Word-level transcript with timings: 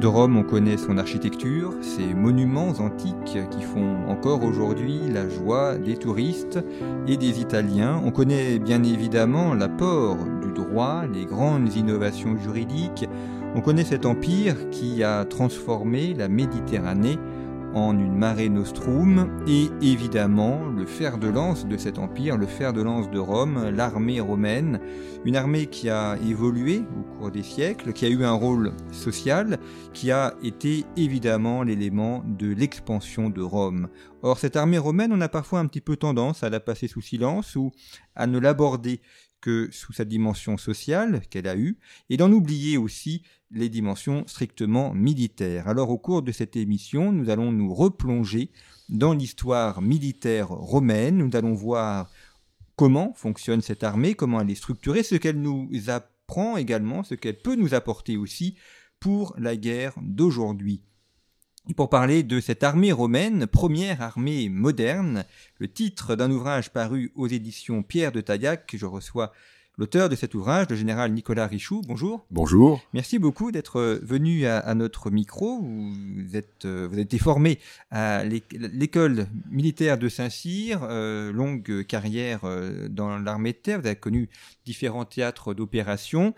De 0.00 0.06
Rome, 0.06 0.38
on 0.38 0.44
connaît 0.44 0.78
son 0.78 0.96
architecture, 0.96 1.74
ses 1.82 2.14
monuments 2.14 2.72
antiques 2.78 3.38
qui 3.50 3.62
font 3.62 4.08
encore 4.08 4.42
aujourd'hui 4.44 4.98
la 5.12 5.28
joie 5.28 5.76
des 5.76 5.98
touristes 5.98 6.58
et 7.06 7.18
des 7.18 7.38
Italiens. 7.38 8.00
On 8.02 8.10
connaît 8.10 8.58
bien 8.58 8.82
évidemment 8.82 9.52
l'apport 9.52 10.16
du 10.40 10.52
droit, 10.54 11.04
les 11.12 11.26
grandes 11.26 11.76
innovations 11.76 12.38
juridiques. 12.38 13.06
On 13.54 13.60
connaît 13.60 13.84
cet 13.84 14.06
empire 14.06 14.70
qui 14.70 15.04
a 15.04 15.26
transformé 15.26 16.14
la 16.14 16.28
Méditerranée 16.28 17.18
en 17.74 17.98
une 17.98 18.16
marée 18.16 18.48
nostrum 18.48 19.42
et 19.46 19.68
évidemment 19.80 20.66
le 20.66 20.86
fer 20.86 21.18
de 21.18 21.28
lance 21.28 21.66
de 21.66 21.76
cet 21.76 21.98
empire, 21.98 22.36
le 22.36 22.46
fer 22.46 22.72
de 22.72 22.82
lance 22.82 23.10
de 23.10 23.18
Rome, 23.18 23.70
l'armée 23.70 24.20
romaine, 24.20 24.80
une 25.24 25.36
armée 25.36 25.66
qui 25.66 25.88
a 25.88 26.16
évolué 26.26 26.82
au 26.98 27.18
cours 27.18 27.30
des 27.30 27.42
siècles, 27.42 27.92
qui 27.92 28.06
a 28.06 28.08
eu 28.08 28.24
un 28.24 28.32
rôle 28.32 28.72
social, 28.92 29.58
qui 29.92 30.10
a 30.10 30.34
été 30.42 30.84
évidemment 30.96 31.62
l'élément 31.62 32.24
de 32.26 32.52
l'expansion 32.52 33.30
de 33.30 33.42
Rome. 33.42 33.88
Or 34.22 34.38
cette 34.38 34.56
armée 34.56 34.78
romaine, 34.78 35.12
on 35.12 35.20
a 35.20 35.28
parfois 35.28 35.60
un 35.60 35.66
petit 35.66 35.80
peu 35.80 35.96
tendance 35.96 36.42
à 36.42 36.50
la 36.50 36.60
passer 36.60 36.88
sous 36.88 37.00
silence 37.00 37.56
ou 37.56 37.70
à 38.14 38.26
ne 38.26 38.38
l'aborder 38.38 39.00
que 39.40 39.68
sous 39.72 39.92
sa 39.92 40.04
dimension 40.04 40.56
sociale 40.56 41.22
qu'elle 41.30 41.48
a 41.48 41.56
eue, 41.56 41.78
et 42.08 42.16
d'en 42.16 42.30
oublier 42.32 42.76
aussi 42.76 43.22
les 43.50 43.68
dimensions 43.68 44.24
strictement 44.26 44.94
militaires. 44.94 45.68
Alors 45.68 45.90
au 45.90 45.98
cours 45.98 46.22
de 46.22 46.32
cette 46.32 46.56
émission, 46.56 47.12
nous 47.12 47.30
allons 47.30 47.52
nous 47.52 47.74
replonger 47.74 48.50
dans 48.88 49.12
l'histoire 49.12 49.82
militaire 49.82 50.48
romaine, 50.48 51.18
nous 51.18 51.36
allons 51.36 51.54
voir 51.54 52.10
comment 52.76 53.12
fonctionne 53.14 53.60
cette 53.60 53.84
armée, 53.84 54.14
comment 54.14 54.40
elle 54.40 54.50
est 54.50 54.54
structurée, 54.54 55.02
ce 55.02 55.16
qu'elle 55.16 55.40
nous 55.40 55.68
apprend 55.88 56.56
également, 56.56 57.02
ce 57.02 57.14
qu'elle 57.14 57.40
peut 57.40 57.56
nous 57.56 57.74
apporter 57.74 58.16
aussi 58.16 58.56
pour 59.00 59.34
la 59.38 59.56
guerre 59.56 59.94
d'aujourd'hui. 60.00 60.82
Pour 61.76 61.88
parler 61.88 62.22
de 62.22 62.40
cette 62.40 62.64
armée 62.64 62.90
romaine, 62.90 63.46
première 63.46 64.02
armée 64.02 64.48
moderne, 64.48 65.24
le 65.58 65.68
titre 65.68 66.16
d'un 66.16 66.30
ouvrage 66.30 66.70
paru 66.70 67.12
aux 67.14 67.28
éditions 67.28 67.82
Pierre 67.82 68.12
de 68.12 68.20
Taillac, 68.20 68.66
que 68.66 68.76
je 68.76 68.86
reçois 68.86 69.32
l'auteur 69.80 70.08
de 70.08 70.16
cet 70.16 70.34
ouvrage, 70.34 70.66
le 70.68 70.76
général 70.76 71.12
Nicolas 71.12 71.46
Richoux. 71.46 71.80
Bonjour. 71.86 72.26
Bonjour. 72.30 72.82
Merci 72.92 73.18
beaucoup 73.18 73.52
d'être 73.52 74.00
venu 74.02 74.46
à, 74.46 74.74
notre 74.74 75.10
micro. 75.10 75.60
Vous, 75.60 76.36
êtes, 76.36 76.66
vous 76.66 76.92
avez 76.92 77.02
été 77.02 77.18
formé 77.18 77.58
à 77.90 78.24
l'école 78.24 79.26
militaire 79.50 79.96
de 79.96 80.08
Saint-Cyr, 80.08 80.80
euh, 80.82 81.32
longue 81.32 81.84
carrière 81.86 82.40
euh, 82.44 82.88
dans 82.88 83.18
l'armée 83.18 83.52
de 83.52 83.58
terre. 83.58 83.80
Vous 83.80 83.86
avez 83.86 83.96
connu 83.96 84.28
différents 84.66 85.04
théâtres 85.04 85.54
d'opération. 85.54 86.34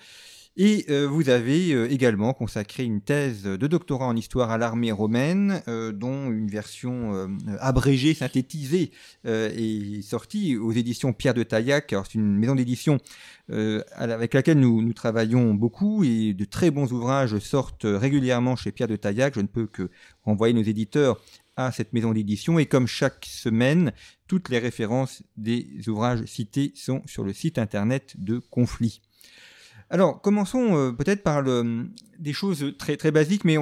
Et 0.59 0.85
euh, 0.91 1.07
vous 1.07 1.31
avez 1.31 1.73
euh, 1.73 1.91
également 1.91 2.35
consacré 2.35 2.85
une 2.85 3.01
thèse 3.01 3.45
de 3.45 3.67
doctorat 3.67 4.07
en 4.07 4.15
histoire 4.15 4.51
à 4.51 4.59
l'armée 4.59 4.93
romaine, 4.93 5.63
euh, 5.67 5.93
dont 5.93 6.31
une 6.31 6.49
version 6.49 7.31
abrégée, 7.61 8.13
synthétisée, 8.13 8.91
est 9.25 10.03
sortie 10.03 10.57
aux 10.57 10.73
éditions 10.73 11.13
Pierre 11.13 11.35
de 11.35 11.43
Taillac. 11.43 11.95
c'est 12.05 12.15
une 12.15 12.37
maison 12.37 12.55
d'édition 12.55 12.99
avec 13.49 14.35
laquelle 14.35 14.59
nous, 14.59 14.83
nous, 14.83 14.93
travaillons 14.93 15.55
beaucoup 15.55 16.05
et 16.05 16.33
de 16.35 16.45
très 16.45 16.71
bons 16.71 16.93
ouvrages 16.93 17.39
sortent 17.39 17.87
régulièrement 17.87 18.57
chez 18.57 18.73
Pierre 18.73 18.89
de 18.89 18.97
Taillac. 18.97 19.35
Je 19.35 19.41
ne 19.41 19.47
peux 19.47 19.67
que 19.67 19.91
renvoyer 20.23 20.55
nos 20.55 20.63
éditeurs 20.63 21.21
à 21.57 21.71
cette 21.73 21.93
maison 21.93 22.13
d'édition 22.13 22.59
et 22.59 22.67
comme 22.67 22.87
chaque 22.87 23.27
semaine, 23.27 23.93
toutes 24.27 24.49
les 24.49 24.59
références 24.59 25.23
des 25.37 25.67
ouvrages 25.89 26.25
cités 26.25 26.73
sont 26.75 27.03
sur 27.07 27.25
le 27.25 27.33
site 27.33 27.59
internet 27.59 28.15
de 28.19 28.39
Conflit. 28.39 29.03
Alors, 29.93 30.23
commençons 30.23 30.75
euh, 30.75 30.91
peut-être 30.91 31.23
par 31.23 31.45
des 31.45 32.33
choses 32.33 32.73
très 32.79 32.97
très 32.97 33.11
basiques, 33.11 33.45
mais 33.45 33.59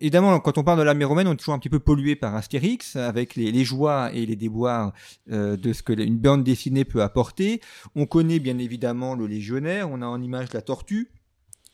évidemment, 0.00 0.40
quand 0.40 0.58
on 0.58 0.64
parle 0.64 0.80
de 0.80 0.82
l'armée 0.82 1.04
romaine, 1.04 1.28
on 1.28 1.34
est 1.34 1.36
toujours 1.36 1.54
un 1.54 1.60
petit 1.60 1.68
peu 1.68 1.78
pollué 1.78 2.16
par 2.16 2.34
Astérix, 2.34 2.96
avec 2.96 3.36
les, 3.36 3.64
joies 3.64 4.10
et 4.12 4.26
les 4.26 4.34
déboires 4.34 4.92
euh, 5.30 5.56
de 5.56 5.72
ce 5.72 5.84
que 5.84 5.92
une 5.92 6.18
bande 6.18 6.42
dessinée 6.42 6.84
peut 6.84 7.02
apporter. 7.02 7.60
On 7.94 8.04
connaît 8.04 8.40
bien 8.40 8.58
évidemment 8.58 9.14
le 9.14 9.28
légionnaire, 9.28 9.88
on 9.92 10.02
a 10.02 10.06
en 10.06 10.20
image 10.20 10.52
la 10.52 10.60
tortue, 10.60 11.12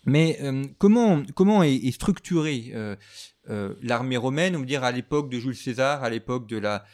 mais 0.04 0.36
euh, 0.42 0.66
comment 0.76 1.22
comment 1.34 1.62
est, 1.62 1.90
structurée 1.90 2.74
l'armée 3.80 4.18
romaine, 4.18 4.56
on 4.56 4.60
veut 4.60 4.66
dire 4.66 4.84
à 4.84 4.92
l'époque 4.92 5.30
de 5.30 5.40
Jules 5.40 5.56
César, 5.56 6.04
à 6.04 6.10
l'époque 6.10 6.46
de 6.46 6.58
la 6.58 6.84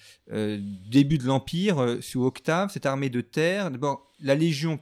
début 0.89 1.19
de 1.19 1.27
l'empire 1.27 1.99
sous 2.01 2.25
Octave, 2.25 2.71
cette 2.73 2.87
armée 2.87 3.11
de 3.11 3.23
terre. 3.23 3.73
D'abord, 3.73 4.13
la 4.21 4.37
légion, 4.37 4.79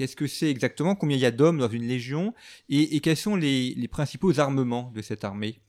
Qu'est-ce 0.00 0.16
que 0.16 0.26
c'est 0.26 0.48
exactement 0.48 0.94
Combien 0.94 1.18
il 1.18 1.20
y 1.20 1.26
a 1.26 1.30
d'hommes 1.30 1.58
dans 1.58 1.68
une 1.68 1.86
légion 1.86 2.32
et, 2.70 3.00
quels 3.00 3.18
sont 3.18 3.36
les, 3.36 3.86
principaux 3.92 4.40
armements 4.40 4.90
de 4.94 5.02
cette 5.02 5.24
armée? 5.24 5.60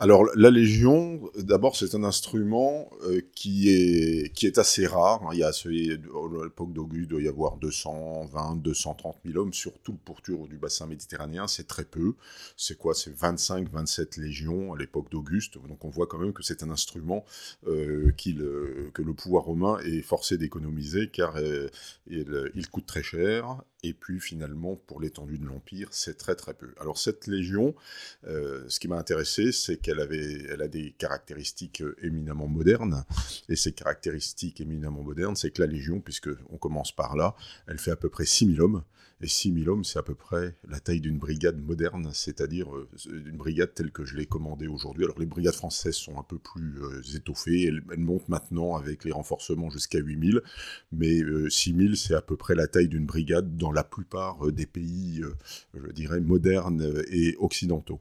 Alors, 0.00 0.24
la 0.34 0.50
légion, 0.50 1.30
d'abord, 1.38 1.76
c'est 1.76 1.94
un 1.94 2.02
instrument 2.02 2.90
euh, 3.04 3.20
qui, 3.36 3.68
est, 3.68 4.32
qui 4.34 4.46
est 4.46 4.58
assez 4.58 4.84
rare. 4.84 5.20
Il 5.32 5.38
y 5.38 5.44
a, 5.44 5.50
à 5.50 6.44
l'époque 6.44 6.72
d'Auguste, 6.72 7.04
il 7.04 7.08
doit 7.08 7.22
y 7.22 7.28
avoir 7.28 7.56
220, 7.58 8.56
230 8.56 9.18
000 9.24 9.38
hommes 9.38 9.52
sur 9.52 9.78
tout 9.78 9.92
le 9.92 9.98
pourtour 9.98 10.48
du 10.48 10.58
bassin 10.58 10.88
méditerranéen. 10.88 11.46
C'est 11.46 11.68
très 11.68 11.84
peu. 11.84 12.14
C'est 12.56 12.76
quoi? 12.76 12.94
C'est 12.94 13.14
25, 13.14 13.70
27 13.70 14.16
légions 14.16 14.72
à 14.74 14.76
l'époque 14.76 15.08
d'Auguste. 15.08 15.54
Donc, 15.68 15.84
on 15.84 15.88
voit 15.88 16.08
quand 16.08 16.18
même 16.18 16.32
que 16.32 16.42
c'est 16.42 16.64
un 16.64 16.70
instrument 16.70 17.24
euh, 17.68 18.10
que 18.16 19.02
le 19.02 19.14
pouvoir 19.14 19.44
romain 19.44 19.78
est 19.84 20.02
forcé 20.02 20.36
d'économiser 20.36 21.10
car 21.12 21.36
euh, 21.36 21.68
il 22.08 22.68
coûte 22.68 22.86
très 22.86 23.04
cher 23.04 23.51
et 23.82 23.94
puis 23.94 24.20
finalement, 24.20 24.76
pour 24.76 25.00
l'étendue 25.00 25.38
de 25.38 25.44
l'Empire, 25.44 25.88
c'est 25.90 26.16
très 26.16 26.34
très 26.34 26.54
peu. 26.54 26.74
Alors 26.80 26.98
cette 26.98 27.26
légion, 27.26 27.74
euh, 28.26 28.64
ce 28.68 28.78
qui 28.78 28.88
m'a 28.88 28.96
intéressé, 28.96 29.52
c'est 29.52 29.76
qu'elle 29.76 30.00
avait, 30.00 30.44
elle 30.50 30.62
a 30.62 30.68
des 30.68 30.92
caractéristiques 30.92 31.82
euh, 31.82 31.96
éminemment 32.02 32.48
modernes, 32.48 33.04
et 33.48 33.56
ces 33.56 33.72
caractéristiques 33.72 34.60
éminemment 34.60 35.02
modernes, 35.02 35.36
c'est 35.36 35.50
que 35.50 35.62
la 35.62 35.68
légion, 35.68 36.00
puisque 36.00 36.30
on 36.50 36.58
commence 36.58 36.92
par 36.92 37.16
là, 37.16 37.34
elle 37.66 37.78
fait 37.78 37.90
à 37.90 37.96
peu 37.96 38.08
près 38.08 38.24
6000 38.24 38.60
hommes, 38.60 38.82
et 39.22 39.28
6000 39.28 39.68
hommes, 39.68 39.84
c'est 39.84 39.98
à 39.98 40.02
peu 40.02 40.14
près 40.14 40.54
la 40.68 40.80
taille 40.80 41.00
d'une 41.00 41.18
brigade 41.18 41.60
moderne, 41.64 42.10
c'est-à-dire 42.12 42.74
euh, 42.74 42.88
une 43.06 43.36
brigade 43.36 43.74
telle 43.74 43.92
que 43.92 44.04
je 44.04 44.16
l'ai 44.16 44.26
commandée 44.26 44.66
aujourd'hui. 44.66 45.04
Alors 45.04 45.18
les 45.18 45.26
brigades 45.26 45.54
françaises 45.54 45.94
sont 45.94 46.18
un 46.18 46.24
peu 46.24 46.38
plus 46.38 46.80
étoffées, 47.14 47.64
elles, 47.64 47.82
montent 47.98 48.28
maintenant 48.28 48.76
avec 48.76 49.04
les 49.04 49.12
renforcements 49.12 49.70
jusqu'à 49.70 49.98
8000, 49.98 50.42
mais 50.92 51.20
6000, 51.48 51.96
c'est 51.96 52.14
à 52.14 52.22
peu 52.22 52.36
près 52.36 52.54
la 52.54 52.66
taille 52.66 52.88
d'une 52.88 53.06
brigade 53.06 53.56
dans 53.56 53.72
la 53.72 53.84
plupart 53.84 54.46
euh, 54.46 54.52
des 54.52 54.66
pays, 54.66 55.22
euh, 55.22 55.34
je 55.74 55.92
dirais, 55.92 56.20
modernes 56.20 57.02
et 57.10 57.36
occidentaux. 57.38 58.00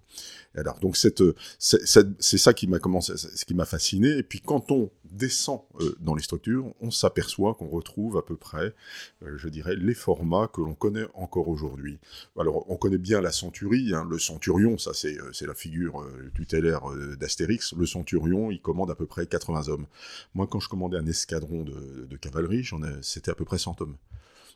Alors, 0.56 0.80
donc, 0.80 0.98
c'est 0.98 2.38
ça 2.38 2.54
qui 2.54 2.68
m'a 2.68 2.80
commencé, 2.80 3.14
ce 3.18 3.46
qui 3.46 3.54
m'a 3.54 3.66
fasciné. 3.66 4.18
Et 4.18 4.24
puis, 4.24 4.42
quand 4.42 4.72
on 4.72 4.92
descend 5.06 5.62
euh, 5.80 5.96
dans 6.00 6.16
les 6.16 6.24
structures, 6.24 6.74
on 6.81 6.92
s'aperçoit 6.92 7.56
qu'on 7.56 7.68
retrouve 7.68 8.18
à 8.18 8.22
peu 8.22 8.36
près, 8.36 8.74
je 9.22 9.50
dirais, 9.50 9.76
les 9.76 9.94
formats 9.94 10.50
que 10.52 10.62
l'on 10.62 10.74
connaît 10.74 11.06
encore 11.14 11.48
aujourd'hui. 11.48 12.00
Alors, 12.40 12.69
on 12.69 12.78
connaît 12.78 12.98
bien 12.98 13.22
la 13.22 13.31
centurie, 13.31 13.94
hein, 13.94 14.06
le 14.10 14.19
centurion, 14.19 14.78
ça 14.78 14.92
c'est 14.94 15.48
la 15.48 15.54
figure 15.54 16.06
tutélaire 16.34 16.81
d'Astérix. 17.19 17.74
Le 17.74 17.86
centurion, 17.86 18.52
il 18.52 18.62
commande 18.62 18.92
à 18.92 18.96
peu 18.96 19.06
près 19.06 19.25
80 19.25 19.68
hommes. 19.69 19.86
Moi, 20.34 20.48
quand 20.48 20.60
je 20.60 20.69
commandais 20.69 20.98
un 20.98 21.06
escadron 21.06 21.63
de, 21.63 22.06
de 22.10 22.18
cavalerie, 22.18 22.68
c'était 23.02 23.31
à 23.31 23.36
peu 23.36 23.46
près 23.46 23.58
100 23.58 23.81
hommes 23.81 23.98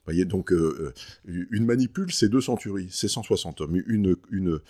voyez, 0.06 0.26
donc 0.26 0.52
euh, 0.52 0.94
euh, 1.28 1.48
une 1.52 1.66
manipule, 1.66 2.12
c'est 2.12 2.30
deux 2.30 2.42
centuries, 2.42 2.90
c'est 2.92 3.08
160 3.08 3.62
hommes. 3.62 3.82
Une, 3.88 4.16
une 4.32 4.50
euh, 4.50 4.62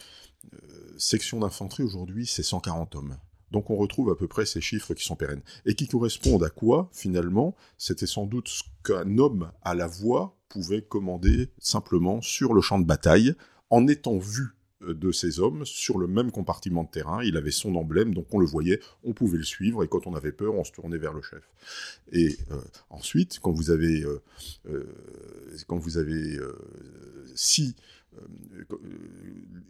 section 0.98 1.40
d'infanterie 1.40 1.84
aujourd'hui, 1.84 2.26
c'est 2.26 2.44
140 2.44 2.96
hommes. 2.96 3.18
Donc 3.52 3.70
on 3.70 3.76
retrouve 3.76 4.10
à 4.10 4.16
peu 4.16 4.28
près 4.28 4.46
ces 4.46 4.62
chiffres 4.62 4.94
qui 4.94 5.06
sont 5.06 5.16
pérennes. 5.16 5.42
Et 5.66 5.76
qui 5.76 5.88
correspondent 5.88 6.44
à 6.44 6.50
quoi, 6.50 6.90
finalement? 6.92 7.56
C'était 7.78 8.08
sans 8.08 8.26
doute 8.26 8.48
ce 8.50 8.64
qu'un 8.84 9.18
homme 9.18 9.52
à 9.62 9.76
la 9.76 9.88
voix 9.88 10.36
pouvait 10.50 10.82
commander 10.82 11.50
simplement 11.58 12.22
sur 12.22 12.54
le 12.54 12.62
champ 12.62 12.80
de 12.80 12.86
bataille, 12.86 13.36
en 13.70 13.88
étant 13.88 14.18
vu 14.18 14.56
de 14.82 15.12
ces 15.12 15.40
hommes 15.40 15.66
sur 15.66 15.98
le 15.98 16.06
même 16.06 16.32
compartiment 16.32 16.84
de 16.84 16.90
terrain. 16.90 17.24
Il 17.24 17.38
avait 17.38 17.52
son 17.52 17.76
emblème, 17.76 18.14
donc 18.14 18.28
on 18.32 18.40
le 18.40 18.46
voyait, 18.46 18.80
on 19.04 19.14
pouvait 19.14 19.38
le 19.38 19.44
suivre, 19.44 19.84
et 19.84 19.88
quand 19.88 20.06
on 20.06 20.14
avait 20.14 20.32
peur, 20.32 20.54
on 20.54 20.64
se 20.64 20.72
tournait 20.72 20.98
vers 20.98 21.14
le 21.14 21.22
chef. 21.22 21.50
Et 22.12 22.38
ensuite, 22.90 23.40
quand 23.40 23.52
vous 23.52 23.72
avez, 23.72 24.06
quand 25.68 25.78
vous 25.78 25.98
avez 25.98 26.38
si 27.34 27.76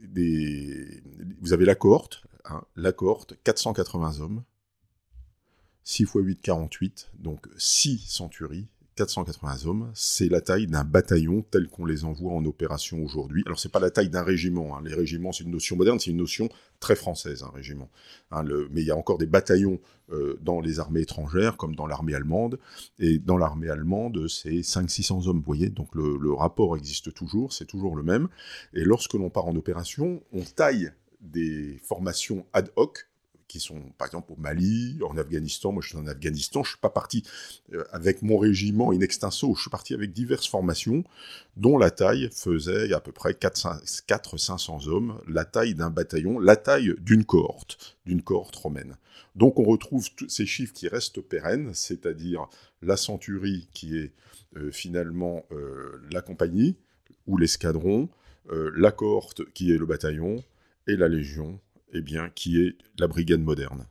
des, 0.01 1.01
vous 1.39 1.54
avez 1.54 1.66
la 1.66 1.75
cohorte, 1.75 2.25
hein, 2.45 2.63
la 2.75 2.92
cohorte, 2.92 3.36
480 3.44 4.19
hommes, 4.19 4.44
6 5.83 6.04
x 6.04 6.12
8, 6.16 6.42
48, 6.42 7.12
donc 7.19 7.48
6 7.57 8.00
centuries, 8.00 8.68
480 8.96 9.66
hommes, 9.66 9.92
c'est 9.94 10.30
la 10.30 10.40
taille 10.40 10.68
d'un 10.68 10.86
bataillon 10.86 11.44
tel 11.52 11.68
qu'on 11.68 11.86
les 11.86 12.06
envoie 12.06 12.32
en 12.32 12.46
opération 12.46 13.04
aujourd'hui. 13.04 13.44
Alors 13.46 13.60
c'est 13.60 13.72
pas 13.72 13.80
la 13.80 13.92
taille 13.92 14.10
d'un 14.10 14.24
régiment, 14.24 14.78
hein. 14.78 14.82
les 14.86 14.94
régiments 14.94 15.34
c'est 15.34 15.44
une 15.44 15.52
notion 15.52 15.76
moderne, 15.76 16.00
c'est 16.00 16.12
une 16.12 16.18
notion 16.18 16.50
très 16.80 16.96
française, 16.96 17.44
un 17.44 17.50
régiment. 17.50 17.90
Hein, 18.32 18.44
mais 18.72 18.82
il 18.82 18.88
y 18.88 18.92
a 18.92 18.96
encore 18.96 19.18
des 19.18 19.26
bataillons 19.26 19.80
euh, 20.12 20.40
dans 20.42 20.62
les 20.62 20.80
armées 20.80 21.02
étrangères, 21.02 21.58
comme 21.58 21.76
dans 21.76 21.88
l'armée 21.88 22.16
allemande, 22.16 22.58
et 22.98 23.20
dans 23.20 23.38
l'armée 23.38 23.70
allemande 23.70 24.28
c'est 24.30 24.62
500-600 24.62 25.28
hommes, 25.28 25.38
vous 25.40 25.44
voyez, 25.44 25.70
donc 25.70 25.94
le, 25.94 26.18
le 26.18 26.32
rapport 26.32 26.78
existe 26.78 27.14
toujours, 27.14 27.52
c'est 27.52 27.66
toujours 27.66 27.98
le 27.98 28.04
même, 28.04 28.30
et 28.74 28.86
lorsque 28.86 29.14
l'on 29.14 29.30
part 29.30 29.48
en 29.48 29.56
opération, 29.56 30.24
on 30.32 30.42
taille 30.42 30.92
des 31.20 31.80
formations 31.84 32.46
ad 32.54 32.72
hoc 32.78 33.10
qui 33.48 33.60
sont 33.60 33.80
par 33.98 34.08
exemple 34.08 34.34
au 34.34 34.36
Mali, 34.36 34.98
en 35.08 35.18
Afghanistan. 35.18 35.72
Moi, 35.72 35.82
je 35.82 35.90
suis 35.90 35.98
en 35.98 36.08
Afghanistan. 36.08 36.64
Je 36.64 36.70
suis 36.70 36.80
pas 36.80 36.90
parti 36.90 37.24
euh, 37.74 37.84
avec 37.92 38.22
mon 38.22 38.38
régiment 38.38 38.92
in 38.92 39.00
extenso. 39.00 39.54
Je 39.56 39.62
suis 39.62 39.70
parti 39.70 39.94
avec 39.94 40.14
diverses 40.14 40.48
formations 40.48 41.04
dont 41.58 41.78
la 41.78 41.92
taille 41.92 42.30
faisait 42.34 42.94
à 42.94 43.00
peu 43.00 43.12
près 43.12 43.32
400-500 43.32 44.88
hommes, 44.88 45.22
la 45.28 45.46
taille 45.46 45.76
d'un 45.76 45.90
bataillon, 45.90 46.40
la 46.40 46.56
taille 46.56 46.96
d'une 47.00 47.26
cohorte, 47.26 47.98
d'une 48.06 48.22
cohorte 48.22 48.56
romaine. 48.56 48.98
Donc 49.36 49.60
on 49.60 49.64
retrouve 49.64 50.08
ces 50.28 50.46
chiffres 50.46 50.74
qui 50.74 50.88
restent 50.88 51.22
pérennes, 51.22 51.74
c'est-à-dire 51.74 52.48
la 52.82 52.98
centurie 52.98 53.68
qui 53.74 53.98
est 53.98 54.14
euh, 54.58 54.72
finalement 54.72 55.46
euh, 55.52 56.02
la 56.12 56.22
compagnie 56.22 56.78
ou 57.28 57.38
l'escadron, 57.38 58.10
la 58.48 58.92
cohorte 58.92 59.52
qui 59.54 59.72
est 59.72 59.78
le 59.80 59.88
bataillon, 59.88 60.44
et 60.88 60.96
la 60.96 61.08
légion 61.08 61.60
eh 61.94 62.02
bien, 62.02 62.30
qui 62.30 62.60
est 62.62 62.78
la 63.00 63.08
brigade 63.08 63.42
moderne. 63.42 63.88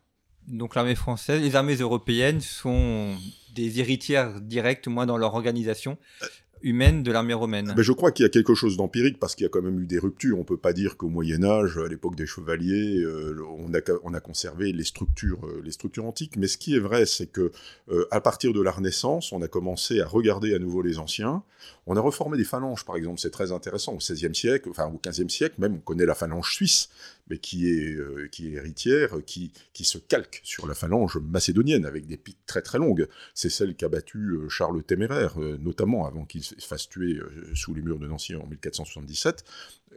Donc 0.47 0.75
l'armée 0.75 0.95
française, 0.95 1.41
les 1.41 1.57
armées 1.57 1.77
européennes 1.77 2.41
sont 2.41 3.17
des 3.55 3.81
héritières 3.81 4.41
directes, 4.41 4.89
moins 4.89 5.07
dans 5.07 5.17
leur 5.17 5.35
organisation, 5.35 5.97
euh, 6.23 6.27
humaine 6.63 7.03
de 7.03 7.13
l'armée 7.13 7.35
romaine. 7.35 7.73
Ben, 7.77 7.83
je 7.83 7.93
crois 7.93 8.11
qu'il 8.11 8.25
y 8.25 8.27
a 8.27 8.31
quelque 8.31 8.55
chose 8.55 8.77
d'empirique 8.77 9.19
parce 9.19 9.35
qu'il 9.35 9.45
y 9.45 9.47
a 9.47 9.51
quand 9.51 9.63
même 9.63 9.81
eu 9.81 9.87
des 9.87 9.99
ruptures. 9.99 10.39
On 10.39 10.45
peut 10.45 10.57
pas 10.57 10.73
dire 10.73 10.97
qu'au 10.97 11.09
Moyen 11.09 11.45
Âge, 11.45 11.79
à 11.79 11.89
l'époque 11.89 12.17
des 12.17 12.27
chevaliers, 12.27 12.99
euh, 12.99 13.39
on, 13.59 13.73
a, 13.75 13.81
on, 14.03 14.15
a, 14.15 14.21
conservé 14.21 14.73
les 14.73 14.85
structures, 14.85 15.45
euh, 15.47 15.61
les 15.65 15.73
structures 15.73 16.05
antiques. 16.05 16.37
Mais 16.37 16.47
ce 16.47 16.57
qui 16.59 16.75
est 16.75 16.81
vrai, 16.81 17.07
c'est 17.07 17.27
que 17.27 17.53
euh, 17.91 18.07
à 18.11 18.21
partir 18.21 18.53
de 18.53 18.63
la 18.63 18.71
Renaissance, 18.71 19.33
on 19.33 19.43
a 19.43 19.49
commencé 19.49 20.01
à 20.01 20.07
regarder 20.07 20.55
à 20.55 20.59
nouveau 20.59 20.83
les 20.83 20.99
anciens. 20.99 21.43
On 21.87 21.97
a 21.97 22.01
reformé 22.01 22.37
des 22.37 22.45
phalanges, 22.45 22.85
par 22.85 22.97
exemple. 22.97 23.21
C'est 23.21 23.31
très 23.31 23.53
intéressant. 23.53 23.95
Au 23.95 23.99
XVIe 23.99 24.35
siècle, 24.35 24.69
enfin 24.71 24.87
au 24.87 25.01
XVe 25.05 25.29
siècle, 25.29 25.57
même, 25.59 25.75
on 25.75 25.81
connaît 25.81 26.07
la 26.07 26.15
phalange 26.15 26.53
suisse, 26.53 26.91
mais 27.29 27.39
qui 27.39 27.69
est, 27.69 27.99
qui 28.31 28.49
est 28.49 28.53
héritière, 28.53 29.17
qui, 29.25 29.51
qui 29.73 29.85
se 29.85 29.97
calque 29.97 30.41
sur 30.45 30.67
la 30.67 30.75
phalange 30.75 31.17
macédonienne 31.17 31.87
avec 31.87 32.07
des 32.07 32.19
pics 32.19 32.45
très 32.47 32.61
très 32.61 32.79
longues. 32.79 33.09
C'est 33.33 33.49
celle 33.49 33.75
qu'a 33.75 33.89
battu 33.89 34.39
Charles 34.51 34.77
le 34.77 34.83
Téméraire, 34.83 35.39
notamment 35.39 36.07
avant 36.07 36.27
qu'il 36.27 36.44
fasse 36.59 36.89
tuer 36.89 37.15
euh, 37.15 37.55
sous 37.55 37.75
les 37.75 37.83
murs 37.83 37.99
de 37.99 38.07
Nancy 38.07 38.35
en 38.35 38.47
1477. 38.47 39.45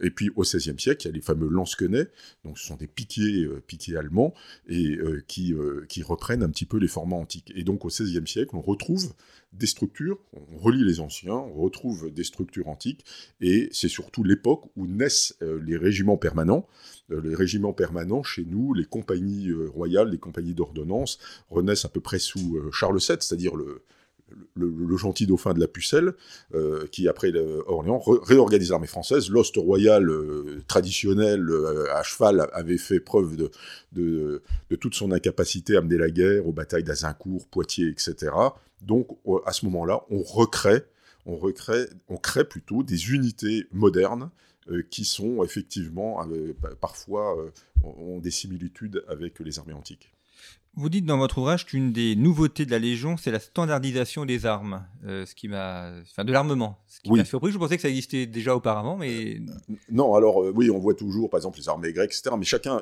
Et 0.01 0.11
puis 0.11 0.29
au 0.35 0.43
XVIe 0.43 0.79
siècle, 0.79 1.03
il 1.03 1.05
y 1.05 1.11
a 1.11 1.13
les 1.13 1.21
fameux 1.21 1.47
lansquenets, 1.49 2.07
donc 2.45 2.59
ce 2.59 2.67
sont 2.67 2.75
des 2.75 2.85
piquiers, 2.85 3.45
euh, 3.45 3.63
piquiers 3.65 3.97
allemands, 3.97 4.33
et 4.67 4.95
euh, 4.97 5.23
qui, 5.27 5.55
qui 5.89 6.03
reprennent 6.03 6.43
un 6.43 6.49
petit 6.49 6.65
peu 6.65 6.77
les 6.77 6.87
formats 6.87 7.15
antiques. 7.15 7.51
Et 7.55 7.63
donc 7.63 7.83
au 7.83 7.87
XVIe 7.87 8.27
siècle, 8.27 8.55
on 8.55 8.61
retrouve 8.61 9.13
des 9.53 9.65
structures, 9.65 10.19
on 10.33 10.57
relie 10.57 10.83
les 10.83 10.99
anciens, 10.99 11.33
on 11.33 11.53
retrouve 11.53 12.11
des 12.13 12.23
structures 12.23 12.67
antiques, 12.67 13.05
et 13.41 13.69
c'est 13.71 13.87
surtout 13.87 14.23
l'époque 14.23 14.65
où 14.75 14.85
naissent 14.85 15.35
les 15.41 15.77
régiments 15.77 16.17
permanents. 16.17 16.67
les 17.09 17.33
régiments 17.33 17.73
permanents, 17.73 18.21
chez 18.21 18.45
nous, 18.45 18.73
les 18.73 18.85
compagnies 18.85 19.51
royales, 19.53 20.11
les 20.11 20.19
compagnies 20.19 20.53
d'ordonnance, 20.53 21.17
renaissent 21.49 21.85
à 21.85 21.89
peu 21.89 22.01
près 22.01 22.19
sous 22.19 22.59
Charles 22.71 22.99
VII, 22.99 23.17
c'est-à-dire 23.19 23.55
le, 23.55 23.83
le, 24.55 24.97
gentil 24.97 25.27
dauphin 25.27 25.53
de 25.53 25.59
la 25.59 25.67
Pucelle, 25.67 26.13
euh, 26.53 26.87
qui 26.87 27.07
après 27.07 27.31
Orléans 27.67 28.01
réorganise 28.05 28.71
l'armée 28.71 28.87
française. 28.87 29.29
L'ost 29.29 29.55
royal 29.57 30.09
euh, 30.09 30.61
traditionnel 30.67 31.49
euh, 31.49 31.93
à 31.93 32.03
cheval 32.03 32.47
avait 32.53 32.77
fait 32.77 32.99
preuve 32.99 33.35
de, 33.37 34.41
toute 34.79 34.95
son 34.95 35.11
incapacité 35.11 35.77
à 35.77 35.81
mener 35.81 35.97
la 35.97 36.09
guerre 36.09 36.47
aux 36.47 36.53
batailles 36.53 36.83
d'Azincourt, 36.83 37.47
Poitiers, 37.47 37.87
etc. 37.87 38.31
Donc 38.81 39.17
à 39.45 39.53
ce 39.53 39.65
moment-là, 39.65 40.03
on 40.09 40.21
recrée, 40.21 40.83
on 41.25 41.35
recrée, 41.35 41.87
on 42.09 42.17
crée 42.17 42.43
plutôt 42.43 42.83
des 42.83 43.11
unités 43.11 43.67
modernes 43.71 44.29
qui 44.91 45.05
sont 45.05 45.43
effectivement 45.43 46.27
parfois 46.81 47.37
ont 47.83 48.19
des 48.19 48.31
similitudes 48.31 49.03
avec 49.07 49.39
les 49.39 49.59
armées 49.59 49.73
antiques. 49.73 50.16
Vous 50.79 50.89
dites 50.89 51.05
dans 51.05 51.17
votre 51.17 51.39
ouvrage 51.39 51.65
qu'une 51.65 51.91
des 51.91 52.15
nouveautés 52.15 52.63
de 52.63 52.69
la 52.69 52.77
Légion, 52.77 53.17
c'est 53.17 53.31
la 53.31 53.39
standardisation 53.39 54.25
des 54.25 54.45
armes, 54.45 54.85
euh, 55.07 55.25
ce 55.25 55.33
qui 55.33 55.47
m'a, 55.47 55.91
enfin, 56.03 56.23
de 56.23 56.31
l'armement. 56.31 56.77
Ce 56.87 56.99
qui 56.99 57.11
m'a 57.11 57.25
surpris. 57.25 57.51
Je 57.51 57.57
pensais 57.57 57.77
que 57.77 57.81
ça 57.81 57.89
existait 57.89 58.27
déjà 58.27 58.55
auparavant, 58.55 58.95
mais 58.95 59.37
euh, 59.37 59.73
non. 59.89 60.13
Alors 60.13 60.43
euh, 60.43 60.53
oui, 60.55 60.69
on 60.69 60.77
voit 60.77 60.93
toujours, 60.93 61.31
par 61.31 61.39
exemple, 61.39 61.57
les 61.57 61.67
armées 61.67 61.91
grecques, 61.93 62.11
etc. 62.11 62.35
Mais 62.37 62.45
chacun 62.45 62.79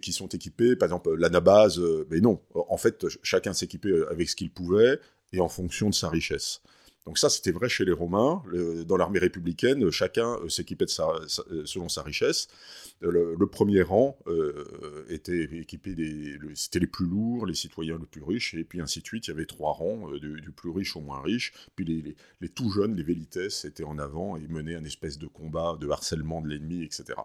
qui 0.00 0.12
sont 0.12 0.28
équipés, 0.28 0.76
par 0.76 0.86
exemple 0.86 1.12
l'anabase, 1.16 1.80
mais 2.08 2.20
non. 2.20 2.40
En 2.54 2.76
fait, 2.76 3.04
chacun 3.24 3.52
s'équipait 3.52 4.06
avec 4.08 4.30
ce 4.30 4.36
qu'il 4.36 4.52
pouvait 4.52 5.00
et 5.32 5.40
en 5.40 5.48
fonction 5.48 5.90
de 5.90 5.94
sa 5.94 6.08
richesse. 6.08 6.62
Donc 7.06 7.18
ça, 7.18 7.28
c'était 7.28 7.52
vrai 7.52 7.68
chez 7.68 7.84
les 7.84 7.92
Romains. 7.92 8.42
dans 8.86 8.96
l'armée 8.96 9.18
républicaine, 9.18 9.90
chacun 9.90 10.36
s'équipait 10.48 10.86
selon 10.86 11.88
sa 11.88 12.02
richesse 12.02 12.48
le, 13.10 13.46
premier 13.46 13.82
rang 13.82 14.18
euh, 14.26 15.04
était 15.08 15.42
équipé 15.42 15.94
des, 15.94 16.38
c'était 16.54 16.78
les 16.78 16.86
plus 16.86 17.06
lourds, 17.06 17.46
les 17.46 17.54
citoyens 17.54 17.98
les 17.98 18.06
plus 18.06 18.22
riches, 18.22 18.54
et 18.54 18.64
puis 18.64 18.80
ainsi 18.80 19.00
de 19.00 19.06
suite. 19.06 19.26
Il 19.26 19.30
y 19.30 19.34
avait 19.34 19.46
trois 19.46 19.72
rangs, 19.72 20.12
euh, 20.12 20.18
du, 20.18 20.52
plus 20.52 20.70
riche 20.70 20.96
au 20.96 21.00
moins 21.00 21.20
riche. 21.20 21.52
Puis 21.74 21.84
les, 21.84 22.16
les, 22.40 22.48
tout 22.48 22.70
jeunes, 22.70 22.94
les 22.94 23.02
vélites, 23.02 23.38
étaient 23.64 23.84
en 23.84 23.98
avant 23.98 24.36
et 24.36 24.46
menaient 24.46 24.74
un 24.74 24.84
espèce 24.84 25.18
de 25.18 25.26
combat, 25.26 25.76
de 25.80 25.88
harcèlement 25.88 26.40
de 26.40 26.48
l'ennemi, 26.48 26.84
etc. 26.84 27.18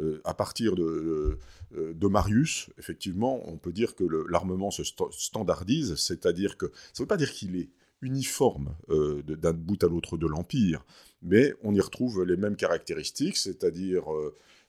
Euh, 0.00 0.20
à 0.24 0.34
partir 0.34 0.74
de, 0.74 1.38
de, 1.72 2.06
Marius, 2.06 2.70
effectivement, 2.78 3.48
on 3.48 3.56
peut 3.56 3.72
dire 3.72 3.94
que 3.94 4.04
l'armement 4.28 4.70
se 4.70 4.82
standardise, 5.10 5.94
c'est-à-dire 5.96 6.56
que 6.56 6.66
ça 6.66 7.02
ne 7.02 7.04
veut 7.04 7.08
pas 7.08 7.16
dire 7.16 7.32
qu'il 7.32 7.56
est 7.56 7.70
uniforme 8.02 8.74
d'un 8.88 9.52
bout 9.52 9.82
à 9.82 9.88
l'autre 9.88 10.16
de 10.16 10.26
l'Empire, 10.26 10.84
mais 11.22 11.54
on 11.62 11.74
y 11.74 11.80
retrouve 11.80 12.24
les 12.24 12.36
mêmes 12.36 12.56
caractéristiques, 12.56 13.36
c'est-à-dire 13.36 14.04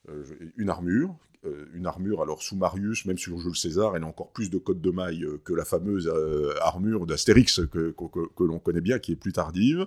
euh, 0.10 0.24
une 0.58 0.70
armure, 0.70 1.10
euh, 1.10 1.33
une 1.74 1.86
armure, 1.86 2.22
alors 2.22 2.42
sous 2.42 2.56
Marius, 2.56 3.06
même 3.06 3.18
sur 3.18 3.38
Jules 3.38 3.56
César, 3.56 3.96
elle 3.96 4.04
a 4.04 4.08
encore 4.08 4.32
plus 4.32 4.50
de 4.50 4.58
codes 4.58 4.82
de 4.82 4.92
maille 4.92 5.24
euh, 5.24 5.42
que 5.44 5.54
la 5.54 5.66
fameuse 5.66 6.12
armure 6.62 7.06
d'Astérix 7.06 7.62
que, 7.72 7.94
que, 7.94 8.44
l'on 8.44 8.60
connaît 8.60 8.82
bien, 8.82 9.00
qui 9.00 9.12
est 9.12 9.16
plus 9.16 9.34
tardive. 9.34 9.86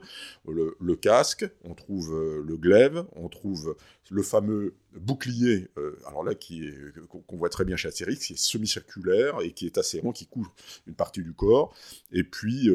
Le, 0.49 0.97
casque, 0.97 1.49
on 1.65 1.75
trouve 1.75 2.15
le 2.45 2.57
glaive, 2.57 3.05
on 3.15 3.29
trouve 3.29 3.77
le 4.11 4.23
fameux 4.23 4.75
bouclier, 4.97 5.69
alors 6.07 6.25
là, 6.25 6.35
qui 6.35 6.71
qu'on 7.09 7.37
voit 7.37 7.49
très 7.49 7.65
bien 7.65 7.77
chez 7.77 7.89
Astérix, 7.89 8.27
qui 8.27 8.33
est 8.33 8.39
semi-circulaire 8.39 9.41
et 9.43 9.53
qui 9.53 9.67
est 9.67 9.79
assez 9.79 10.01
rond, 10.01 10.13
qui 10.13 10.27
couvre 10.27 10.53
une 10.87 10.95
partie 10.95 11.23
du 11.23 11.33
corps, 11.33 11.75
et 12.13 12.25
puis 12.25 12.71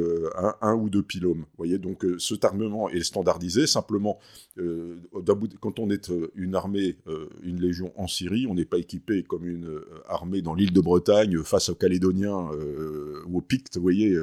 un, 0.61 0.73
ou 0.75 0.89
deux 0.89 1.03
pylômes. 1.03 1.41
Vous 1.41 1.57
voyez, 1.57 1.79
donc 1.79 2.05
cet 2.19 2.45
armement 2.45 2.89
est 2.89 3.03
standardisé, 3.03 3.65
simplement, 3.65 4.19
quand 5.61 5.79
on 5.79 5.89
est 5.89 6.11
une 6.35 6.55
armée, 6.55 6.97
une 7.43 7.59
légion 7.59 7.91
en 7.95 8.07
Syrie, 8.07 8.45
on 8.47 8.55
n'est 8.55 8.65
pas 8.71 8.77
équipé 8.77 9.23
comme 9.23 9.45
une 9.45 9.81
armée 10.07 10.41
dans 10.41 10.55
l'île 10.55 10.73
de 10.73 10.81
Bretagne 10.81 11.43
face 11.43 11.69
aux 11.69 11.75
Calédoniens 11.75 12.49
ou 13.27 13.37
aux 13.37 13.41
Pictes, 13.41 13.75
vous 13.75 13.83
voyez, 13.83 14.17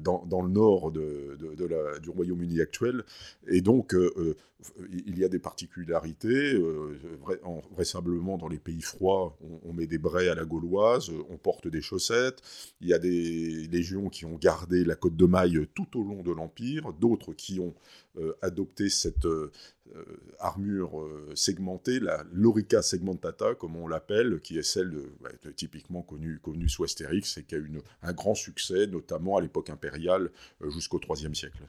dans, 0.00 0.24
dans, 0.26 0.42
le 0.42 0.50
nord 0.50 0.92
de, 0.92 1.36
du 2.00 2.10
Royaume-Uni 2.10 2.60
actuel. 2.60 3.04
Et 3.48 3.62
donc, 3.62 3.96
il 4.92 5.18
y 5.18 5.24
a 5.24 5.28
des 5.28 5.38
particularités. 5.38 6.60
vraisemblablement, 7.72 8.38
dans 8.38 8.48
les 8.48 8.58
pays 8.58 8.82
froids, 8.82 9.36
on, 9.42 9.70
on, 9.70 9.72
met 9.72 9.86
des 9.86 9.98
braies 9.98 10.28
à 10.28 10.34
la 10.34 10.44
gauloise, 10.44 11.10
on 11.30 11.36
porte 11.36 11.68
des 11.68 11.80
chaussettes. 11.80 12.42
Il 12.80 12.88
y 12.88 12.94
a 12.94 12.98
des 12.98 13.66
légions 13.70 14.08
qui 14.08 14.24
ont 14.24 14.36
gardé 14.36 14.84
la 14.84 14.94
côte 14.94 15.16
de 15.16 15.26
maille 15.26 15.66
tout 15.74 15.98
au 15.98 16.02
long 16.02 16.22
de 16.22 16.32
l'Empire, 16.32 16.92
d'autres 17.00 17.32
qui 17.32 17.60
ont 17.60 17.74
adopté 18.42 18.88
cette 18.88 19.26
euh, 19.96 20.16
armure 20.38 20.98
euh, 20.98 21.30
segmentée, 21.34 22.00
la 22.00 22.24
lorica 22.32 22.80
segmentata, 22.80 23.54
comme 23.54 23.76
on 23.76 23.86
l'appelle, 23.86 24.40
qui 24.40 24.56
est 24.58 24.62
celle 24.62 24.90
de, 24.90 25.50
typiquement 25.50 26.00
connue, 26.00 26.38
connue 26.38 26.70
sous 26.70 26.84
Astérix 26.84 27.36
et 27.36 27.44
qui 27.44 27.54
a 27.54 27.58
eu 27.58 27.70
un 28.02 28.12
grand 28.14 28.34
succès, 28.34 28.86
notamment 28.86 29.36
à 29.36 29.42
l'époque 29.42 29.68
impériale 29.68 30.30
euh, 30.62 30.70
jusqu'au 30.70 30.98
IIIe 30.98 31.36
siècle. 31.36 31.68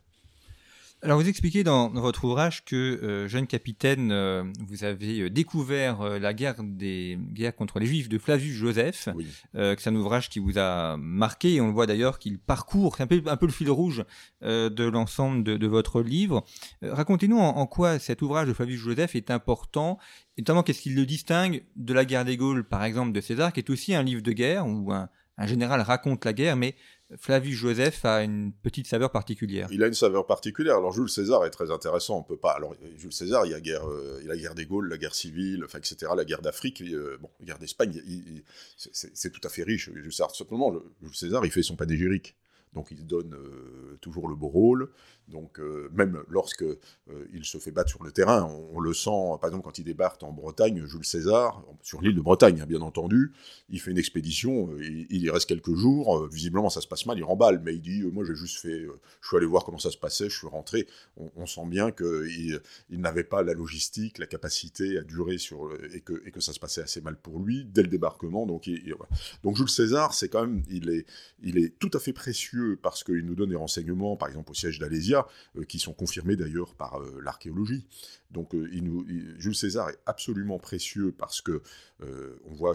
Alors 1.06 1.20
vous 1.20 1.30
expliquez 1.30 1.64
dans, 1.64 1.90
votre 1.90 2.24
ouvrage 2.24 2.66
que, 2.66 2.76
euh, 2.76 3.28
jeune 3.28 3.46
capitaine, 3.46 4.12
euh, 4.12 4.44
vous 4.68 4.84
avez 4.86 5.20
euh, 5.20 5.30
découvert 5.30 6.02
la 6.20 6.34
guerre 6.34 6.56
des 6.64 7.20
guerres 7.32 7.56
contre 7.56 7.78
les 7.78 7.86
Juifs 7.86 8.10
de 8.10 8.18
Flavius 8.18 8.56
Joseph, 8.56 9.10
que 9.54 9.76
c'est 9.78 9.90
un 9.92 9.96
ouvrage 9.96 10.30
qui 10.30 10.40
vous 10.40 10.58
a 10.58 10.98
marqué, 10.98 11.54
et 11.54 11.62
on 11.62 11.68
le 11.68 11.74
voit 11.74 11.86
d'ailleurs 11.86 12.18
qu'il 12.18 12.40
parcourt, 12.40 12.96
c'est 12.96 13.04
un 13.04 13.08
peu, 13.08 13.22
un 13.28 13.38
peu 13.38 13.46
le 13.46 13.52
fil 13.52 13.70
rouge 13.70 14.04
de 14.42 14.90
l'ensemble 14.90 15.44
de, 15.44 15.68
votre 15.68 16.02
livre. 16.02 16.44
Racontez-nous 16.82 17.38
en, 17.38 17.68
quoi 17.68 18.00
cet 18.00 18.24
ouvrage 18.24 18.48
de 18.48 18.54
Flavius 18.54 18.80
Joseph 18.80 19.16
est 19.16 19.30
important, 19.30 20.00
et 20.38 20.42
notamment 20.42 20.64
qu'est-ce 20.64 20.82
qui 20.82 20.90
le 20.90 21.06
distingue 21.06 21.64
de 21.76 21.94
la 21.94 22.06
guerre 22.06 22.26
des 22.26 22.36
Gaules, 22.36 22.64
par 22.64 22.84
exemple, 22.84 23.12
de 23.12 23.22
César, 23.22 23.54
qui 23.54 23.60
est 23.60 23.70
aussi 23.70 23.94
un 23.94 24.02
livre 24.02 24.24
de 24.24 24.32
guerre, 24.32 24.66
où 24.66 24.92
un, 24.92 25.08
un 25.38 25.48
général 25.48 25.82
raconte 25.82 26.26
la 26.26 26.34
guerre, 26.34 26.56
mais 26.56 26.76
Flavius 27.18 27.56
Joseph 27.56 28.04
a 28.04 28.24
une 28.24 28.52
petite 28.52 28.88
saveur 28.88 29.12
particulière. 29.12 29.68
Il 29.72 29.84
a 29.84 29.88
une 29.88 29.94
saveur 29.94 30.26
particulière. 30.26 30.78
Alors 30.78 30.92
Jules 30.92 31.10
César 31.10 31.46
est 31.46 31.52
très 31.52 31.70
intéressant. 31.72 32.18
On 32.18 32.24
peut 32.24 32.38
pas. 32.38 32.52
Alors 32.52 32.76
Jules 32.98 33.14
César, 33.14 33.46
il 33.46 33.52
y 33.52 33.54
a 33.54 33.62
guerre, 33.62 33.88
euh, 33.88 34.20
il 34.22 34.28
y 34.28 34.32
a 34.32 34.36
guerre 34.36 34.56
des 34.56 34.66
Gaules, 34.66 34.90
la 34.90 34.98
guerre 34.98 35.14
civile, 35.14 35.66
etc. 35.76 36.12
La 36.16 36.26
guerre 36.26 36.42
d'Afrique, 36.42 36.82
euh, 36.82 37.18
bon, 37.22 37.30
la 37.40 37.46
guerre 37.46 37.60
d'Espagne. 37.60 38.02
C'est 38.76 39.32
tout 39.32 39.42
à 39.44 39.50
fait 39.50 39.64
riche. 39.64 39.92
Jules 39.94 40.12
César, 40.12 40.36
simplement, 40.36 40.74
Jules 41.02 41.16
César, 41.16 41.46
il 41.46 41.52
fait 41.52 41.64
son 41.64 41.76
panégyrique. 41.76 42.36
Donc 42.76 42.92
il 42.92 43.06
donne 43.06 43.34
euh, 43.34 43.98
toujours 44.02 44.28
le 44.28 44.36
beau 44.36 44.50
rôle. 44.50 44.90
Donc 45.30 45.60
euh, 45.60 45.90
même 45.94 46.22
lorsque 46.30 46.62
euh, 46.62 46.78
il 47.34 47.46
se 47.46 47.58
fait 47.58 47.72
battre 47.72 47.90
sur 47.90 48.04
le 48.04 48.12
terrain, 48.12 48.44
on, 48.74 48.80
le 48.80 48.94
sent, 48.94 49.10
par 49.42 49.46
exemple 49.50 49.64
quand 49.64 49.80
il 49.80 49.84
débarque 49.84 50.22
en 50.22 50.32
Bretagne, 50.32 50.86
Jules 50.86 51.06
César, 51.06 51.64
sur 51.82 52.02
l'île 52.02 52.16
de 52.16 52.22
Bretagne 52.22 52.62
hein, 52.62 52.68
bien 52.68 52.82
entendu, 52.82 53.32
il 53.70 53.80
fait 53.80 53.90
une 53.90 53.98
expédition, 53.98 54.70
il, 54.80 55.24
y 55.24 55.30
reste 55.32 55.48
quelques 55.48 55.74
jours, 55.74 56.28
visiblement 56.28 56.70
ça 56.70 56.80
se 56.80 56.88
passe 56.88 57.08
mal, 57.08 57.18
il 57.18 57.24
remballe, 57.24 57.60
mais 57.64 57.74
il 57.74 57.82
dit, 57.82 58.04
moi 58.04 58.24
j'ai 58.24 58.36
juste 58.36 58.60
fait, 58.60 58.86
je 59.22 59.28
suis 59.28 59.36
allé 59.36 59.48
voir 59.48 59.64
comment 59.64 59.80
ça 59.80 59.90
se 59.90 59.98
passait, 59.98 60.30
je 60.30 60.38
suis 60.38 60.48
rentré, 60.48 60.88
on, 61.18 61.48
sent 61.48 61.66
bien 61.66 61.92
qu'il 61.92 62.62
il, 62.92 63.02
n'avait 63.02 63.24
pas 63.24 63.42
la 63.42 63.54
logistique, 63.54 64.20
la 64.20 64.28
capacité 64.28 65.00
à 65.00 65.02
durer 65.02 65.40
sur, 65.40 65.72
et, 65.92 66.02
que, 66.02 66.22
et 66.28 66.40
ça 66.40 66.54
se 66.54 66.60
passait 66.60 66.84
assez 66.84 67.02
mal 67.02 67.16
pour 67.16 67.40
lui 67.40 67.66
dès 67.66 67.82
le 67.82 67.88
débarquement. 67.88 68.46
Donc, 68.46 68.70
donc 69.44 69.58
Jules 69.58 69.70
César, 69.70 70.14
c'est 70.14 70.30
quand 70.30 70.42
même, 70.42 70.62
il 70.70 70.90
est, 70.90 71.08
il 71.42 71.58
est 71.58 71.80
tout 71.80 71.92
à 71.94 72.00
fait 72.00 72.14
précieux 72.14 72.65
parce 72.74 73.04
qu'il 73.04 73.26
nous 73.26 73.36
donne 73.36 73.50
des 73.50 73.56
renseignements, 73.56 74.16
par 74.16 74.28
exemple 74.28 74.52
au 74.52 74.54
siège 74.54 74.80
d'Alésia, 74.80 75.28
euh, 75.58 75.64
qui 75.64 75.80
sont 75.80 75.94
confirmés 75.94 76.36
d'ailleurs 76.36 76.74
par 76.76 77.00
euh, 77.00 77.20
l'archéologie. 77.24 77.86
Donc 78.32 78.54
euh, 78.54 78.68
Jules 79.38 79.56
César 79.56 79.90
est 79.90 80.00
absolument 80.06 80.60
précieux 80.60 81.14
parce 81.18 81.42
que 81.42 81.62
on 82.02 82.54
voit, 82.54 82.74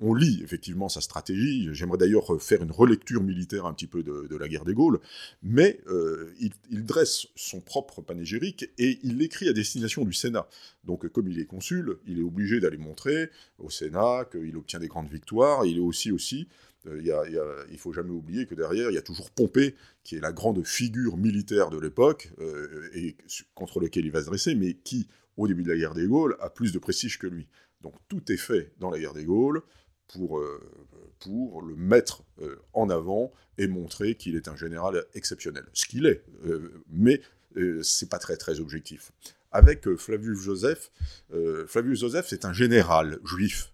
on, 0.00 0.14
lit 0.14 0.40
effectivement 0.44 0.88
sa 0.88 1.00
stratégie. 1.00 1.68
J'aimerais 1.72 1.98
d'ailleurs 1.98 2.40
faire 2.40 2.62
une 2.62 2.70
relecture 2.70 3.20
militaire 3.24 3.66
un 3.66 3.74
petit 3.74 3.88
peu 3.88 4.04
de, 4.04 4.36
la 4.36 4.46
guerre 4.46 4.64
des 4.64 4.74
Gaules, 4.74 5.00
mais 5.42 5.80
il, 6.38 6.84
dresse 6.86 7.26
son 7.34 7.60
propre 7.60 8.02
panégyrique 8.02 8.70
et 8.78 9.00
il 9.02 9.18
l'écrit 9.18 9.48
à 9.48 9.52
destination 9.52 10.04
du 10.04 10.12
Sénat. 10.12 10.46
Donc 10.84 11.08
comme 11.08 11.26
il 11.26 11.40
est 11.40 11.46
consul, 11.46 11.96
il 12.06 12.20
est 12.20 12.24
obligé 12.24 12.60
d'aller 12.60 12.78
montrer 12.78 13.30
au 13.58 13.70
Sénat 13.70 14.26
qu'il 14.30 14.56
obtient 14.56 14.78
des 14.78 14.88
grandes 14.88 15.10
victoires. 15.10 15.66
Il 15.66 15.78
est 15.78 15.80
aussi 15.80 16.12
aussi 16.12 16.46
euh, 16.86 17.64
il 17.68 17.72
ne 17.72 17.78
faut 17.78 17.92
jamais 17.92 18.10
oublier 18.10 18.46
que 18.46 18.54
derrière, 18.54 18.90
il 18.90 18.94
y 18.94 18.98
a 18.98 19.02
toujours 19.02 19.30
Pompée, 19.30 19.74
qui 20.02 20.16
est 20.16 20.20
la 20.20 20.32
grande 20.32 20.64
figure 20.66 21.16
militaire 21.16 21.70
de 21.70 21.78
l'époque, 21.78 22.30
euh, 22.40 22.88
et 22.94 23.16
contre 23.54 23.80
lequel 23.80 24.04
il 24.04 24.12
va 24.12 24.20
se 24.20 24.26
dresser, 24.26 24.54
mais 24.54 24.74
qui, 24.74 25.08
au 25.36 25.48
début 25.48 25.62
de 25.62 25.70
la 25.70 25.76
guerre 25.76 25.94
des 25.94 26.06
Gaules, 26.06 26.36
a 26.40 26.50
plus 26.50 26.72
de 26.72 26.78
prestige 26.78 27.18
que 27.18 27.26
lui. 27.26 27.48
Donc 27.80 27.94
tout 28.08 28.30
est 28.30 28.36
fait 28.36 28.72
dans 28.78 28.90
la 28.90 28.98
guerre 28.98 29.14
des 29.14 29.24
Gaules 29.24 29.62
pour, 30.08 30.38
euh, 30.38 30.60
pour 31.20 31.62
le 31.62 31.74
mettre 31.74 32.22
en 32.72 32.90
avant 32.90 33.32
et 33.58 33.66
montrer 33.66 34.14
qu'il 34.14 34.36
est 34.36 34.48
un 34.48 34.56
général 34.56 35.04
exceptionnel. 35.14 35.64
Ce 35.72 35.86
qu'il 35.86 36.06
est, 36.06 36.22
mais 36.90 37.20
c'est 37.82 38.08
pas 38.08 38.18
très 38.18 38.36
très 38.36 38.60
objectif. 38.60 39.12
Avec 39.52 39.88
Flavius 39.96 40.40
Joseph, 40.40 40.90
Flavius 41.66 42.00
Joseph 42.00 42.26
c'est 42.28 42.44
un 42.44 42.52
général 42.52 43.18
juif 43.24 43.73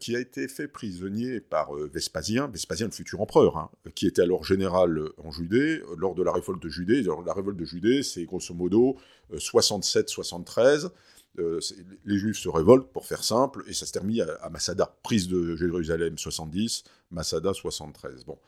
qui 0.00 0.14
a 0.16 0.20
été 0.20 0.48
fait 0.48 0.68
prisonnier 0.68 1.40
par 1.40 1.74
euh, 1.74 1.90
Vespasien, 1.92 2.48
Vespasien 2.48 2.86
le 2.86 2.92
futur 2.92 3.20
empereur, 3.20 3.56
hein, 3.56 3.70
qui 3.94 4.06
était 4.06 4.22
alors 4.22 4.44
général 4.44 5.00
en 5.18 5.30
Judée, 5.30 5.80
lors 5.96 6.14
de 6.14 6.22
la 6.22 6.32
révolte 6.32 6.62
de 6.62 6.68
Judée. 6.68 7.02
la 7.02 7.32
révolte 7.32 7.56
de 7.56 7.64
Judée, 7.64 8.02
c'est 8.02 8.24
grosso 8.24 8.54
modo 8.54 8.96
67-73. 9.32 10.90
Euh, 11.38 11.60
les 12.04 12.18
Juifs 12.18 12.38
se 12.38 12.48
révoltent, 12.48 12.90
pour 12.92 13.06
faire 13.06 13.22
simple, 13.22 13.62
et 13.66 13.72
ça 13.72 13.86
se 13.86 13.92
termine 13.92 14.26
à, 14.40 14.50
Massada. 14.50 14.96
Prise 15.02 15.28
de 15.28 15.56
Jérusalem 15.56 16.18
70, 16.18 16.84
Massada 17.10 17.54
73. 17.54 18.24
Bon. 18.24 18.38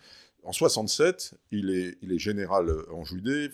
En 0.43 0.53
67, 0.53 1.35
il 1.53 1.71
est, 1.71 1.99
il 2.03 2.13
est, 2.13 2.19
général 2.19 2.75
en 2.91 3.05
Judée, 3.05 3.51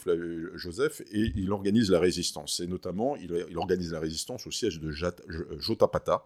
Joseph, 0.54 1.02
et 1.12 1.32
il 1.34 1.50
organise 1.52 1.90
la 1.90 1.98
résistance. 1.98 2.60
Et 2.60 2.66
notamment, 2.66 3.16
il, 3.16 3.44
il 3.50 3.58
organise 3.58 3.92
la 3.92 4.00
résistance 4.00 4.46
au 4.46 4.52
siège 4.52 4.80
de 4.80 4.92
Jotapata, 5.58 6.24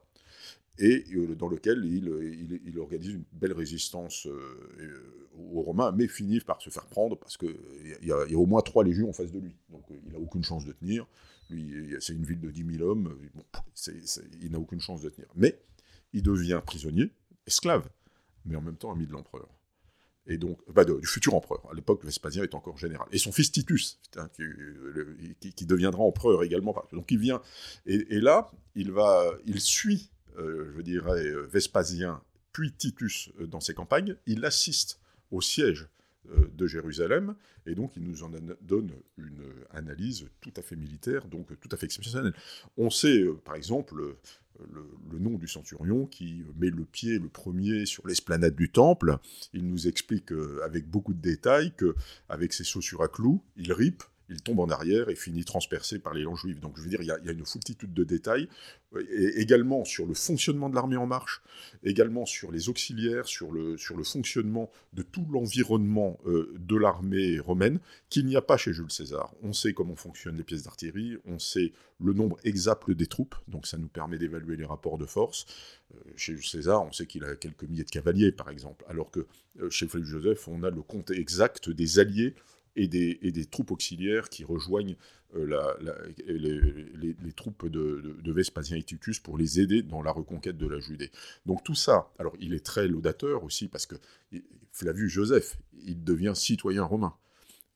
et 0.80 1.04
euh, 1.14 1.34
dans 1.36 1.48
lequel 1.48 1.84
il, 1.84 2.60
il, 2.64 2.78
organise 2.78 3.10
une 3.10 3.24
belle 3.32 3.52
résistance 3.52 4.26
euh, 4.26 5.28
aux 5.36 5.60
Romains, 5.60 5.92
mais 5.92 6.08
finit 6.08 6.40
par 6.40 6.60
se 6.62 6.70
faire 6.70 6.86
prendre 6.86 7.16
parce 7.18 7.36
qu'il 7.36 7.54
y, 8.02 8.06
y, 8.06 8.12
a 8.12 8.38
au 8.38 8.46
moins 8.46 8.62
trois 8.62 8.82
légions 8.82 9.10
en 9.10 9.12
face 9.12 9.30
de 9.30 9.38
lui. 9.38 9.54
Donc 9.68 9.84
euh, 9.90 9.94
il 10.06 10.12
n'a 10.12 10.18
aucune 10.18 10.42
chance 10.42 10.64
de 10.64 10.72
tenir. 10.72 11.06
C'est 12.00 12.12
une 12.12 12.24
ville 12.24 12.40
de 12.40 12.50
10 12.50 12.76
000 12.78 12.88
hommes, 12.88 13.18
il 14.40 14.50
n'a 14.52 14.58
aucune 14.58 14.80
chance 14.80 15.02
de 15.02 15.10
tenir. 15.10 15.28
Mais 15.34 15.60
il 16.12 16.22
devient 16.22 16.60
prisonnier, 16.64 17.10
esclave, 17.46 17.88
mais 18.44 18.54
en 18.54 18.62
même 18.62 18.76
temps 18.76 18.92
ami 18.92 19.06
de 19.06 19.12
l'empereur. 19.12 19.48
Et 20.26 20.38
donc, 20.38 20.60
bah, 20.72 20.84
du 20.84 21.06
futur 21.06 21.34
empereur. 21.34 21.68
À 21.68 21.74
l'époque, 21.74 22.04
Vespasien 22.04 22.44
est 22.44 22.54
encore 22.54 22.78
général. 22.78 23.08
Et 23.10 23.18
son 23.18 23.32
fils 23.32 23.50
Titus, 23.50 24.00
qui, 25.56 25.66
deviendra 25.66 26.04
empereur 26.04 26.44
également. 26.44 26.72
Donc 26.92 27.10
il 27.10 27.18
vient, 27.18 27.42
et, 27.84 28.14
et 28.14 28.20
là, 28.20 28.48
il 28.76 28.92
va, 28.92 29.32
il 29.44 29.60
suit 29.60 30.12
euh, 30.18 30.19
je 30.38 30.80
dirais, 30.82 31.26
euh, 31.26 31.46
Vespasien, 31.46 32.20
puis 32.52 32.72
Titus 32.72 33.30
euh, 33.40 33.46
dans 33.46 33.60
ses 33.60 33.74
campagnes, 33.74 34.16
il 34.26 34.44
assiste 34.44 35.00
au 35.30 35.40
siège 35.40 35.88
de 36.54 36.66
Jérusalem, 36.66 37.34
et 37.66 37.74
donc 37.74 37.92
il 37.96 38.04
nous 38.04 38.22
en 38.22 38.30
donne 38.60 38.92
une 39.16 39.42
analyse 39.72 40.28
tout 40.40 40.52
à 40.56 40.62
fait 40.62 40.76
militaire, 40.76 41.26
donc 41.26 41.48
tout 41.58 41.68
à 41.72 41.76
fait 41.76 41.86
exceptionnelle. 41.86 42.34
On 42.76 42.90
sait, 42.90 43.24
par 43.44 43.54
exemple, 43.54 44.16
le, 44.70 45.18
nom 45.18 45.38
du 45.38 45.48
centurion 45.48 46.06
qui 46.06 46.44
met 46.56 46.70
le 46.70 46.84
pied 46.84 47.18
le 47.18 47.28
premier 47.28 47.86
sur 47.86 48.06
l'esplanade 48.06 48.54
du 48.54 48.70
temple. 48.70 49.18
Il 49.54 49.66
nous 49.66 49.88
explique 49.88 50.30
avec 50.62 50.86
beaucoup 50.88 51.14
de 51.14 51.22
détails 51.22 51.72
que 51.76 51.96
avec 52.28 52.52
ses 52.52 52.64
chaussures 52.64 53.02
à 53.02 53.08
clous, 53.08 53.42
il 53.56 53.72
ripe, 53.72 54.04
il 54.30 54.42
tombe 54.42 54.60
en 54.60 54.68
arrière 54.68 55.08
et 55.08 55.16
finit 55.16 55.44
transpercé 55.44 55.98
par 55.98 56.14
les 56.14 56.22
langues 56.22 56.36
juives. 56.36 56.60
Donc 56.60 56.76
je 56.76 56.82
veux 56.82 56.88
dire, 56.88 57.02
il 57.02 57.06
y 57.06 57.10
a, 57.10 57.32
une 57.32 57.44
foultitude 57.44 57.92
de 57.92 58.04
détails, 58.04 58.48
également 59.36 59.84
sur 59.84 60.06
le 60.06 60.14
fonctionnement 60.14 60.70
de 60.70 60.74
l'armée 60.74 60.96
en 60.96 61.06
marche, 61.06 61.42
également 61.84 62.26
sur 62.26 62.50
les 62.50 62.68
auxiliaires, 62.68 63.26
sur 63.26 63.52
le, 63.52 63.76
sur 63.76 63.96
le 63.96 64.04
fonctionnement 64.04 64.70
de 64.92 65.02
tout 65.02 65.26
l'environnement 65.30 66.18
euh, 66.26 66.54
de 66.58 66.76
l'armée 66.76 67.38
romaine, 67.38 67.80
qu'il 68.08 68.26
n'y 68.26 68.36
a 68.36 68.42
pas 68.42 68.56
chez 68.56 68.72
Jules 68.72 68.90
César. 68.90 69.34
On 69.42 69.52
sait 69.52 69.72
comment 69.72 69.96
fonctionnent 69.96 70.36
les 70.36 70.44
pièces 70.44 70.62
d'artillerie, 70.62 71.18
on 71.24 71.38
sait 71.38 71.72
le 72.02 72.12
nombre 72.12 72.38
exact 72.44 72.90
des 72.90 73.06
troupes, 73.06 73.34
donc 73.48 73.66
ça 73.66 73.76
nous 73.76 73.88
permet 73.88 74.18
d'évaluer 74.18 74.56
les 74.56 74.64
rapports 74.64 74.98
de 74.98 75.06
force. 75.06 75.44
Euh, 75.94 75.98
chez 76.16 76.34
Jules 76.34 76.46
César, 76.46 76.84
on 76.84 76.92
sait 76.92 77.06
qu'il 77.06 77.24
a 77.24 77.34
quelques 77.36 77.64
milliers 77.64 77.84
de 77.84 77.90
cavaliers, 77.90 78.32
par 78.32 78.50
exemple, 78.50 78.84
alors 78.88 79.10
que 79.10 79.26
euh, 79.60 79.70
chez 79.70 79.88
Philippe 79.88 80.06
Joseph, 80.06 80.48
on 80.48 80.62
a 80.62 80.70
le 80.70 80.82
compte 80.82 81.10
exact 81.10 81.70
des 81.70 81.98
alliés 81.98 82.34
et 82.76 82.88
des, 82.88 83.44
troupes 83.46 83.70
auxiliaires 83.70 84.28
qui 84.28 84.44
rejoignent 84.44 84.96
euh, 85.34 85.74
les, 86.26 87.32
troupes 87.32 87.68
de, 87.68 88.32
Vespasien 88.32 88.76
et 88.76 88.82
Titus 88.82 89.20
pour 89.20 89.38
les 89.38 89.60
aider 89.60 89.82
dans 89.82 90.02
la 90.02 90.12
reconquête 90.12 90.56
de 90.56 90.66
la 90.66 90.80
Judée. 90.80 91.10
Donc 91.46 91.64
tout 91.64 91.74
ça, 91.74 92.12
alors 92.18 92.34
il 92.40 92.54
est 92.54 92.64
très 92.64 92.88
laudateur 92.88 93.44
aussi 93.44 93.68
parce 93.68 93.86
que 93.86 93.96
Flavius 94.72 95.10
Joseph, 95.10 95.58
il 95.84 96.02
devient 96.04 96.32
citoyen 96.34 96.84
romain. 96.84 97.14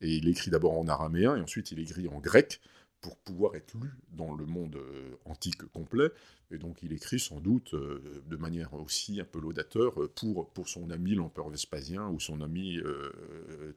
Et 0.01 0.15
il 0.17 0.27
écrit 0.27 0.51
d'abord 0.51 0.77
en 0.77 0.87
araméen 0.87 1.37
et 1.37 1.41
ensuite 1.41 1.71
il 1.71 1.79
écrit 1.79 2.07
en 2.07 2.19
grec 2.19 2.59
pour 3.05 3.17
pouvoir 3.17 3.55
être 3.55 3.75
lu 3.75 3.91
dans 4.13 4.33
le 4.33 4.47
monde 4.47 4.77
euh, 4.77 5.15
antique 5.25 5.63
complet. 5.65 6.09
Et 6.49 6.57
donc 6.57 6.81
il 6.81 6.91
écrit 6.91 7.19
sans 7.19 7.39
doute 7.39 7.75
euh, 7.75 8.23
de 8.27 8.35
manière 8.35 8.73
aussi 8.73 9.21
un 9.21 9.25
peu 9.25 9.39
laudateur 9.39 10.01
euh, 10.01 10.11
pour, 10.15 10.49
pour 10.49 10.67
son 10.67 10.89
ami 10.89 11.13
l'empereur 11.13 11.49
Vespasien 11.51 12.07
ou 12.07 12.19
son 12.19 12.41
ami 12.41 12.79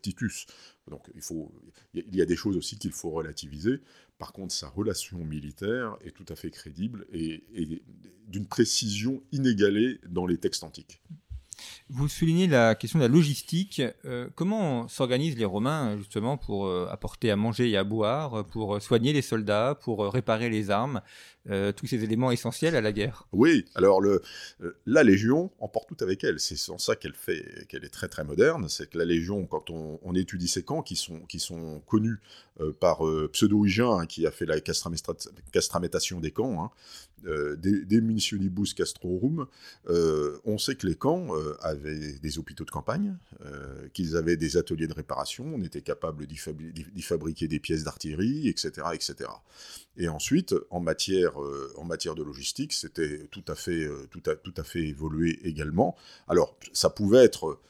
Titus. 0.00 0.46
Donc 0.90 1.10
il, 1.14 1.20
faut, 1.20 1.52
il 1.92 2.16
y 2.16 2.22
a 2.22 2.24
des 2.24 2.36
choses 2.36 2.56
aussi 2.56 2.78
qu'il 2.78 2.92
faut 2.92 3.10
relativiser. 3.10 3.80
Par 4.16 4.32
contre, 4.32 4.54
sa 4.54 4.70
relation 4.70 5.18
militaire 5.18 5.98
est 6.00 6.12
tout 6.12 6.26
à 6.30 6.34
fait 6.34 6.50
crédible 6.50 7.06
et, 7.12 7.44
et 7.52 7.82
d'une 8.28 8.46
précision 8.46 9.22
inégalée 9.30 10.00
dans 10.08 10.24
les 10.24 10.38
textes 10.38 10.64
antiques. 10.64 11.02
Vous 11.90 12.08
soulignez 12.08 12.46
la 12.46 12.74
question 12.74 12.98
de 12.98 13.04
la 13.04 13.08
logistique. 13.08 13.82
Euh, 14.04 14.28
comment 14.34 14.88
s'organisent 14.88 15.38
les 15.38 15.44
Romains 15.44 15.96
justement 15.96 16.36
pour 16.36 16.66
euh, 16.66 16.86
apporter 16.90 17.30
à 17.30 17.36
manger 17.36 17.70
et 17.70 17.76
à 17.76 17.84
boire, 17.84 18.46
pour 18.46 18.80
soigner 18.82 19.12
les 19.12 19.22
soldats, 19.22 19.78
pour 19.80 20.12
réparer 20.12 20.50
les 20.50 20.70
armes, 20.70 21.00
tous 21.76 21.86
ces 21.86 22.04
éléments 22.04 22.30
essentiels 22.30 22.76
à 22.76 22.82
la 22.82 22.92
guerre? 22.92 23.26
Oui, 23.32 23.64
alors 23.74 24.02
la 24.84 25.02
Légion 25.02 25.50
emporte 25.60 25.88
tout 25.88 26.04
avec 26.04 26.22
elle. 26.22 26.38
C'est 26.40 26.56
sans 26.56 26.76
ça 26.76 26.94
qu'elle 26.94 27.14
fait, 27.14 27.66
qu'elle 27.68 27.84
est 27.84 27.88
très 27.88 28.08
très 28.08 28.22
moderne. 28.22 28.68
C'est 28.68 28.90
que 28.90 28.98
la 28.98 29.06
Légion, 29.06 29.46
quand 29.46 29.70
on, 29.70 30.14
étudie 30.14 30.48
ces 30.48 30.62
camps 30.62 30.82
qui 30.82 30.94
sont, 30.94 31.20
qui 31.20 31.40
sont 31.40 31.80
connus 31.86 32.20
par 32.80 33.00
Pseudo-Hygien, 33.32 33.90
hein, 33.90 34.06
qui 34.06 34.26
a 34.26 34.30
fait 34.30 34.44
la 34.44 34.60
castramétation 34.60 36.20
des 36.20 36.32
camps, 36.32 36.62
hein, 36.62 36.70
euh, 37.26 37.56
des, 37.56 37.84
des, 37.84 38.02
Castrorum, 38.76 39.46
euh, 39.88 40.38
on 40.44 40.58
sait 40.58 40.74
que 40.74 40.86
les 40.86 40.94
camps 40.94 41.34
euh, 41.34 41.56
avaient 41.60 42.18
des 42.18 42.38
hôpitaux 42.38 42.64
de 42.64 42.70
campagne, 42.70 43.16
qu'ils 43.92 44.16
avaient 44.16 44.36
des 44.36 44.56
ateliers 44.56 44.86
de 44.86 44.94
réparation, 44.94 45.44
on 45.54 45.62
était 45.62 45.80
capable 45.80 46.26
d'y 46.26 47.02
fabriquer 47.02 47.48
des 47.48 47.60
pièces 47.60 47.84
d'artillerie, 47.84 48.48
etc., 48.48 48.88
etc. 48.92 49.30
Et 49.96 50.08
ensuite, 50.08 50.54
en 50.70 50.80
matière, 50.80 51.34
en 51.76 51.84
matière 51.84 52.14
de 52.14 52.22
logistique, 52.22 52.72
c'était 52.72 53.26
tout 53.30 53.44
à 53.48 53.54
fait, 53.54 53.88
tout 54.10 54.20
tout 54.20 54.54
à 54.56 54.62
fait 54.64 54.86
évolué 54.86 55.38
également. 55.44 55.96
Alors, 56.26 56.56
ça 56.72 56.90
pouvait 56.90 57.24
être 57.24 57.60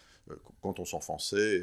quand 0.62 0.81
on 0.81 0.85
s'enfonçait 0.85 1.62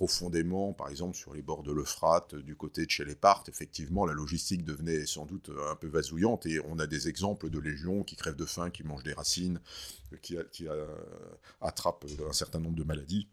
profondément, 0.00 0.72
par 0.72 0.88
exemple 0.88 1.14
sur 1.14 1.34
les 1.34 1.42
bords 1.42 1.62
de 1.62 1.72
l'Euphrate, 1.72 2.34
du 2.34 2.56
côté 2.56 2.86
de 2.86 2.90
chez 2.90 3.04
les 3.04 3.14
Parthes, 3.14 3.50
effectivement, 3.50 4.06
la 4.06 4.14
logistique 4.14 4.64
devenait 4.64 5.04
sans 5.04 5.26
doute 5.26 5.50
un 5.70 5.76
peu 5.76 5.88
vasouillante, 5.88 6.46
et 6.46 6.58
on 6.64 6.78
a 6.78 6.86
des 6.86 7.08
exemples 7.08 7.50
de 7.50 7.58
légions 7.58 8.02
qui 8.02 8.16
crèvent 8.16 8.34
de 8.34 8.46
faim, 8.46 8.70
qui 8.70 8.82
mangent 8.82 9.02
des 9.02 9.12
racines, 9.12 9.60
qui, 10.22 10.38
qui 10.52 10.66
attrapent 11.60 12.06
un 12.26 12.32
certain 12.32 12.60
nombre 12.60 12.76
de 12.76 12.82
maladies 12.82 13.28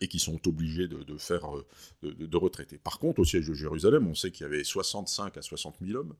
et 0.00 0.08
qui 0.08 0.18
sont 0.18 0.40
obligés 0.48 0.88
de, 0.88 1.18
faire, 1.18 1.42
de, 2.02 2.36
retraiter. 2.38 2.78
Par 2.78 2.98
contre, 2.98 3.20
au 3.20 3.26
siège 3.26 3.48
de 3.48 3.52
Jérusalem, 3.52 4.06
on 4.08 4.14
sait 4.14 4.30
qu'il 4.30 4.44
y 4.44 4.46
avait 4.46 4.64
65 4.64 5.36
à 5.36 5.42
60 5.42 5.76
000 5.82 5.98
hommes, 5.98 6.14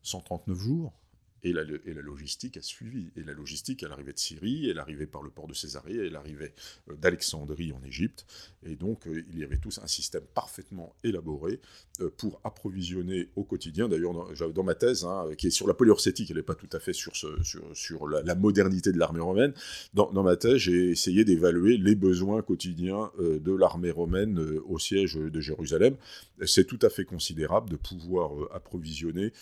139 0.00 0.58
jours, 0.58 0.94
et 1.44 1.52
la, 1.52 1.64
logistique 2.02 2.56
a 2.56 2.62
suivi. 2.62 3.10
Et 3.16 3.24
la 3.24 3.32
logistique, 3.32 3.82
elle 3.82 3.92
arrivait 3.92 4.12
de 4.12 4.18
Syrie, 4.18 4.68
elle 4.68 4.78
arrivait 4.78 5.06
par 5.06 5.22
le 5.22 5.30
port 5.30 5.48
de 5.48 5.54
Césarée, 5.54 5.96
elle 6.06 6.14
arrivait 6.14 6.54
euh, 6.88 6.94
d'Alexandrie 6.94 7.72
en 7.72 7.82
Égypte. 7.84 8.26
Et 8.64 8.76
donc, 8.76 9.06
euh, 9.06 9.24
il 9.32 9.40
y 9.40 9.44
avait 9.44 9.58
tous 9.58 9.80
un 9.82 9.88
système 9.88 10.22
parfaitement 10.34 10.94
élaboré 11.02 11.60
euh, 12.00 12.10
pour 12.16 12.40
approvisionner 12.44 13.28
au 13.34 13.42
quotidien. 13.42 13.88
D'ailleurs, 13.88 14.12
dans, 14.52 14.62
ma 14.62 14.74
thèse, 14.74 15.04
hein, 15.04 15.26
qui 15.36 15.48
est 15.48 15.50
sur 15.50 15.66
la 15.66 15.74
polyurcétique, 15.74 16.30
elle 16.30 16.36
n'est 16.36 16.42
pas 16.42 16.54
tout 16.54 16.70
à 16.72 16.78
fait 16.78 16.92
sur, 16.92 17.16
ce, 17.16 17.26
sur, 17.74 18.08
la, 18.08 18.34
modernité 18.36 18.92
de 18.92 18.98
l'armée 18.98 19.20
romaine. 19.20 19.52
Dans, 19.94 20.22
ma 20.22 20.36
thèse, 20.36 20.56
j'ai 20.56 20.90
essayé 20.90 21.24
d'évaluer 21.24 21.76
les 21.76 21.94
besoins 21.94 22.42
quotidiens 22.42 23.10
de 23.18 23.52
l'armée 23.52 23.90
romaine 23.90 24.38
au 24.66 24.78
siège 24.78 25.14
de 25.14 25.40
Jérusalem. 25.40 25.96
C'est 26.44 26.66
tout 26.66 26.78
à 26.82 26.88
fait 26.88 27.04
considérable 27.04 27.70
de 27.70 27.76
pouvoir 27.76 28.32
approvisionner 28.52 29.32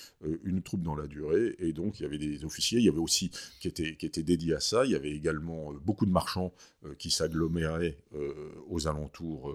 une 0.45 0.63
troupe 0.63 0.83
dans 0.83 0.95
la 0.95 1.07
durée. 1.07 1.57
Et 1.59 1.73
donc, 1.73 1.90
il 1.99 2.03
y 2.03 2.07
avait 2.07 2.19
des 2.19 2.45
officiers, 2.45 2.79
il 2.79 2.85
y 2.85 2.89
avait 2.89 2.99
aussi 2.99 3.31
qui 3.61 3.69
étaient, 3.69 3.97
qui 3.97 4.07
étaient 4.07 4.23
dédiés 4.23 4.55
à 4.55 4.61
ça, 4.61 4.85
il 4.85 4.93
y 4.93 4.95
avait 4.95 5.11
également 5.11 5.73
euh, 5.73 5.77
beaucoup 5.85 6.07
de 6.07 6.11
marchands 6.11 6.53
euh, 6.85 6.95
qui 6.95 7.11
s'aggloméraient 7.11 7.97
euh, 8.15 8.33
aux 8.69 8.87
alentours 8.87 9.53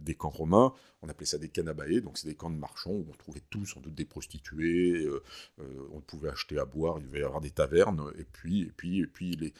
des 0.00 0.14
camps 0.14 0.30
romains. 0.30 0.72
On 1.06 1.08
appelait 1.08 1.26
ça 1.26 1.38
des 1.38 1.48
canabae, 1.48 2.00
donc 2.00 2.18
c'est 2.18 2.28
des 2.28 2.34
camps 2.34 2.50
de 2.50 2.56
marchands 2.56 2.90
où 2.90 3.06
on 3.08 3.16
trouvait 3.16 3.42
tout, 3.48 3.64
sans 3.64 3.80
doute 3.80 3.94
des 3.94 4.04
prostituées, 4.04 5.08
on 5.92 6.00
pouvait 6.00 6.30
acheter 6.30 6.58
à 6.58 6.64
boire, 6.64 6.98
il 6.98 7.06
devait 7.06 7.20
y 7.20 7.22
avoir 7.22 7.40
des 7.40 7.50
tavernes, 7.50 8.10
et 8.18 8.24
puis, 8.24 8.62
et 8.62 8.72
puis, 8.76 9.00
et 9.00 9.06
puis 9.06 9.36
les, 9.36 9.52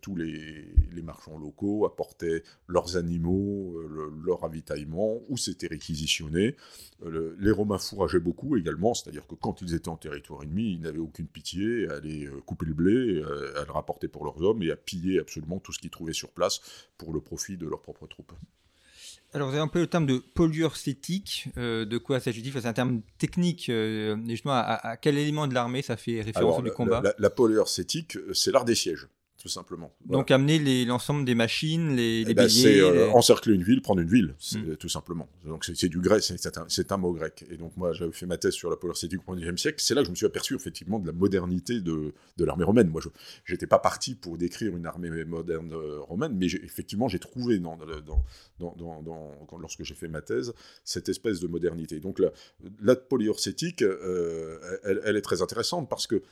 tous 0.00 0.16
les, 0.16 0.66
marchands 1.02 1.38
locaux 1.38 1.86
apportaient 1.86 2.42
leurs 2.66 2.96
animaux, 2.96 3.80
leur 4.24 4.40
ravitaillement, 4.40 5.20
ou 5.28 5.36
c'était 5.36 5.68
réquisitionné. 5.68 6.56
les 7.04 7.50
Romains 7.52 7.78
fourrageaient 7.78 8.18
beaucoup 8.18 8.56
également, 8.56 8.94
c'est-à-dire 8.94 9.26
que 9.26 9.34
quand 9.34 9.62
ils 9.62 9.74
étaient 9.74 9.88
en 9.88 9.96
territoire 9.96 10.42
ennemi, 10.42 10.72
ils 10.72 10.80
n'avaient 10.80 10.98
aucune 10.98 11.26
pitié 11.26 11.88
à 11.88 11.94
aller 11.94 12.26
euh, 12.26 12.40
couper 12.44 12.66
le 12.66 12.74
blé, 12.74 13.22
euh, 13.22 13.60
à 13.60 13.64
le 13.64 13.72
rapporter 13.72 14.08
pour 14.08 14.24
leurs 14.24 14.42
hommes 14.42 14.62
et 14.62 14.70
à 14.70 14.76
piller 14.76 15.18
absolument 15.18 15.58
tout 15.58 15.72
ce 15.72 15.78
qu'ils 15.78 15.90
trouvaient 15.90 16.12
sur 16.12 16.30
place 16.30 16.60
pour 16.96 17.12
le 17.12 17.20
profit 17.20 17.56
de 17.56 17.66
leurs 17.66 17.82
propres 17.82 18.06
troupes. 18.06 18.32
Alors, 19.34 19.48
vous 19.48 19.54
avez 19.54 19.62
un 19.62 19.68
peu 19.68 19.80
le 19.80 19.86
terme 19.86 20.06
de 20.06 20.18
polyurcétique. 20.18 21.48
Euh, 21.58 21.84
de 21.84 21.98
quoi 21.98 22.18
s'agit-il? 22.18 22.52
C'est 22.52 22.66
un 22.66 22.72
terme 22.72 23.02
technique. 23.18 23.70
justement, 24.26 24.54
à, 24.54 24.96
quel 25.00 25.18
élément 25.18 25.46
de 25.46 25.54
l'armée 25.54 25.82
ça 25.82 25.96
fait 25.96 26.22
référence 26.22 26.62
du 26.62 26.70
combat? 26.70 27.02
La, 27.02 27.14
la, 27.18 27.30
c'est 28.32 28.50
l'art 28.50 28.64
des 28.64 28.74
sièges 28.74 29.08
tout 29.38 29.48
simplement. 29.48 29.92
Donc 30.04 30.32
amener 30.32 30.84
l'ensemble 30.84 31.24
des 31.24 31.36
machines, 31.36 31.94
les, 31.94 32.24
les 32.24 32.30
eh 32.32 32.34
ben, 32.34 32.48
C'est 32.48 32.80
euh, 32.80 33.08
encercler 33.10 33.54
une 33.54 33.62
ville, 33.62 33.80
prendre 33.80 34.00
une 34.00 34.08
ville, 34.08 34.34
mm. 34.52 34.76
tout 34.76 34.88
simplement. 34.88 35.28
Donc 35.44 35.64
c'est 35.64 35.88
du 35.88 36.00
grec, 36.00 36.22
c'est 36.22 36.92
un, 36.92 36.96
mot 36.96 37.12
grec. 37.12 37.44
Et 37.48 37.56
donc 37.56 37.76
moi 37.76 37.92
j'avais 37.92 38.12
fait 38.12 38.26
ma 38.26 38.36
thèse 38.36 38.54
sur 38.54 38.68
la 38.68 38.76
polyurcétique 38.76 39.20
au 39.26 39.36
XIe 39.36 39.56
siècle, 39.56 39.80
c'est 39.80 39.94
là 39.94 40.00
que 40.00 40.06
je 40.06 40.10
me 40.10 40.16
suis 40.16 40.26
aperçu 40.26 40.56
effectivement 40.56 40.98
de 40.98 41.06
la 41.06 41.12
modernité 41.12 41.80
de, 41.80 42.12
de 42.36 42.44
l'armée 42.44 42.64
romaine. 42.64 42.88
Moi 42.88 43.00
je 43.44 43.52
n'étais 43.52 43.68
pas 43.68 43.78
parti 43.78 44.16
pour 44.16 44.38
décrire 44.38 44.76
une 44.76 44.86
armée 44.86 45.24
moderne 45.24 45.72
euh, 45.72 46.00
romaine, 46.00 46.34
mais 46.36 46.46
effectivement 46.46 47.06
j'ai 47.06 47.20
trouvé 47.20 47.60
dans, 47.60 47.78
dans, 48.58 49.02
dans, 49.02 49.58
lorsque 49.58 49.84
j'ai 49.84 49.94
fait 49.94 50.08
ma 50.08 50.20
thèse 50.20 50.52
cette 50.82 51.08
espèce 51.08 51.38
de 51.38 51.46
modernité. 51.46 52.00
Donc 52.00 52.18
la, 52.18 52.32
la 52.82 52.96
polyurcétique, 52.96 53.82
euh, 53.82 54.58
elle, 54.82 55.00
elle, 55.04 55.16
est 55.16 55.22
très 55.22 55.42
intéressante 55.42 55.88
parce 55.88 56.08
que 56.08 56.22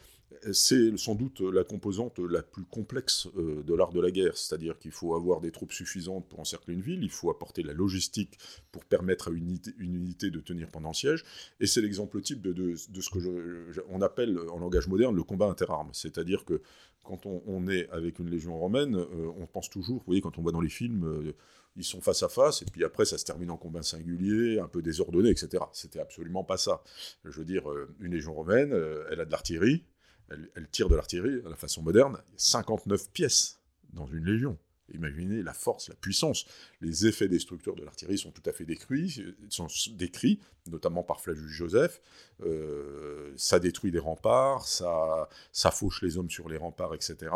c'est 0.52 0.96
sans 0.96 1.14
doute 1.14 1.40
la 1.40 1.64
composante 1.64 2.18
la 2.18 2.42
plus 2.42 2.64
complexe 2.64 3.28
euh, 3.36 3.62
de 3.62 3.74
l'art 3.74 3.92
de 3.92 4.00
la 4.00 4.10
guerre, 4.10 4.36
c'est-à-dire 4.36 4.78
qu'il 4.78 4.90
faut 4.90 5.14
avoir 5.14 5.40
des 5.40 5.50
troupes 5.50 5.72
suffisantes 5.72 6.28
pour 6.28 6.40
encercler 6.40 6.74
une 6.74 6.80
ville, 6.80 7.02
il 7.02 7.10
faut 7.10 7.30
apporter 7.30 7.62
la 7.62 7.72
logistique 7.72 8.38
pour 8.72 8.84
permettre 8.84 9.28
à 9.28 9.30
une 9.30 9.58
unité, 9.78 10.30
de 10.30 10.40
tenir 10.40 10.68
pendant 10.68 10.90
le 10.90 10.94
siège, 10.94 11.24
et 11.60 11.66
c'est 11.66 11.80
l'exemple 11.80 12.20
type 12.20 12.42
de, 12.42 12.74
ce 12.74 13.10
que 13.10 13.82
on 13.88 14.02
appelle 14.02 14.38
en 14.50 14.58
langage 14.58 14.88
moderne 14.88 15.14
le 15.14 15.22
combat 15.22 15.46
interarmes, 15.46 15.90
c'est-à-dire 15.92 16.44
que 16.44 16.62
quand 17.04 17.24
on, 17.24 17.68
est 17.68 17.88
avec 17.90 18.18
une 18.18 18.28
légion 18.28 18.58
romaine, 18.58 18.96
euh, 18.96 19.30
on 19.38 19.46
pense 19.46 19.70
toujours, 19.70 19.98
vous 19.98 20.06
voyez, 20.06 20.20
quand 20.20 20.38
on 20.38 20.42
voit 20.42 20.50
dans 20.50 20.60
les 20.60 20.68
films, 20.68 21.04
euh, 21.04 21.32
ils 21.76 21.84
sont 21.84 22.00
face 22.00 22.24
à 22.24 22.28
face, 22.28 22.62
et 22.62 22.64
puis 22.64 22.82
après 22.82 23.04
ça 23.04 23.16
se 23.16 23.24
termine 23.24 23.50
en 23.50 23.56
combat 23.56 23.82
singulier, 23.82 24.58
un 24.58 24.66
peu 24.66 24.82
désordonné, 24.82 25.30
etc. 25.30 25.62
C'était 25.72 26.00
absolument 26.00 26.42
pas 26.42 26.56
ça. 26.56 26.82
Je 27.24 27.38
veux 27.38 27.44
dire, 27.44 27.64
une 28.00 28.12
légion 28.12 28.34
romaine, 28.34 28.72
elle 29.10 29.20
a 29.20 29.24
de 29.24 29.30
l'artillerie, 29.30 29.84
elle, 30.30 30.68
tire 30.70 30.88
de 30.88 30.96
l'artillerie 30.96 31.40
à 31.44 31.48
la 31.48 31.56
façon 31.56 31.82
moderne. 31.82 32.18
Il 32.28 32.32
y 32.32 32.36
a 32.36 32.38
59 32.38 33.10
pièces 33.10 33.60
dans 33.92 34.06
une 34.06 34.24
légion. 34.24 34.58
Imaginez 34.94 35.42
la 35.42 35.52
force, 35.52 35.88
la 35.88 35.96
puissance. 35.96 36.46
Les 36.80 37.06
effets 37.06 37.28
destructeurs 37.28 37.74
de 37.74 37.84
l'artillerie 37.84 38.18
sont 38.18 38.30
tout 38.30 38.42
à 38.48 38.52
fait 38.52 38.64
décrits, 38.64 39.20
sont 39.48 39.66
décrits 39.92 40.40
notamment 40.68 41.02
par 41.02 41.20
Flavius 41.20 41.50
Joseph. 41.50 42.00
Euh, 42.42 43.32
ça 43.36 43.58
détruit 43.58 43.90
des 43.90 43.98
remparts, 43.98 44.66
ça, 44.66 45.28
ça 45.52 45.70
fauche 45.70 46.02
les 46.02 46.18
hommes 46.18 46.30
sur 46.30 46.48
les 46.48 46.56
remparts, 46.56 46.94
etc. 46.94 47.32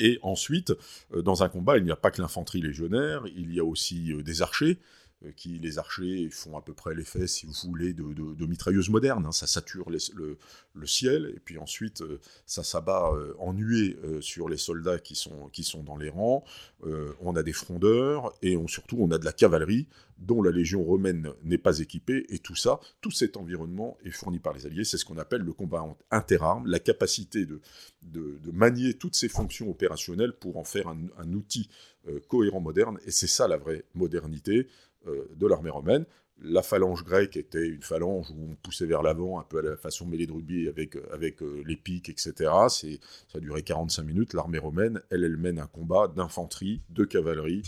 Et 0.00 0.18
ensuite, 0.22 0.72
euh, 1.12 1.22
dans 1.22 1.42
un 1.42 1.48
combat, 1.48 1.78
il 1.78 1.84
n'y 1.84 1.90
a 1.90 1.96
pas 1.96 2.10
que 2.10 2.20
l'infanterie 2.20 2.60
légionnaire, 2.60 3.24
il 3.34 3.54
y 3.54 3.60
a 3.60 3.64
aussi 3.64 4.12
euh, 4.12 4.22
des 4.22 4.42
archers. 4.42 4.78
Euh, 5.24 5.32
qui, 5.36 5.58
les 5.58 5.78
archers, 5.78 6.28
font 6.30 6.56
à 6.56 6.62
peu 6.62 6.72
près 6.72 6.94
l'effet, 6.94 7.26
si 7.26 7.46
vous 7.46 7.52
voulez, 7.64 7.92
de, 7.92 8.46
mitrailleuses 8.46 8.88
modernes. 8.88 9.26
Hein. 9.26 9.32
Ça 9.32 9.46
sature 9.46 9.90
le, 9.90 10.86
ciel, 10.86 11.32
et 11.34 11.40
puis 11.40 11.58
ensuite, 11.58 12.02
euh, 12.02 12.20
ça 12.46 12.62
s'abat 12.62 13.10
euh, 13.12 13.34
en 13.38 13.52
nuée 13.52 13.96
sur 14.20 14.48
les 14.48 14.56
soldats 14.56 14.98
qui 14.98 15.14
sont, 15.14 15.48
qui 15.48 15.64
sont 15.64 15.82
dans 15.82 15.96
les 15.96 16.08
rangs. 16.08 16.44
on 17.20 17.36
a 17.36 17.42
des 17.42 17.52
frondeurs, 17.52 18.32
et 18.42 18.56
surtout, 18.66 18.96
on 19.00 19.10
a 19.10 19.18
de 19.18 19.24
la 19.24 19.32
cavalerie 19.32 19.86
dont 20.18 20.42
la 20.42 20.50
légion 20.50 20.82
romaine 20.84 21.30
n'est 21.42 21.58
pas 21.58 21.80
équipée, 21.80 22.24
et 22.28 22.38
tout 22.38 22.54
ça, 22.54 22.80
tout 23.00 23.10
cet 23.10 23.36
environnement 23.36 23.98
est 24.04 24.10
fourni 24.10 24.38
par 24.38 24.52
les 24.52 24.66
alliés. 24.66 24.84
C'est 24.84 24.98
ce 24.98 25.04
qu'on 25.04 25.18
appelle 25.18 25.42
le 25.42 25.52
combat 25.52 25.84
interarmes, 26.10 26.66
la 26.66 26.78
capacité 26.78 27.46
de, 27.46 27.60
de, 28.02 28.50
manier 28.52 28.94
toutes 28.94 29.16
ces 29.16 29.28
fonctions 29.28 29.68
opérationnelles 29.70 30.32
pour 30.32 30.56
en 30.56 30.64
faire 30.64 30.88
un, 30.88 31.32
outil 31.32 31.68
cohérent 32.28 32.60
moderne, 32.60 32.98
et 33.06 33.10
c'est 33.10 33.26
ça 33.26 33.48
la 33.48 33.56
vraie 33.56 33.84
modernité. 33.94 34.68
Euh, 35.06 35.28
de 35.36 35.46
l'armée 35.46 35.70
romaine. 35.70 36.06
La 36.42 36.62
phalange 36.62 37.04
grecque 37.04 37.36
était 37.36 37.66
une 37.66 37.82
phalange 37.82 38.30
où 38.30 38.52
on 38.52 38.54
poussait 38.56 38.86
vers 38.86 39.02
l'avant, 39.02 39.38
un 39.38 39.42
peu 39.42 39.58
à 39.58 39.62
la 39.62 39.76
façon 39.76 40.06
mêlée 40.06 40.26
de 40.26 40.32
rugby 40.32 40.66
avec, 40.68 40.96
euh, 40.96 41.06
avec 41.12 41.42
euh, 41.42 41.62
les 41.66 41.76
pics, 41.76 42.08
etc. 42.08 42.50
Ça 42.68 42.88
a 43.34 43.40
duré 43.40 43.62
45 43.62 44.02
minutes. 44.02 44.32
L'armée 44.32 44.58
romaine, 44.58 45.00
elle, 45.10 45.24
elle 45.24 45.36
mène 45.36 45.58
un 45.58 45.66
combat 45.66 46.08
d'infanterie, 46.08 46.80
de 46.90 47.04
cavalerie, 47.04 47.62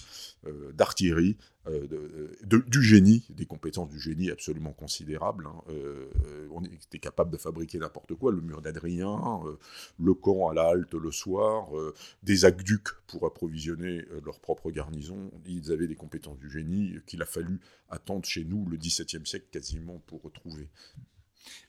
d'artillerie, 0.75 1.37
euh, 1.69 2.29
de, 2.45 2.59
du 2.59 2.83
génie, 2.83 3.25
des 3.31 3.47
compétences 3.47 3.89
du 3.89 3.99
génie 3.99 4.31
absolument 4.31 4.73
considérables. 4.73 5.47
Hein. 5.47 5.63
Euh, 5.71 6.07
on 6.53 6.63
était 6.65 6.99
capable 6.99 7.31
de 7.31 7.37
fabriquer 7.37 7.79
n'importe 7.79 8.15
quoi, 8.15 8.31
le 8.31 8.41
mur 8.41 8.63
d'Adrien, 8.63 9.41
euh, 9.47 9.57
le 9.99 10.15
camp 10.15 10.49
à 10.49 10.55
la 10.55 10.69
halte 10.69 10.95
le 10.95 11.11
soir, 11.11 11.71
des 12.23 12.45
aqueducs 12.45 12.89
pour 13.07 13.27
approvisionner 13.27 14.05
leur 14.25 14.39
propre 14.41 14.71
garnison. 14.71 15.31
Ils 15.47 15.73
avaient 15.73 15.89
des 15.89 15.97
compétences 15.97 16.39
du 16.39 16.51
génie 16.51 16.95
qu'il 17.07 17.23
a 17.23 17.27
fallu 17.27 17.61
attendre 17.89 18.25
chez 18.25 18.45
nous 18.45 18.67
le 18.69 18.77
XVIIe 18.77 19.27
siècle 19.27 19.47
quasiment 19.51 20.03
pour 20.07 20.23
retrouver. 20.23 20.69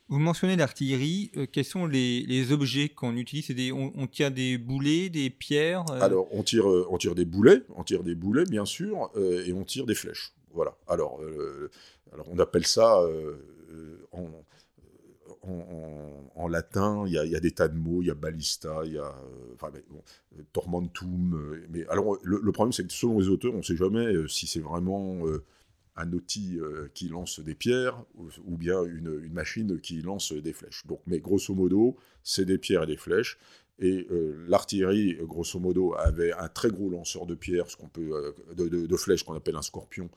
Vous 0.10 0.20
mentionnez 0.20 0.56
l'artillerie. 0.56 1.32
Euh, 1.36 1.46
quels 1.52 1.66
sont 1.66 1.86
les, 1.86 2.52
objets 2.52 2.88
qu'on 2.90 3.16
utilise? 3.18 3.52
On, 3.74 4.08
tire 4.08 4.32
des 4.32 4.58
boulets, 4.58 5.10
des 5.10 5.30
pierres 5.30 5.84
euh? 5.92 6.00
Alors, 6.02 6.28
on 6.32 6.44
tire, 6.44 6.70
euh, 6.70 6.88
on 6.90 6.98
tire 6.98 7.14
des 7.14 7.26
boulets, 7.26 7.64
on 7.76 7.84
tire 7.84 8.04
des 8.04 8.16
boulets, 8.16 8.46
bien 8.46 8.66
sûr, 8.66 9.12
et 9.18 9.52
on 9.52 9.66
tire 9.66 9.86
des 9.86 9.96
flèches. 9.96 10.34
Voilà. 10.54 10.78
Alors, 10.88 11.20
alors 12.14 12.26
on 12.32 12.40
appelle 12.40 12.66
ça 12.66 13.02
en, 16.36 16.48
latin, 16.48 17.04
il 17.06 17.14
y, 17.14 17.36
a, 17.36 17.40
des 17.42 17.52
tas 17.52 17.68
de 17.68 17.78
mots, 17.78 18.02
il 18.02 18.08
y 18.08 18.12
a 18.12 18.16
ballista, 18.16 18.82
il 18.86 18.94
y 18.94 18.98
a 18.98 19.14
tormentum. 20.54 21.66
Mais 21.70 21.86
alors, 21.90 22.18
le, 22.24 22.40
le 22.42 22.52
problème, 22.54 22.72
c'est 22.72 22.88
que 22.88 22.94
selon 22.94 23.20
les 23.20 23.28
auteurs, 23.28 23.54
on 23.54 23.58
ne 23.58 23.62
sait 23.62 23.76
jamais 23.76 24.14
si 24.30 24.48
c'est 24.48 24.62
vraiment 24.62 25.22
un 25.98 26.14
outil 26.14 26.60
euh, 26.60 26.90
qui 26.94 27.10
lance 27.10 27.40
des 27.40 27.56
pierres 27.56 28.04
ou, 28.46 28.58
bien 28.58 28.84
une, 28.84 29.30
machine 29.30 29.80
qui 29.82 30.02
lance 30.02 30.32
des 30.32 30.54
flèches. 30.54 30.86
Donc, 30.86 31.02
mais 31.08 31.20
grosso 31.20 31.54
modo, 31.54 31.98
c'est 32.24 32.46
des 32.46 32.58
pierres 32.58 32.84
et 32.84 32.88
des 32.88 32.98
flèches. 32.98 33.38
Et 33.80 34.08
euh, 34.10 34.46
l'artillerie, 34.48 35.18
grosso 35.22 35.60
modo, 35.60 35.96
avait 35.96 36.32
un 36.34 36.48
très 36.48 36.70
gros 36.70 36.90
lanceur 36.90 37.26
de 37.26 37.36
pierres, 37.36 37.70
ce 37.70 37.76
qu'on 37.76 37.90
peut, 37.90 38.34
euh, 38.50 38.54
de, 38.56 38.98
flèches 38.98 39.24
qu'on 39.24 39.36
appelle 39.36 39.56
un 39.56 39.62
scorpion 39.62 40.10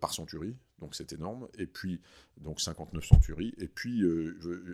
par 0.00 0.12
centurie, 0.12 0.56
donc 0.80 0.96
c'est 0.96 1.12
énorme. 1.12 1.46
Et 1.56 1.66
puis, 1.66 2.00
donc 2.40 2.60
59 2.60 3.04
centuries. 3.04 3.54
Et 3.58 3.68
puis 3.68 4.02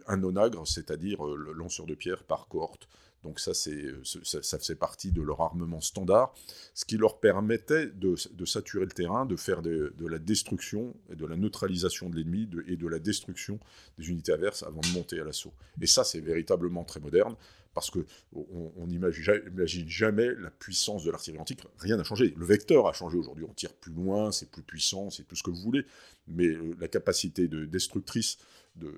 un 0.07 0.23
onagre, 0.25 0.67
c'est-à-dire 0.67 1.23
le 1.23 1.53
lanceur 1.53 1.85
de 1.85 1.95
pierres 1.95 2.25
par 2.25 2.49
cohorte. 2.49 2.89
Donc 3.25 3.41
ça, 3.41 3.53
c'est, 3.53 3.85
ça, 4.05 4.59
faisait 4.59 4.77
partie 4.77 5.11
de 5.11 5.21
leur 5.21 5.41
armement 5.41 5.81
standard, 5.81 6.33
ce 6.75 6.85
qui 6.85 6.97
leur 6.97 7.19
permettait 7.19 7.87
de, 7.87 8.15
saturer 8.45 8.85
le 8.85 8.93
terrain, 8.93 9.27
de 9.27 9.37
faire 9.37 9.61
de, 9.61 9.93
la 9.99 10.19
destruction 10.19 10.95
et 11.11 11.17
de 11.17 11.27
la 11.27 11.37
neutralisation 11.37 12.09
de 12.11 12.17
l'ennemi 12.17 12.49
et 12.69 12.77
de 12.77 12.87
la 12.87 12.99
destruction 12.99 13.59
des 13.99 14.09
unités 14.09 14.33
adverses 14.33 14.63
avant 14.63 14.81
de 14.81 14.89
monter 14.89 15.21
à 15.21 15.25
l'assaut. 15.25 15.53
Et 15.81 15.87
ça, 15.87 16.05
c'est 16.05 16.21
véritablement 16.21 16.85
très 16.85 17.01
moderne, 17.01 17.35
parce 17.75 17.91
que 17.91 18.05
on 18.33 18.87
n'imagine 18.87 19.89
jamais 19.89 20.35
la 20.35 20.51
puissance 20.51 21.05
de 21.05 21.11
l'artillerie 21.13 21.41
antique. 21.41 21.61
Rien 21.79 21.97
n'a 21.97 22.03
changé. 22.03 22.35
Le 22.37 22.45
vecteur 22.45 22.89
a 22.89 22.93
changé 22.93 23.17
aujourd'hui. 23.17 23.45
On 23.49 23.55
tire 23.55 23.73
plus 23.73 23.93
loin, 23.93 24.33
c'est 24.33 24.51
plus 24.51 24.63
puissant, 24.63 25.11
c'est 25.11 25.23
tout 25.23 25.37
ce 25.37 25.43
que 25.43 25.51
vous 25.51 25.61
voulez. 25.61 25.85
Mais 26.27 26.47
euh, 26.47 26.75
la 26.81 26.89
capacité 26.89 27.47
de 27.47 27.67
destructrice 27.67 28.39
de, 28.75 28.93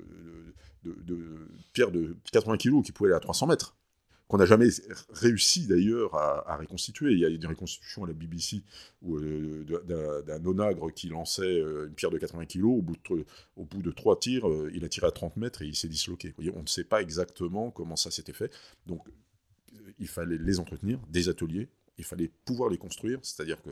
de, 0.84 0.94
de, 1.02 1.48
pierre 1.72 1.90
de 1.90 2.16
80 2.32 2.56
kg 2.56 2.82
qui 2.82 2.92
pouvait 2.92 3.10
aller 3.10 3.16
à 3.16 3.20
300 3.20 3.48
mètres, 3.48 3.76
qu'on 4.30 4.38
n'a 4.38 4.46
jamais 4.46 4.68
réussi 5.10 5.66
d'ailleurs 5.66 6.14
à, 6.14 6.56
reconstituer. 6.56 7.12
Il 7.12 7.18
y 7.18 7.24
a 7.24 7.28
une 7.28 7.44
reconstitution 7.46 8.04
à 8.04 8.06
la 8.06 8.12
BBC 8.12 8.62
euh, 9.04 9.64
d'un 10.22 10.46
onagre 10.46 10.92
qui 10.92 11.08
lançait 11.08 11.42
euh, 11.42 11.88
une 11.88 11.94
pierre 11.94 12.12
de 12.12 12.18
80 12.18 12.46
kg. 12.46 12.64
Au 12.64 12.80
bout 12.80 12.94
de, 12.94 13.24
au 13.56 13.64
bout 13.64 13.82
de 13.82 13.90
trois 13.90 14.20
tirs, 14.20 14.48
euh, 14.48 14.70
il 14.72 14.84
a 14.84 14.88
tiré 14.88 15.08
à 15.08 15.10
30 15.10 15.36
mètres 15.36 15.62
et 15.62 15.66
il 15.66 15.74
s'est 15.74 15.88
disloqué. 15.88 16.32
On 16.54 16.62
ne 16.62 16.68
sait 16.68 16.84
pas 16.84 17.02
exactement 17.02 17.72
comment 17.72 17.96
ça 17.96 18.12
s'était 18.12 18.32
fait. 18.32 18.52
Donc, 18.86 19.04
il 19.98 20.08
fallait 20.08 20.38
les 20.38 20.60
entretenir, 20.60 21.00
des 21.08 21.28
ateliers. 21.28 21.68
Il 21.98 22.04
fallait 22.04 22.30
pouvoir 22.44 22.70
les 22.70 22.78
construire, 22.78 23.18
c'est-à-dire 23.22 23.60
que 23.60 23.70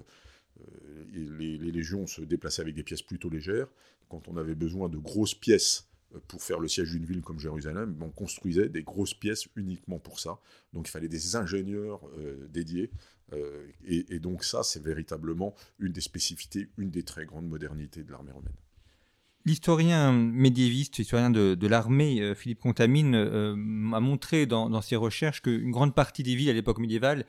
les 1.12 1.70
légions 1.70 2.08
se 2.08 2.20
déplaçaient 2.20 2.62
avec 2.62 2.74
des 2.74 2.82
pièces 2.82 3.02
plutôt 3.02 3.30
légères. 3.30 3.68
Quand 4.08 4.26
on 4.26 4.36
avait 4.36 4.56
besoin 4.56 4.88
de 4.88 4.98
grosses 4.98 5.36
pièces 5.36 5.87
pour 6.26 6.42
faire 6.42 6.58
le 6.58 6.68
siège 6.68 6.90
d'une 6.92 7.04
ville 7.04 7.20
comme 7.20 7.38
Jérusalem, 7.38 7.96
on 8.00 8.10
construisait 8.10 8.68
des 8.68 8.82
grosses 8.82 9.14
pièces 9.14 9.48
uniquement 9.56 9.98
pour 9.98 10.20
ça. 10.20 10.38
Donc 10.72 10.88
il 10.88 10.90
fallait 10.90 11.08
des 11.08 11.36
ingénieurs 11.36 12.00
euh, 12.18 12.46
dédiés. 12.48 12.90
Euh, 13.34 13.66
et, 13.84 14.18
donc 14.18 14.42
ça, 14.42 14.62
c'est 14.62 14.82
véritablement 14.82 15.54
une 15.78 15.92
des 15.92 16.00
spécificités, 16.00 16.68
une 16.78 16.90
des 16.90 17.02
très 17.02 17.26
grandes 17.26 17.46
modernités 17.46 18.02
de 18.02 18.10
l'armée 18.10 18.32
romaine. 18.32 18.54
L'historien 19.44 20.12
médiéviste, 20.12 20.98
historien 20.98 21.30
de, 21.30 21.66
l'armée, 21.66 22.20
euh, 22.20 22.34
Philippe 22.34 22.60
Contamine, 22.60 23.14
a 23.14 24.00
montré 24.00 24.46
dans, 24.46 24.70
dans 24.70 24.82
ses 24.82 24.96
recherches 24.96 25.42
qu'une 25.42 25.70
grande 25.70 25.94
partie 25.94 26.22
des 26.22 26.34
villes 26.34 26.50
à 26.50 26.54
l'époque 26.54 26.78
médiévale 26.78 27.20
euh, 27.20 27.24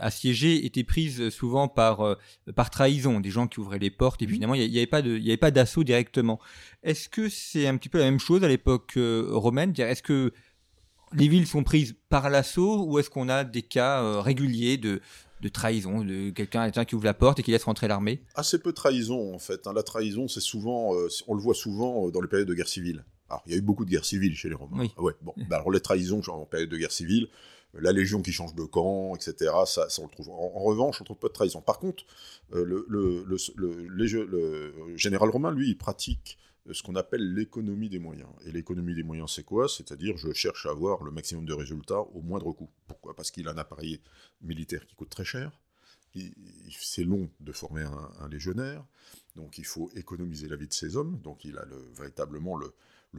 assiégées 0.00 0.64
étaient 0.64 0.84
prises 0.84 1.28
souvent 1.30 1.68
par, 1.68 2.00
euh, 2.00 2.14
par 2.54 2.70
trahison, 2.70 3.20
des 3.20 3.30
gens 3.30 3.46
qui 3.46 3.60
ouvraient 3.60 3.78
les 3.78 3.90
portes, 3.90 4.22
et 4.22 4.26
puis 4.26 4.36
finalement, 4.36 4.54
il 4.54 4.70
n'y 4.70 4.78
avait 4.78 4.86
pas 4.86 5.02
de, 5.02 5.16
avait 5.16 5.36
pas 5.36 5.50
d'assaut 5.50 5.84
directement. 5.84 6.40
Est-ce 6.82 7.08
que 7.08 7.28
c'est 7.28 7.66
un 7.66 7.76
petit 7.76 7.88
peu 7.88 7.98
la 7.98 8.04
même 8.04 8.20
chose 8.20 8.42
à 8.44 8.48
l'époque 8.48 8.94
euh, 8.96 9.28
romaine? 9.30 9.74
Est-ce 9.76 10.02
que 10.02 10.32
les 11.12 11.28
villes 11.28 11.46
sont 11.46 11.62
prises 11.62 11.94
par 12.08 12.30
l'assaut, 12.30 12.84
ou 12.86 12.98
est-ce 12.98 13.10
qu'on 13.10 13.28
a 13.28 13.44
des 13.44 13.62
cas 13.62 14.20
réguliers 14.20 14.76
de, 14.76 15.00
de 15.40 15.48
trahison, 15.48 16.02
de 16.02 16.30
quelqu'un 16.30 16.70
qui 16.70 16.94
ouvre 16.94 17.04
la 17.04 17.14
porte 17.14 17.38
et 17.38 17.42
qui 17.42 17.52
laisse 17.52 17.64
rentrer 17.64 17.86
l'armée? 17.86 18.22
Assez 18.34 18.58
peu 18.58 18.70
de 18.70 18.74
trahison, 18.74 19.34
en 19.34 19.38
fait. 19.38 19.66
Hein. 19.66 19.72
La 19.74 19.82
trahison, 19.82 20.26
c'est 20.26 20.40
souvent, 20.40 20.94
on 21.28 21.34
le 21.34 21.40
voit 21.40 21.54
souvent 21.54 22.10
dans 22.10 22.20
les 22.20 22.28
périodes 22.28 22.48
de 22.48 22.54
guerre 22.54 22.68
civile. 22.68 23.04
Alors, 23.28 23.42
il 23.46 23.52
y 23.52 23.54
a 23.54 23.58
eu 23.58 23.62
beaucoup 23.62 23.84
de 23.84 23.90
guerres 23.90 24.04
civiles 24.04 24.36
chez 24.36 24.48
les 24.48 24.54
Romains. 24.54 24.78
Oui. 24.78 24.92
Ah 24.96 25.02
ouais, 25.02 25.14
bon. 25.22 25.32
Bah, 25.48 25.56
alors, 25.56 25.70
les 25.70 25.80
trahisons 25.80 26.22
en 26.28 26.44
période 26.44 26.68
de 26.68 26.76
guerre 26.76 26.92
civile, 26.92 27.28
la 27.74 27.92
Légion 27.92 28.22
qui 28.22 28.32
change 28.32 28.54
de 28.54 28.64
camp, 28.64 29.14
etc. 29.14 29.52
Ça, 29.66 29.86
on 29.98 30.04
le 30.04 30.10
trouve. 30.10 30.30
En, 30.30 30.60
revanche, 30.60 31.00
on 31.00 31.04
trouve 31.04 31.18
pas 31.18 31.28
de 31.28 31.32
trahison. 31.32 31.60
Par 31.60 31.78
contre, 31.78 32.04
euh, 32.54 32.84
le, 32.88 33.36
général 34.96 35.30
romain, 35.30 35.52
lui, 35.52 35.68
il 35.68 35.76
pratique 35.76 36.38
euh, 36.68 36.72
ce 36.72 36.82
qu'on 36.82 36.96
appelle 36.96 37.34
l'économie 37.34 37.88
des 37.88 37.98
moyens. 37.98 38.30
Et 38.44 38.52
l'économie 38.52 38.94
des 38.94 39.02
moyens, 39.02 39.32
c'est 39.34 39.44
quoi? 39.44 39.68
C'est-à-dire, 39.68 40.16
je 40.16 40.32
cherche 40.32 40.66
à 40.66 40.70
avoir 40.70 41.04
le 41.04 41.10
maximum 41.10 41.44
de 41.44 41.52
résultats 41.52 42.00
au 42.00 42.22
moindre 42.22 42.52
coût. 42.52 42.70
Pourquoi? 42.86 43.14
Parce 43.14 43.30
qu'il 43.30 43.48
a 43.48 43.52
un 43.52 43.58
appareil 43.58 44.00
militaire 44.40 44.86
qui 44.86 44.94
coûte 44.94 45.10
très 45.10 45.24
cher. 45.24 45.60
C'est 46.80 47.04
long 47.04 47.28
de 47.40 47.52
former 47.52 47.86
un, 48.20 48.28
légionnaire, 48.28 48.84
donc 49.34 49.58
il 49.58 49.66
faut 49.66 49.90
économiser 49.94 50.48
la 50.48 50.56
vie 50.56 50.68
de 50.68 50.72
ses 50.72 50.96
hommes. 50.96 51.20
Donc 51.20 51.44
il 51.44 51.58
a 51.58 51.64
véritablement 51.94 52.56
le, 52.56 52.72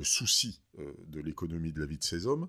souci 0.04 0.62
euh, 0.80 0.94
de 1.08 1.20
l'économie 1.20 1.74
de 1.74 1.80
la 1.80 1.86
vie 1.86 1.98
de 1.98 2.04
ses 2.04 2.28
hommes. 2.28 2.48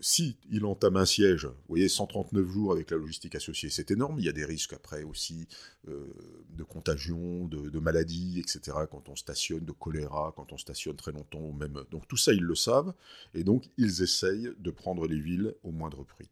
Si 0.00 0.36
il 0.50 0.64
entame 0.64 0.96
un 0.96 1.04
siège, 1.04 1.46
vous 1.46 1.54
voyez, 1.68 1.88
139 1.88 2.48
jours 2.48 2.72
avec 2.72 2.90
la 2.90 2.96
logistique 2.96 3.34
associée, 3.34 3.70
c'est 3.70 3.90
énorme. 3.90 4.18
Il 4.18 4.24
y 4.24 4.28
a 4.28 4.32
des 4.32 4.44
risques 4.44 4.72
après 4.72 5.02
aussi 5.02 5.46
euh, 5.88 6.06
de 6.50 6.64
contagion, 6.64 7.46
de, 7.46 7.78
maladies, 7.78 8.40
etc. 8.40 8.78
Quand 8.90 9.08
on 9.08 9.16
stationne, 9.16 9.64
de 9.64 9.72
choléra, 9.72 10.32
quand 10.36 10.52
on 10.52 10.58
stationne 10.58 10.96
très 10.96 11.12
longtemps, 11.12 11.52
même. 11.52 11.84
Donc 11.90 12.08
tout 12.08 12.16
ça, 12.16 12.32
ils 12.32 12.42
le 12.42 12.54
savent, 12.54 12.94
et 13.34 13.44
donc 13.44 13.68
ils 13.76 14.02
essayent 14.02 14.50
de 14.58 14.70
prendre 14.70 15.06
les 15.06 15.20
villes 15.20 15.54
au 15.62 15.70
moindre 15.70 16.04
prix. 16.04 16.28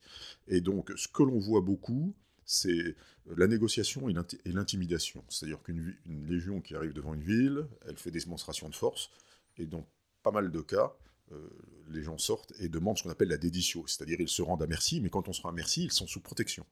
Et 0.46 0.60
donc 0.60 0.92
ce 0.96 1.08
que 1.08 1.22
l'on 1.22 1.38
voit 1.38 1.60
beaucoup, 1.60 2.14
c'est 2.44 2.96
la 3.36 3.46
négociation 3.46 4.08
et 4.08 4.52
l'intimidation. 4.52 5.22
C'est-à-dire 5.28 5.62
qu'une 5.62 5.94
légion 6.26 6.60
qui 6.60 6.74
arrive 6.74 6.94
devant 6.94 7.14
une 7.14 7.22
ville, 7.22 7.66
elle 7.86 7.98
fait 7.98 8.10
des 8.10 8.20
démonstrations 8.20 8.68
de 8.68 8.74
force, 8.74 9.10
et 9.58 9.66
dans 9.66 9.86
pas 10.22 10.30
mal 10.30 10.50
de 10.50 10.60
cas, 10.60 10.94
euh, 11.32 11.48
les 11.90 12.02
gens 12.02 12.18
sortent 12.18 12.52
et 12.58 12.68
demandent 12.68 12.98
ce 12.98 13.02
qu'on 13.02 13.10
appelle 13.10 13.28
la 13.28 13.38
déditio, 13.38 13.84
c'est-à-dire 13.86 14.20
ils 14.20 14.28
se 14.28 14.42
rendent 14.42 14.62
à 14.62 14.66
merci, 14.66 15.00
mais 15.00 15.10
quand 15.10 15.28
on 15.28 15.32
se 15.32 15.42
rend 15.42 15.50
à 15.50 15.52
merci, 15.52 15.84
ils 15.84 15.92
sont 15.92 16.06
sous 16.06 16.20
protection. 16.20 16.66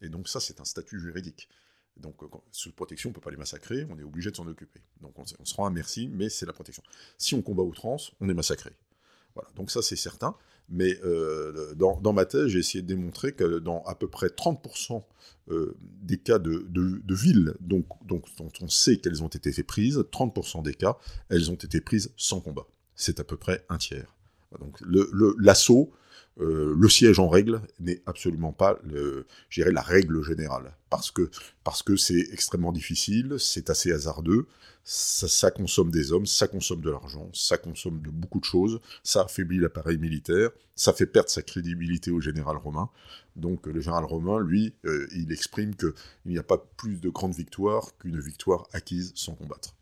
Et 0.00 0.08
donc 0.08 0.28
ça, 0.28 0.40
c'est 0.40 0.60
un 0.60 0.64
statut 0.64 1.00
juridique. 1.00 1.48
Donc, 1.96 2.22
euh, 2.22 2.26
sous 2.50 2.72
protection, 2.72 3.10
on 3.10 3.12
ne 3.12 3.14
peut 3.14 3.20
pas 3.20 3.30
les 3.30 3.36
massacrer, 3.36 3.86
on 3.90 3.98
est 3.98 4.02
obligé 4.02 4.30
de 4.30 4.36
s'en 4.36 4.46
occuper. 4.46 4.80
Donc, 5.02 5.12
on, 5.18 5.24
se 5.26 5.54
rend 5.54 5.66
à 5.66 5.70
merci, 5.70 6.08
mais 6.08 6.30
c'est 6.30 6.46
la 6.46 6.52
protection. 6.54 6.82
Si 7.18 7.34
on 7.34 7.42
combat 7.42 7.62
outrance, 7.62 8.12
on 8.20 8.28
est 8.28 8.34
massacré. 8.34 8.70
Voilà, 9.34 9.50
donc 9.56 9.70
ça, 9.70 9.82
c'est 9.82 9.96
certain. 9.96 10.34
Mais 10.68 10.98
euh, 11.04 11.74
dans, 11.74 12.12
ma 12.12 12.24
thèse, 12.24 12.46
j'ai 12.46 12.60
essayé 12.60 12.80
de 12.80 12.86
démontrer 12.86 13.32
que 13.32 13.58
dans 13.58 13.82
à 13.84 13.94
peu 13.94 14.08
près 14.08 14.28
30% 14.28 15.02
des 16.02 16.18
cas 16.18 16.38
de, 16.38 16.64
villes 17.14 17.52
donc, 17.60 17.84
donc, 18.06 18.24
dont 18.36 18.52
on 18.60 18.68
sait 18.68 18.96
qu'elles 18.96 19.22
ont 19.22 19.28
été 19.28 19.62
prises, 19.62 19.98
30% 19.98 20.62
des 20.62 20.72
cas, 20.72 20.96
elles 21.28 21.50
ont 21.50 21.56
été 21.56 21.80
prises 21.80 22.12
sans 22.16 22.40
combat 22.40 22.66
c'est 23.02 23.20
à 23.20 23.24
peu 23.24 23.36
près 23.36 23.64
un 23.68 23.78
tiers. 23.78 24.14
Donc 24.60 24.78
l'assaut, 25.38 25.92
le, 26.36 26.44
euh, 26.44 26.74
le 26.76 26.88
siège 26.88 27.18
en 27.18 27.28
règle 27.28 27.60
n'est 27.80 28.02
absolument 28.06 28.52
pas, 28.52 28.78
la 29.56 29.82
règle 29.82 30.22
générale, 30.22 30.74
parce 30.90 31.10
que 31.10 31.30
parce 31.64 31.82
que 31.82 31.96
c'est 31.96 32.28
extrêmement 32.32 32.72
difficile, 32.72 33.36
c'est 33.38 33.70
assez 33.70 33.92
hasardeux, 33.92 34.46
ça, 34.84 35.50
consomme 35.50 35.90
des 35.90 36.12
hommes, 36.12 36.26
ça 36.26 36.48
consomme 36.48 36.80
de 36.80 36.90
l'argent, 36.90 37.30
ça 37.32 37.56
consomme 37.56 38.00
de 38.00 38.10
beaucoup 38.10 38.40
de 38.40 38.44
choses, 38.44 38.80
ça 39.04 39.22
affaiblit 39.22 39.58
l'appareil 39.58 39.98
militaire, 39.98 40.50
ça 40.74 40.92
fait 40.92 41.06
perdre 41.06 41.30
sa 41.30 41.42
crédibilité 41.42 42.10
au 42.10 42.20
général 42.20 42.56
romain. 42.56 42.90
Donc 43.36 43.66
le 43.66 43.80
général 43.80 44.04
romain, 44.04 44.40
lui, 44.40 44.74
euh, 44.84 45.06
il 45.14 45.32
exprime 45.32 45.74
qu'il 45.76 45.92
n'y 46.26 46.38
a 46.38 46.42
pas 46.42 46.58
plus 46.76 47.00
de 47.00 47.10
grande 47.10 47.34
victoire 47.34 47.96
qu'une 47.98 48.20
victoire 48.20 48.66
acquise 48.72 49.12
sans 49.14 49.34
combattre. 49.34 49.74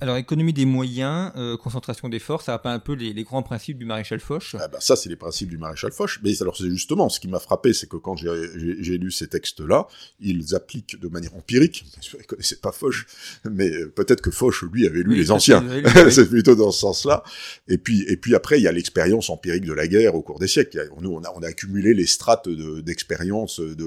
Alors, 0.00 0.16
économie 0.16 0.52
des 0.52 0.64
moyens, 0.64 1.30
euh, 1.36 1.56
concentration 1.56 2.08
des 2.08 2.18
forces, 2.18 2.46
ça 2.46 2.52
rappelle 2.52 2.72
un 2.72 2.78
peu 2.78 2.94
les, 2.94 3.22
grands 3.22 3.42
principes 3.42 3.78
du 3.78 3.84
maréchal 3.84 4.20
Foch? 4.20 4.56
Ah 4.58 4.68
bah 4.68 4.78
ça, 4.80 4.96
c'est 4.96 5.08
les 5.08 5.16
principes 5.16 5.48
du 5.48 5.56
maréchal 5.56 5.92
Foch. 5.92 6.20
Mais 6.22 6.42
alors, 6.42 6.56
c'est 6.56 6.68
justement 6.68 7.08
ce 7.08 7.20
qui 7.20 7.28
m'a 7.28 7.38
frappé, 7.38 7.72
c'est 7.72 7.88
que 7.88 7.96
quand 7.96 8.16
j'ai 8.16 8.98
lu 8.98 9.10
ces 9.10 9.28
textes-là, 9.28 9.86
ils 10.20 10.54
appliquent 10.54 11.00
de 11.00 11.08
manière 11.08 11.34
empirique. 11.36 11.86
Je 12.02 12.16
ne 12.16 12.22
connaissais 12.24 12.56
pas 12.56 12.72
Foch, 12.72 13.06
mais 13.48 13.70
peut-être 13.86 14.20
que 14.20 14.30
Foch, 14.30 14.62
lui, 14.62 14.86
avait 14.86 15.02
lu 15.02 15.14
les 15.14 15.30
anciens. 15.30 15.64
c'est 16.10 16.28
plutôt 16.28 16.56
dans 16.56 16.72
ce 16.72 16.80
sens-là. 16.80 17.22
Et 17.68 17.78
puis, 17.78 18.02
et 18.08 18.16
puis 18.16 18.34
après, 18.34 18.58
il 18.58 18.62
y 18.64 18.68
a 18.68 18.72
l'expérience 18.72 19.30
empirique 19.30 19.64
de 19.64 19.72
la 19.72 19.86
guerre 19.86 20.16
au 20.16 20.22
cours 20.22 20.40
des 20.40 20.48
siècles. 20.48 20.88
Nous, 21.00 21.10
on 21.10 21.22
a, 21.22 21.32
on 21.34 21.42
a 21.42 21.46
accumulé 21.46 21.94
les 21.94 22.06
strates 22.06 22.48
d'expérience 22.48 23.60
de, 23.60 23.84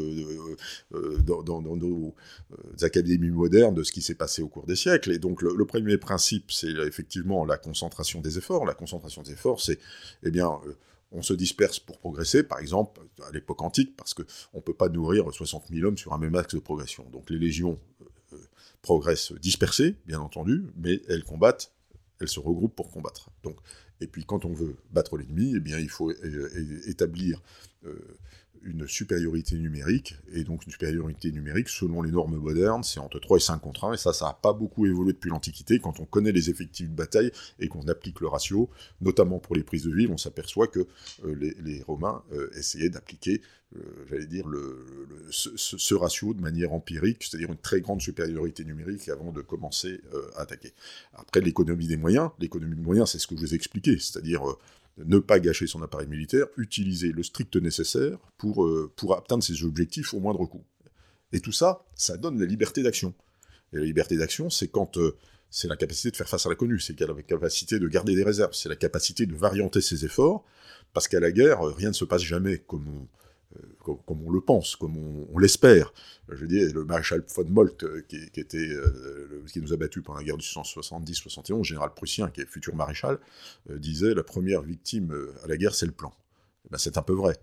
euh, 0.96 1.18
dans, 1.44 1.62
nos 1.62 2.16
euh, 2.52 2.86
académies 2.86 3.30
modernes 3.30 3.76
de 3.76 3.84
ce 3.84 3.92
qui 3.92 4.02
s'est 4.02 4.16
passé 4.16 4.42
au 4.42 4.48
cours 4.48 4.66
des 4.66 4.76
siècles. 4.76 5.12
Et 5.12 5.20
donc, 5.20 5.42
le 5.42 5.66
premier 5.66 5.97
principe, 5.98 6.52
c'est 6.52 6.72
effectivement 6.86 7.46
la 7.46 7.58
concentration 7.58 8.22
des 8.22 8.38
efforts. 8.38 8.66
La 8.66 8.74
concentration 8.74 9.22
des 9.22 9.32
efforts, 9.32 9.62
c'est, 9.62 9.80
eh 10.24 10.32
bien, 10.32 10.60
on 11.12 11.22
se 11.22 11.34
disperse 11.34 11.80
pour 11.80 12.00
progresser, 12.00 12.44
par 12.44 12.60
exemple, 12.60 13.02
à 13.28 13.32
l'époque 13.32 13.62
antique, 13.62 13.96
parce 13.96 14.14
qu'on 14.14 14.24
ne 14.56 14.62
peut 14.62 14.74
pas 14.74 14.90
nourrir 14.90 15.32
60 15.32 15.68
000 15.70 15.88
hommes 15.88 15.98
sur 15.98 16.14
un 16.14 16.18
même 16.18 16.36
axe 16.36 16.56
de 16.56 16.60
progression. 16.60 17.06
Donc 17.12 17.30
les 17.30 17.40
légions 17.40 17.80
progressent 18.82 19.34
dispersées, 19.34 19.96
bien 20.06 20.20
entendu, 20.20 20.66
mais 20.76 21.02
elles 21.08 21.24
combattent, 21.24 21.72
elles 22.20 22.30
se 22.30 22.40
regroupent 22.40 22.76
pour 22.76 22.92
combattre. 22.92 23.30
Donc, 23.44 23.58
et 24.02 24.08
puis 24.08 24.26
quand 24.26 24.46
on 24.46 24.54
veut 24.54 24.76
battre 24.92 25.18
l'ennemi, 25.18 25.54
eh 25.56 25.60
bien 25.60 25.80
il 25.80 25.90
faut 25.90 26.12
établir 26.88 27.42
une 28.64 28.88
supériorité 28.88 29.58
numérique, 29.58 30.16
et 30.34 30.44
donc 30.44 30.66
une 30.66 30.72
supériorité 30.72 31.32
numérique, 31.32 31.70
selon 31.70 32.02
les 32.02 32.12
normes 32.12 32.38
modernes, 32.38 32.84
c'est 32.84 33.00
entre 33.00 33.20
3 33.20 33.38
et 33.38 33.42
5 33.42 33.60
contre 33.60 33.86
1, 33.86 33.94
et 33.94 33.98
ça, 33.98 34.14
ça 34.14 34.26
n'a 34.26 34.34
pas 34.34 34.54
beaucoup 34.54 34.86
évolué 34.86 35.14
depuis 35.14 35.30
l'Antiquité. 35.30 35.80
Quand 35.80 36.00
on 36.00 36.06
connaît 36.06 36.32
les 36.32 36.50
effectifs 36.50 36.90
de 36.90 36.96
bataille 36.96 37.32
et 37.60 37.68
qu'on 37.68 37.88
applique 37.88 38.20
le 38.22 38.28
ratio, 38.28 38.70
notamment 39.02 39.40
pour 39.40 39.56
les 39.56 39.64
prises 39.64 39.84
de 39.84 39.94
ville, 39.94 40.10
on 40.12 40.18
s'aperçoit 40.18 40.68
que 40.68 40.88
euh, 41.26 41.54
les, 41.64 41.82
Romains 41.84 42.24
euh, 42.34 42.50
essayaient 42.58 42.90
d'appliquer, 42.90 43.42
euh, 43.76 43.80
j'allais 44.10 44.26
dire, 44.26 44.48
le, 44.48 44.86
ce, 45.30 45.96
ratio 45.96 46.34
de 46.34 46.42
manière 46.42 46.74
empirique, 46.74 47.24
c'est-à-dire 47.24 47.50
une 47.50 47.58
très 47.58 47.82
grande 47.82 48.02
supériorité 48.02 48.66
numérique 48.66 49.08
avant 49.10 49.32
de 49.32 49.42
commencer 49.42 50.02
à 50.36 50.42
attaquer. 50.42 50.74
Après, 51.14 51.42
l'économie 51.42 51.88
des 51.88 51.98
moyens, 51.98 52.32
l'économie 52.40 52.76
des 52.76 52.82
moyens, 52.82 53.12
c'est 53.12 53.20
ce 53.20 53.28
que 53.28 53.36
je 53.36 53.42
vous 53.42 53.54
ai 53.54 53.56
expliqué, 53.56 53.98
c'est-à-dire 54.00 54.42
ne 54.98 55.20
pas 55.20 55.40
gâcher 55.40 55.68
son 55.68 55.82
appareil 55.82 56.08
militaire, 56.08 56.48
utiliser 56.58 57.12
le 57.12 57.24
strict 57.24 57.56
nécessaire 57.58 58.18
pour, 58.38 58.66
euh, 58.66 58.92
pour 58.96 59.16
atteindre 59.16 59.44
ses 59.44 59.64
objectifs 59.64 60.14
au 60.14 60.20
moindre 60.20 60.46
coût. 60.46 60.64
Et 61.32 61.40
tout 61.40 61.52
ça, 61.52 61.86
ça 61.96 62.18
donne 62.18 62.40
la 62.40 62.46
liberté 62.46 62.84
d'action. 62.84 63.14
Et 63.74 63.78
la 63.78 63.84
liberté 63.84 64.18
d'action, 64.18 64.50
c'est 64.50 64.70
quand 64.70 64.98
euh, 64.98 65.16
c'est 65.50 65.68
la 65.68 65.76
capacité 65.76 66.12
de 66.12 66.16
faire 66.16 66.30
face 66.30 66.46
à 66.46 66.50
l'inconnu, 66.50 66.80
c'est 66.80 67.00
la 67.00 67.14
capacité 67.22 67.80
de 67.80 67.88
garder 67.88 68.16
des 68.16 68.24
réserves, 68.24 68.54
c'est 68.54 68.70
la 68.70 68.76
capacité 68.76 69.26
de 69.26 69.36
varianter 69.36 69.82
ses 69.82 70.06
efforts, 70.06 70.46
parce 70.94 71.08
qu'à 71.08 71.20
la 71.20 71.32
guerre, 71.32 71.62
rien 71.62 71.90
ne 71.90 71.94
se 71.94 72.06
passe 72.06 72.24
jamais 72.24 72.60
comme 72.60 72.88
on, 72.88 73.08
euh, 73.56 73.62
comme, 74.06 74.22
on 74.26 74.30
le 74.30 74.42
pense, 74.42 74.76
comme 74.76 74.98
on, 74.98 75.38
l'espère. 75.38 75.94
Je 76.30 76.36
veux 76.36 76.48
dire, 76.48 76.74
le 76.74 76.84
maréchal 76.84 77.24
von 77.34 77.46
Moltke, 77.46 77.84
euh, 77.84 78.06
qui, 78.08 78.18
était, 78.18 78.58
euh, 78.58 79.44
qui 79.52 79.62
nous 79.62 79.72
a 79.72 79.78
battus 79.78 80.04
pendant 80.04 80.20
la 80.20 80.26
guerre 80.26 80.38
du 80.38 80.46
170-71, 80.46 81.64
général 81.64 81.94
prussien, 81.94 82.30
qui 82.30 82.42
est 82.42 82.46
futur 82.46 82.76
maréchal, 82.76 83.20
disait 83.70 84.14
la 84.14 84.24
première 84.24 84.62
victime 84.62 85.16
à 85.44 85.48
la 85.48 85.56
guerre, 85.56 85.76
c'est 85.76 85.86
le 85.86 85.94
plan. 85.94 86.14
Eh 86.66 86.70
ben, 86.72 86.78
c'est 86.78 86.98
un 86.98 87.02
peu 87.02 87.14
vrai. 87.14 87.38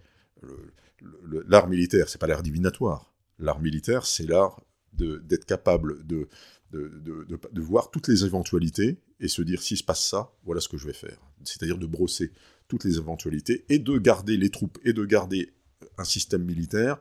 L'art 1.49 1.69
militaire, 1.69 2.09
c'est 2.09 2.21
pas 2.21 2.27
l'art 2.27 2.43
divinatoire. 2.43 3.13
L'art 3.39 3.61
militaire, 3.61 4.05
c'est 4.05 4.27
l'art 4.27 4.61
d'être 4.93 5.47
capable 5.47 6.07
de, 6.07 6.29
de, 6.71 7.27
de, 7.51 7.61
voir 7.61 7.91
toutes 7.91 8.09
les 8.09 8.25
éventualités 8.25 8.99
et 9.21 9.29
se 9.29 9.43
dire 9.43 9.61
s'il 9.61 9.77
se 9.77 9.83
passe 9.83 10.05
ça, 10.05 10.33
voilà 10.45 10.61
ce 10.61 10.69
que 10.69 10.77
je 10.77 10.87
vais 10.87 10.93
faire. 10.93 11.19
C'est-à-dire 11.43 11.79
de 11.79 11.87
brosser 11.87 12.31
toutes 12.69 12.85
les 12.85 12.97
éventualités 12.97 13.65
et 13.69 13.79
de 13.79 13.99
garder 13.99 14.37
les 14.37 14.51
troupes 14.51 14.79
et 14.85 14.93
de 14.93 15.05
garder 15.05 15.53
un 15.99 16.05
système 16.05 16.45
militaire 16.45 16.99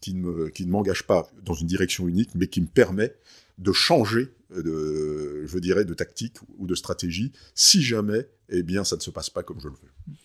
qui 0.00 0.14
ne, 0.14 0.48
qui 0.48 0.66
ne 0.66 0.70
m'engage 0.70 1.04
pas 1.04 1.30
dans 1.44 1.54
une 1.54 1.66
direction 1.66 2.08
unique, 2.08 2.30
mais 2.34 2.48
qui 2.48 2.60
me 2.60 2.66
permet 2.66 3.14
de 3.58 3.72
changer, 3.72 4.32
de, 4.50 5.46
je 5.46 5.58
dirais, 5.58 5.84
de 5.84 5.94
tactique 5.94 6.36
ou 6.58 6.66
de 6.66 6.74
stratégie, 6.74 7.32
si 7.54 7.82
jamais, 7.82 8.28
eh 8.48 8.62
bien, 8.62 8.84
ça 8.84 8.96
ne 8.96 9.00
se 9.00 9.10
passe 9.10 9.30
pas 9.30 9.42
comme 9.42 9.60
je 9.60 9.68
le 9.68 9.74
veux. 9.74 10.16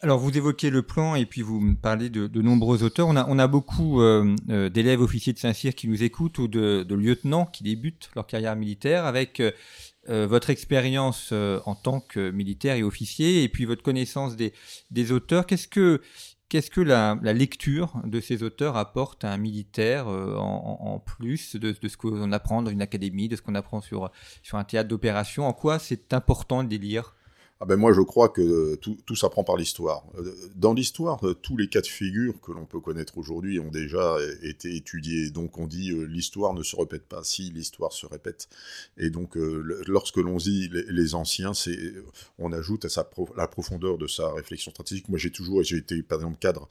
Alors, 0.00 0.20
vous 0.20 0.36
évoquez 0.36 0.70
le 0.70 0.82
plan 0.82 1.16
et 1.16 1.26
puis 1.26 1.42
vous 1.42 1.58
me 1.58 1.74
parlez 1.74 2.08
de, 2.08 2.40
nombreux 2.40 2.84
auteurs. 2.84 3.08
On 3.08 3.16
a, 3.16 3.26
on 3.28 3.38
a 3.38 3.48
beaucoup 3.48 4.00
euh, 4.00 4.36
euh, 4.48 4.68
d'élèves 4.68 5.00
officiers 5.00 5.32
de 5.32 5.38
Saint-Cyr 5.38 5.74
qui 5.74 5.88
nous 5.88 6.04
écoutent 6.04 6.38
ou 6.38 6.46
de, 6.46 6.94
lieutenants 6.94 7.46
qui 7.46 7.64
débutent 7.64 8.10
leur 8.14 8.26
carrière 8.28 8.54
militaire 8.54 9.06
avec 9.06 9.40
euh, 9.40 9.50
votre 10.06 10.50
expérience 10.50 11.32
en 11.32 11.74
tant 11.74 12.00
que 12.00 12.30
militaire 12.30 12.76
et 12.76 12.82
officier 12.82 13.42
et 13.42 13.48
puis 13.48 13.64
votre 13.64 13.82
connaissance 13.82 14.36
des, 14.36 14.54
des 14.90 15.10
auteurs. 15.10 15.46
Qu'est-ce 15.46 15.68
que 15.68 16.00
Qu'est-ce 16.48 16.70
que 16.70 16.80
la, 16.80 17.14
lecture 17.22 18.00
de 18.04 18.20
ces 18.20 18.42
auteurs 18.42 18.76
apporte 18.76 19.22
à 19.22 19.30
un 19.30 19.36
militaire 19.36 20.08
euh, 20.08 20.34
en, 20.36 20.98
plus 20.98 21.56
de, 21.56 21.74
ce 21.86 21.96
qu'on 21.98 22.32
apprend 22.32 22.62
dans 22.62 22.70
une 22.70 22.80
académie, 22.80 23.28
de 23.28 23.36
ce 23.36 23.42
qu'on 23.42 23.54
apprend 23.54 23.82
sur, 23.82 24.10
sur 24.42 24.56
un 24.56 24.64
théâtre 24.64 24.88
d'opération? 24.88 25.46
En 25.46 25.52
quoi 25.52 25.78
c'est 25.78 26.14
important 26.14 26.64
de 26.64 26.70
les 26.70 26.78
lire? 26.78 27.14
Ah 27.60 27.64
ben 27.64 27.74
moi, 27.74 27.92
je 27.92 28.00
crois 28.00 28.28
que 28.28 28.76
tout, 28.76 28.96
tout 29.04 29.16
s'apprend 29.16 29.42
par 29.42 29.56
l'histoire. 29.56 30.04
Euh, 30.16 30.32
dans 30.54 30.74
l'histoire, 30.74 31.26
euh, 31.26 31.34
tous 31.34 31.56
les 31.56 31.66
cas 31.66 31.80
de 31.80 31.88
figure 31.88 32.40
que 32.40 32.52
l'on 32.52 32.66
peut 32.66 32.78
connaître 32.78 33.18
aujourd'hui 33.18 33.58
ont 33.58 33.70
déjà 33.70 34.16
été 34.42 34.76
étudiés. 34.76 35.30
Donc 35.30 35.58
on 35.58 35.66
dit 35.66 35.90
euh, 35.90 36.04
l'histoire 36.04 36.54
ne 36.54 36.62
se 36.62 36.76
répète 36.76 37.02
pas. 37.02 37.24
Si 37.24 37.50
l'histoire 37.50 37.92
se 37.92 38.06
répète, 38.06 38.48
et 38.96 39.10
donc 39.10 39.34
lorsque 39.34 40.18
l'on 40.18 40.36
dit 40.36 40.70
les, 40.72 41.14
anciens, 41.14 41.52
c'est 41.52 41.94
on 42.38 42.52
ajoute 42.52 42.84
à 42.84 42.88
la 43.36 43.48
profondeur 43.48 43.98
de 43.98 44.06
sa 44.06 44.32
réflexion 44.32 44.70
stratégique. 44.70 45.08
Moi, 45.08 45.18
j'ai 45.18 45.30
toujours, 45.30 45.62
j'ai 45.62 45.78
été 45.78 46.02
par 46.02 46.18
exemple 46.18 46.38
cadre 46.38 46.68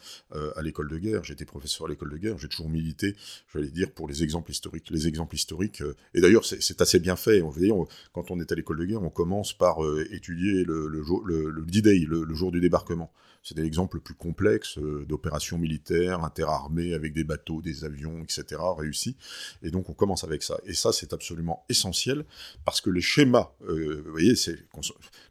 à 0.56 0.62
l'école 0.62 0.90
de 0.90 0.98
guerre, 0.98 1.22
été 1.30 1.46
professeur 1.46 1.88
à 1.88 1.90
l'école 1.90 2.12
de 2.12 2.18
guerre, 2.18 2.38
j'ai 2.38 2.48
toujours 2.48 2.70
milité, 2.70 3.16
j'allais 3.54 3.70
dire 3.70 3.92
pour 3.92 4.08
les 4.08 4.24
exemples 4.24 4.52
historiques. 4.52 4.90
Les 4.90 5.08
exemples 5.08 5.36
historiques, 5.36 5.84
et 6.14 6.22
d'ailleurs 6.22 6.46
c'est 6.46 6.82
assez 6.82 7.00
bien 7.00 7.16
fait. 7.16 7.42
Vous 7.42 7.52
voyez, 7.52 7.74
quand 8.14 8.32
on 8.32 8.40
est 8.40 8.52
à 8.52 8.56
l'école 8.56 8.78
de 8.78 8.86
guerre, 8.86 9.04
on 9.04 9.10
commence 9.10 9.54
par 9.54 9.80
étudier 10.12 10.64
le 10.64 10.77
le, 10.78 11.66
D-Day, 11.66 12.06
le, 12.08 12.34
jour 12.34 12.52
du 12.52 12.60
débarquement. 12.60 13.12
C'est 13.48 13.58
l'exemple 13.58 13.98
le 13.98 14.02
plus 14.02 14.14
complexe 14.14 14.78
euh, 14.78 15.06
d'opérations 15.08 15.58
militaires 15.58 16.26
interarmées 16.26 16.94
avec 16.94 17.14
des 17.14 17.24
bateaux, 17.24 17.62
des 17.62 17.86
avions, 17.86 18.22
etc. 18.22 18.60
réussis. 18.78 19.16
Et 19.64 19.72
donc 19.72 19.90
on 19.90 19.94
commence 19.94 20.26
avec 20.26 20.44
ça. 20.44 20.60
Et 20.66 20.74
ça, 20.74 20.92
c'est 20.92 21.14
absolument 21.14 21.64
essentiel 21.70 22.26
parce 22.66 22.82
que 22.82 22.90
les 22.90 23.00
schémas, 23.00 23.52
euh, 23.70 24.02
vous 24.06 24.12
voyez, 24.12 24.36
c'est 24.36 24.58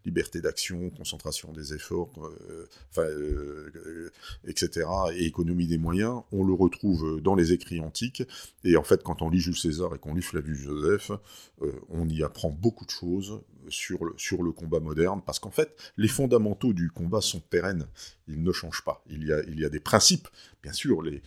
liberté 0.06 0.40
d'action, 0.40 0.88
concentration 0.90 1.52
des 1.52 1.74
efforts, 1.74 2.10
euh, 2.98 4.10
etc. 4.46 4.86
et 5.14 5.26
économie 5.26 5.66
des 5.66 5.78
moyens, 5.78 6.22
on 6.32 6.42
le 6.42 6.54
retrouve 6.54 7.20
dans 7.20 7.34
les 7.34 7.52
écrits 7.52 7.80
antiques. 7.80 8.22
Et 8.64 8.78
en 8.78 8.82
fait, 8.82 9.02
quand 9.02 9.20
on 9.20 9.28
lit 9.28 9.40
Jules 9.40 9.58
César 9.58 9.94
et 9.94 9.98
qu'on 9.98 10.14
lit 10.14 10.22
Flavius 10.22 10.58
Joseph, 10.58 11.10
on 11.90 12.08
y 12.08 12.22
apprend 12.22 12.50
beaucoup 12.50 12.86
de 12.86 12.90
choses 12.90 13.40
sur 13.68 14.04
le, 14.04 14.52
combat 14.52 14.80
moderne, 14.80 15.22
parce 15.24 15.38
qu'en 15.38 15.50
fait, 15.50 15.76
les 15.96 16.08
fondamentaux 16.08 16.72
du 16.72 16.90
combat 16.90 17.20
sont 17.20 17.40
pérennes, 17.40 17.86
ils 18.28 18.42
ne 18.42 18.52
changent 18.52 18.84
pas. 18.84 19.02
Il 19.08 19.24
y 19.24 19.32
a, 19.64 19.68
des 19.68 19.80
principes, 19.80 20.28
bien 20.62 20.72
sûr, 20.72 21.02
il 21.06 21.22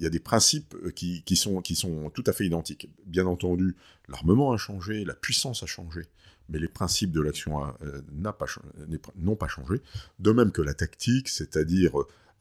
y 0.00 0.06
a 0.06 0.10
des 0.10 0.20
principes 0.20 0.74
qui, 0.94 1.36
sont, 1.36 1.62
tout 2.10 2.24
à 2.26 2.32
fait 2.32 2.46
identiques. 2.46 2.88
Bien 3.06 3.26
entendu, 3.26 3.76
l'armement 4.08 4.52
a 4.52 4.56
changé, 4.56 5.04
la 5.04 5.14
puissance 5.14 5.62
a 5.62 5.66
changé, 5.66 6.02
mais 6.48 6.58
les 6.58 6.68
principes 6.68 7.12
de 7.12 7.20
l'action 7.20 7.64
euh, 7.82 8.02
n'ont 8.12 8.32
pas, 8.32 9.46
pas 9.46 9.48
changé. 9.48 9.80
De 10.18 10.30
même 10.32 10.52
que 10.52 10.62
la 10.62 10.74
tactique, 10.74 11.28
c'est-à-dire 11.28 11.92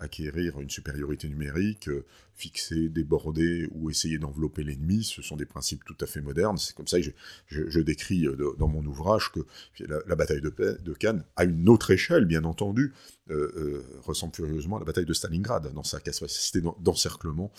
acquérir 0.03 0.59
une 0.59 0.69
supériorité 0.69 1.29
numérique, 1.29 1.87
euh, 1.87 2.05
fixer, 2.35 2.89
déborder 2.89 3.67
ou 3.71 3.89
essayer 3.89 4.17
d'envelopper 4.17 4.63
l'ennemi, 4.63 5.03
ce 5.03 5.21
sont 5.21 5.37
des 5.37 5.45
principes 5.45 5.83
tout 5.85 5.97
à 6.01 6.05
fait 6.05 6.21
modernes. 6.21 6.57
C'est 6.57 6.75
comme 6.75 6.87
ça 6.87 6.99
que 6.99 7.09
je, 7.47 7.79
décris 7.79 8.27
euh, 8.27 8.55
dans 8.59 8.67
mon 8.67 8.85
ouvrage 8.85 9.31
que 9.31 9.39
la, 9.79 10.15
bataille 10.15 10.41
de, 10.41 10.93
Cannes, 10.93 11.23
à 11.35 11.45
une 11.45 11.69
autre 11.69 11.91
échelle, 11.91 12.25
bien 12.25 12.43
entendu, 12.43 12.93
euh, 13.29 13.81
ressemble 14.03 14.35
furieusement 14.35 14.77
à 14.77 14.79
la 14.79 14.85
bataille 14.85 15.05
de 15.05 15.13
Stalingrad, 15.13 15.73
dans 15.73 15.83
sa 15.83 15.99
capacité 15.99 16.61
d'encerclement. 16.79 17.51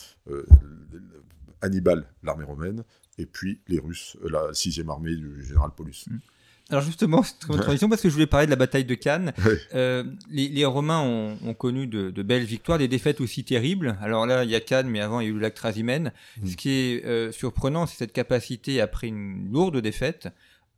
Hannibal, 1.62 2.06
l'armée 2.22 2.44
romaine, 2.44 2.84
et 3.16 3.24
puis 3.24 3.60
les 3.68 3.78
Russes, 3.78 4.18
la 4.22 4.52
sixième 4.52 4.90
armée 4.90 5.16
du 5.16 5.42
général 5.42 5.70
Paulus. 5.74 6.04
Mmh. 6.08 6.18
Alors 6.70 6.82
justement, 6.82 7.22
c'est 7.22 7.52
une 7.52 7.60
transition 7.60 7.88
parce 7.88 8.00
que 8.00 8.08
je 8.08 8.14
voulais 8.14 8.26
parler 8.26 8.46
de 8.46 8.50
la 8.50 8.56
bataille 8.56 8.84
de 8.84 8.94
Cannes. 8.94 9.32
Euh, 9.74 10.04
les, 10.30 10.64
Romains 10.64 11.00
ont, 11.00 11.54
connu 11.54 11.86
de, 11.86 12.22
belles 12.22 12.44
victoires, 12.44 12.78
des 12.78 12.88
défaites 12.88 13.20
aussi 13.20 13.44
terribles. 13.44 13.98
Alors 14.00 14.24
là, 14.26 14.44
il 14.44 14.50
y 14.50 14.54
a 14.54 14.60
Cannes, 14.60 14.88
mais 14.88 15.00
avant, 15.00 15.20
il 15.20 15.24
y 15.24 15.26
a 15.26 15.30
eu 15.30 15.34
le 15.34 15.40
lac 15.40 15.54
Trasimène. 15.54 16.12
Mm. 16.40 16.46
Ce 16.46 16.56
qui 16.56 16.70
est 16.70 17.04
euh, 17.04 17.32
surprenant, 17.32 17.86
c'est 17.86 17.96
cette 17.96 18.12
capacité, 18.12 18.80
après 18.80 19.08
une 19.08 19.50
lourde 19.52 19.78
défaite, 19.78 20.28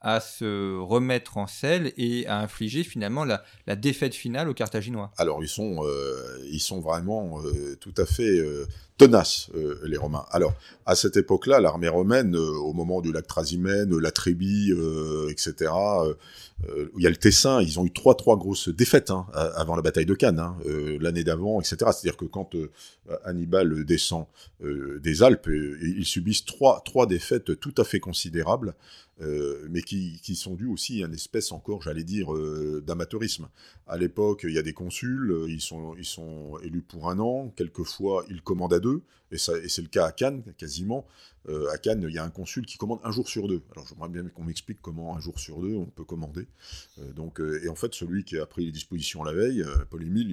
à 0.00 0.20
se 0.20 0.78
remettre 0.78 1.36
en 1.36 1.46
selle 1.46 1.92
et 1.96 2.26
à 2.26 2.40
infliger 2.40 2.84
finalement 2.84 3.24
la, 3.24 3.42
défaite 3.76 4.14
finale 4.14 4.48
aux 4.48 4.54
Carthaginois. 4.54 5.12
Alors 5.18 5.42
ils 5.42 5.48
sont, 5.48 5.84
euh, 5.84 6.38
ils 6.50 6.60
sont 6.60 6.80
vraiment 6.80 7.40
tout 7.80 7.94
à 7.96 8.06
fait 8.06 8.40
tenaces, 8.98 9.50
les 9.84 9.96
Romains. 9.96 10.24
Alors 10.30 10.54
à 10.86 10.94
cette 10.94 11.16
époque-là, 11.16 11.60
l'armée 11.60 11.88
romaine, 11.88 12.36
au 12.36 12.72
moment 12.72 13.00
du 13.00 13.12
lac 13.12 13.26
Trasimène, 13.26 13.96
la 13.98 14.10
Trébie, 14.10 14.72
etc., 15.30 15.70
euh, 16.64 16.88
il 16.96 17.02
y 17.02 17.06
a 17.06 17.10
le 17.10 17.16
Tessin, 17.16 17.60
ils 17.60 17.78
ont 17.78 17.84
eu 17.84 17.92
trois 17.92 18.14
trois 18.14 18.36
grosses 18.36 18.70
défaites 18.70 19.10
hein, 19.10 19.26
avant 19.34 19.76
la 19.76 19.82
bataille 19.82 20.06
de 20.06 20.14
Cannes, 20.14 20.38
hein, 20.38 20.56
euh, 20.66 20.96
l'année 21.00 21.22
d'avant, 21.22 21.60
etc. 21.60 21.76
C'est-à-dire 21.78 22.16
que 22.16 22.24
quand 22.24 22.54
euh, 22.54 22.70
Hannibal 23.24 23.84
descend 23.84 24.26
des 24.60 25.22
Alpes, 25.22 25.48
ils 25.48 26.06
subissent 26.06 26.44
trois 26.44 26.82
trois 26.84 27.06
défaites 27.06 27.60
tout 27.60 27.74
à 27.76 27.84
fait 27.84 28.00
considérables, 28.00 28.74
mais 29.68 29.82
qui, 29.82 30.18
qui, 30.22 30.34
sont 30.34 30.54
dues 30.54 30.66
aussi 30.66 31.02
à 31.02 31.06
une 31.06 31.14
espèce 31.14 31.52
encore, 31.52 31.82
j'allais 31.82 32.04
dire, 32.04 32.28
d'amateurisme. 32.82 33.48
À 33.86 33.96
l'époque, 33.96 34.40
il 34.44 34.54
y 34.54 34.58
a 34.58 34.62
des 34.62 34.72
consuls, 34.72 35.44
ils 35.48 35.60
sont 35.60 35.94
ils 35.96 36.06
sont 36.06 36.58
élus 36.64 36.82
pour 36.82 37.10
un 37.10 37.18
an, 37.20 37.52
quelquefois 37.54 38.24
ils 38.28 38.42
commandent 38.42 38.74
à 38.74 38.80
et, 39.32 39.36
et 39.36 39.68
c'est 39.68 39.82
le 39.82 39.88
cas 39.88 40.06
à 40.06 40.12
Cannes 40.12 40.42
quasiment. 40.56 41.06
euh, 41.48 41.70
à 41.72 41.78
Cannes, 41.78 42.04
il 42.08 42.14
y 42.14 42.18
a 42.18 42.24
un 42.24 42.30
consul 42.30 42.66
qui 42.66 42.76
commande 42.76 43.00
un 43.04 43.10
jour 43.10 43.28
sur 43.28 43.46
deux. 43.48 43.62
Alors 43.72 43.86
j'aimerais 43.86 44.08
bien 44.08 44.24
qu'on 44.28 44.44
m'explique 44.44 44.78
comment 44.82 45.16
un 45.16 45.20
jour 45.20 45.38
sur 45.38 45.60
deux 45.60 45.74
on 45.74 45.86
peut 45.86 46.04
commander. 46.04 46.46
Euh, 46.98 47.12
donc, 47.12 47.40
euh, 47.40 47.62
et 47.64 47.68
en 47.68 47.74
fait, 47.74 47.94
celui 47.94 48.24
qui 48.24 48.38
a 48.38 48.46
pris 48.46 48.66
les 48.66 48.72
dispositions 48.72 49.22
la 49.22 49.32
veille, 49.32 49.64
Paul-Émile, 49.90 50.30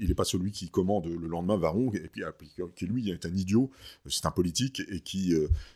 il 0.00 0.08
n'est 0.08 0.14
pas 0.14 0.24
celui 0.24 0.50
qui 0.50 0.68
commande 0.70 1.06
le 1.06 1.26
lendemain 1.26 1.56
Varon, 1.56 1.92
et 1.94 2.08
puis 2.08 2.22
qui 2.76 2.86
lui 2.86 3.10
est 3.10 3.26
un 3.26 3.34
idiot, 3.34 3.70
c'est 4.06 4.26
un 4.26 4.30
politique, 4.30 4.82
et 4.90 5.00
qui 5.00 5.34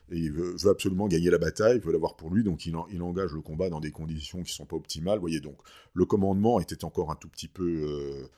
veut, 0.09 0.57
absolument 0.69 1.09
gagner 1.09 1.31
la 1.31 1.39
bataille, 1.39 1.79
veut 1.81 1.93
l'avoir 1.93 2.17
pour 2.17 2.31
lui, 2.31 2.45
donc 2.45 2.67
il, 2.67 2.75
il, 2.93 3.03
engage 3.03 3.33
le 3.33 3.41
combat 3.41 3.71
dans 3.71 3.81
des 3.81 3.91
conditions 3.91 4.39
qui 4.39 4.53
ne 4.53 4.57
sont 4.57 4.67
pas 4.67 4.77
optimales. 4.77 5.17
Vous 5.17 5.23
voyez, 5.23 5.41
donc 5.41 5.57
le 5.95 6.05
commandement 6.05 6.61
était 6.61 6.85
encore 6.85 7.11
un 7.11 7.17
tout 7.17 7.29
petit 7.29 7.49
peu 7.49 8.29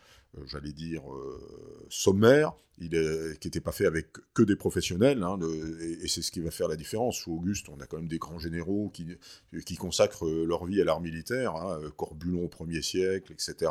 j'allais 0.46 0.72
dire, 0.72 1.02
euh, 1.12 1.86
sommaire, 1.88 2.52
qui 2.78 2.88
n'était 2.88 3.60
pas 3.60 3.72
fait 3.72 3.86
avec 3.86 4.12
que 4.34 4.42
des 4.42 4.54
professionnels, 4.54 5.22
hein, 5.24 5.38
et, 5.80 6.06
c'est 6.06 6.22
ce 6.22 6.30
qui 6.30 6.40
va 6.40 6.50
faire 6.50 6.68
la 6.68 6.76
différence. 6.76 7.18
Sous 7.18 7.32
Auguste, 7.32 7.68
on 7.70 7.80
a 7.80 7.86
quand 7.86 7.96
même 7.96 8.08
des 8.08 8.18
grands 8.18 8.38
généraux 8.38 8.90
qui, 8.90 9.76
consacrent 9.76 10.28
leur 10.28 10.64
vie 10.64 10.80
à 10.80 10.84
l'art 10.84 11.00
militaire, 11.00 11.56
hein, 11.56 11.80
Corbulon 11.96 12.44
au 12.44 12.48
1er 12.48 12.82
siècle, 12.82 13.32
etc. 13.32 13.70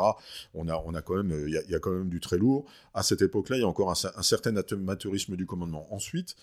On 0.54 0.68
a, 0.68 1.02
quand 1.02 1.24
même, 1.24 1.46
il 1.48 1.54
y, 1.54 1.76
a 1.76 1.80
quand 1.80 1.92
même 1.92 2.10
du 2.10 2.20
très 2.20 2.38
lourd. 2.38 2.70
À 2.94 3.02
cette 3.02 3.22
époque-là, 3.22 3.58
il 3.58 3.62
y 3.62 3.64
a 3.64 3.68
encore 3.68 3.92
un, 3.92 4.24
certain 4.24 4.56
amateurisme 4.58 5.38
du 5.38 5.46
commandement. 5.46 5.88
Ensuite, 5.94 6.36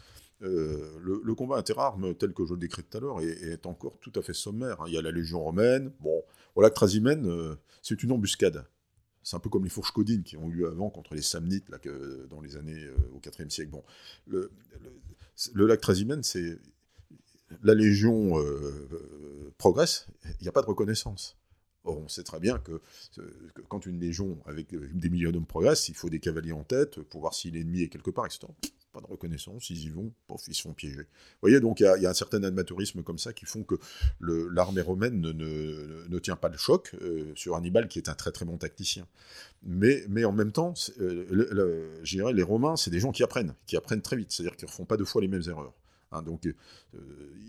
euh, 0.42 0.98
le, 1.02 1.34
combat 1.34 1.56
interarmes, 1.56 2.14
tel 2.14 2.32
que 2.32 2.46
je 2.46 2.54
le 2.54 2.60
décris 2.60 2.82
tout 2.82 2.96
à 2.96 3.00
l'heure, 3.00 3.20
est, 3.20 3.66
encore 3.66 3.98
tout 4.00 4.12
à 4.16 4.22
fait 4.22 4.34
sommaire. 4.34 4.80
Hein. 4.80 4.84
Il 4.86 4.94
y 4.94 4.98
a 4.98 5.02
la 5.02 5.10
Légion 5.10 5.42
romaine. 5.42 5.92
Bon, 6.00 6.22
voilà, 6.54 6.70
Trasimène, 6.70 7.56
c'est 7.82 8.02
une 8.02 8.12
embuscade. 8.12 8.64
C'est 9.24 9.36
un 9.36 9.40
peu 9.40 9.48
comme 9.50 9.64
les 9.64 9.70
fourches 9.70 9.90
codines 9.90 10.22
qui 10.22 10.36
ont 10.36 10.48
eu 10.50 10.66
avant 10.66 10.90
contre 10.90 11.14
les 11.14 11.22
Samnites 11.22 11.68
là, 11.70 11.78
que, 11.78 12.26
dans 12.30 12.40
les 12.40 12.56
années 12.56 12.84
euh, 12.84 12.94
au 13.14 13.20
IVe 13.24 13.48
siècle. 13.50 13.70
Bon, 13.70 13.82
le, 14.26 14.50
lac 15.54 15.80
Trasimène, 15.80 16.22
c'est 16.22 16.58
la 17.62 17.74
Légion 17.74 18.38
euh, 18.38 18.42
euh, 18.92 19.52
progresse, 19.58 20.06
il 20.24 20.42
n'y 20.42 20.48
a 20.48 20.52
pas 20.52 20.62
de 20.62 20.66
reconnaissance. 20.66 21.36
Or, 21.84 21.98
on 21.98 22.08
sait 22.08 22.22
très 22.22 22.40
bien 22.40 22.58
que, 22.58 22.80
quand 23.68 23.84
une 23.84 24.00
légion 24.00 24.38
avec 24.46 24.74
des 24.74 25.10
milliers 25.10 25.30
d'hommes 25.32 25.44
progresse, 25.44 25.90
il 25.90 25.94
faut 25.94 26.08
des 26.08 26.18
cavaliers 26.18 26.52
en 26.52 26.64
tête 26.64 27.02
pour 27.02 27.20
voir 27.20 27.34
si 27.34 27.50
l'ennemi 27.50 27.82
est 27.82 27.88
quelque 27.88 28.10
part, 28.10 28.24
etc 28.24 28.48
pas 28.94 29.00
de 29.00 29.06
reconnaissance, 29.06 29.68
ils 29.70 29.84
y 29.84 29.88
vont, 29.88 30.12
pof, 30.28 30.40
ils 30.46 30.54
se 30.54 30.62
font 30.62 30.72
piéger. 30.72 31.02
Vous 31.02 31.40
voyez, 31.42 31.60
donc 31.60 31.80
il 31.80 31.82
y, 31.82 32.06
a 32.06 32.10
un 32.10 32.14
certain 32.14 32.42
amateurisme 32.44 33.02
comme 33.02 33.18
ça 33.18 33.32
qui 33.32 33.44
font 33.44 33.64
que 33.64 33.74
l'armée 34.20 34.80
romaine 34.80 35.20
ne, 35.20 35.32
ne, 35.32 36.18
tient 36.20 36.36
pas 36.36 36.48
le 36.48 36.56
choc 36.56 36.94
euh, 37.02 37.32
sur 37.34 37.56
Hannibal, 37.56 37.88
qui 37.88 37.98
est 37.98 38.08
un 38.08 38.14
très 38.14 38.30
très 38.30 38.44
bon 38.44 38.56
tacticien. 38.56 39.06
Mais, 39.64 40.04
mais 40.08 40.24
en 40.24 40.32
même 40.32 40.52
temps, 40.52 40.74
euh, 41.00 42.00
je 42.02 42.16
dirais, 42.16 42.32
les 42.32 42.42
Romains, 42.42 42.76
c'est 42.76 42.90
des 42.90 43.00
gens 43.00 43.12
qui 43.12 43.24
apprennent, 43.24 43.54
qui 43.66 43.76
apprennent 43.76 44.02
très 44.02 44.16
vite, 44.16 44.30
c'est-à-dire 44.30 44.56
qu'ils 44.56 44.66
ne 44.66 44.70
refont 44.70 44.84
pas 44.84 44.96
deux 44.96 45.04
fois 45.04 45.20
les 45.20 45.28
mêmes 45.28 45.42
erreurs. 45.46 45.74
Hein. 46.12 46.22
donc 46.22 46.46
euh, 46.46 46.54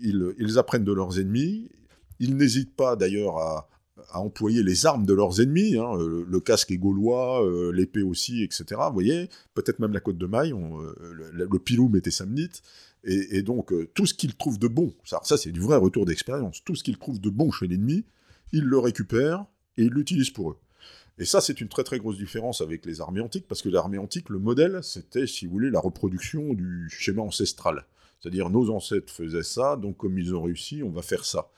ils, 0.02 0.34
ils 0.38 0.58
apprennent 0.58 0.84
de 0.84 0.92
leurs 0.92 1.20
ennemis, 1.20 1.70
ils 2.18 2.36
n'hésitent 2.36 2.74
pas 2.74 2.96
d'ailleurs 2.96 3.38
à, 3.38 3.68
à 4.10 4.20
employer 4.20 4.62
les 4.62 4.86
armes 4.86 5.06
de 5.06 5.14
leurs 5.14 5.40
ennemis, 5.40 5.76
hein, 5.76 5.96
euh, 5.98 6.24
le, 6.28 6.40
casque 6.40 6.70
est 6.70 6.76
gaulois, 6.76 7.44
euh, 7.44 7.72
l'épée 7.72 8.02
aussi, 8.02 8.42
etc. 8.42 8.64
Vous 8.88 8.94
voyez, 8.94 9.28
peut-être 9.54 9.78
même 9.78 9.92
la 9.92 10.00
côte 10.00 10.18
de 10.18 10.26
maille, 10.26 10.52
euh, 10.52 10.94
le, 11.32 11.44
le, 11.44 11.58
piloum 11.58 11.96
était 11.96 12.10
samnite, 12.10 12.62
et, 13.04 13.42
donc 13.42 13.72
tout 13.94 14.04
ce 14.04 14.14
qu'ils 14.14 14.34
trouvent 14.34 14.58
de 14.58 14.66
bon, 14.66 14.92
ça, 15.04 15.20
ça 15.22 15.36
c'est 15.36 15.52
du 15.52 15.60
vrai 15.60 15.76
retour 15.76 16.06
d'expérience, 16.06 16.64
tout 16.64 16.74
ce 16.74 16.82
qu'ils 16.82 16.98
trouvent 16.98 17.20
de 17.20 17.30
bon 17.30 17.52
chez 17.52 17.68
l'ennemi, 17.68 18.04
ils 18.52 18.64
le 18.64 18.78
récupèrent 18.78 19.46
et 19.76 19.84
ils 19.84 19.92
l'utilisent 19.92 20.30
pour 20.30 20.50
eux. 20.50 20.56
Et 21.18 21.24
ça, 21.24 21.40
c'est 21.40 21.60
une 21.60 21.68
très 21.68 21.84
très 21.84 21.98
grosse 21.98 22.18
différence 22.18 22.60
avec 22.60 22.84
les 22.84 23.00
armées 23.00 23.20
antiques, 23.20 23.46
parce 23.48 23.62
que 23.62 23.68
l'armée 23.68 23.98
antique, 23.98 24.28
le 24.28 24.38
modèle, 24.38 24.80
c'était, 24.82 25.26
si 25.26 25.46
vous 25.46 25.52
voulez, 25.52 25.70
la 25.70 25.80
reproduction 25.80 26.52
du 26.52 26.88
schéma 26.90 27.22
ancestral. 27.22 27.86
C'est-à-dire, 28.20 28.50
nos 28.50 28.70
ancêtres 28.70 29.12
faisaient 29.12 29.42
ça, 29.42 29.76
donc 29.76 29.96
comme 29.96 30.18
ils 30.18 30.34
ont 30.34 30.42
réussi, 30.42 30.82
on 30.82 30.90
va 30.90 31.02
faire 31.02 31.24
ça. 31.24 31.50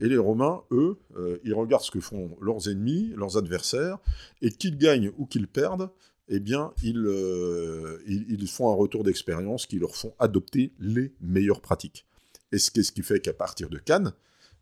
Et 0.00 0.08
les 0.08 0.18
Romains, 0.18 0.62
eux, 0.70 0.98
euh, 1.16 1.38
ils 1.44 1.54
regardent 1.54 1.82
ce 1.82 1.90
que 1.90 2.00
font 2.00 2.36
leurs 2.40 2.68
ennemis, 2.68 3.12
leurs 3.16 3.36
adversaires, 3.36 3.98
et 4.40 4.50
qu'ils 4.50 4.78
gagnent 4.78 5.12
ou 5.18 5.26
qu'ils 5.26 5.46
perdent, 5.46 5.90
eh 6.28 6.40
bien, 6.40 6.72
euh, 6.84 7.98
ils, 8.06 8.26
ils, 8.30 8.48
font 8.48 8.70
un 8.72 8.74
retour 8.74 9.04
d'expérience 9.04 9.66
qui 9.66 9.78
leur 9.78 9.96
font 9.96 10.14
adopter 10.18 10.72
les 10.78 11.12
meilleures 11.20 11.60
pratiques. 11.60 12.06
Et 12.52 12.58
ce 12.58 12.70
qui 12.70 13.02
fait 13.02 13.20
qu'à 13.20 13.32
partir 13.32 13.68
de 13.68 13.78
Cannes, 13.78 14.12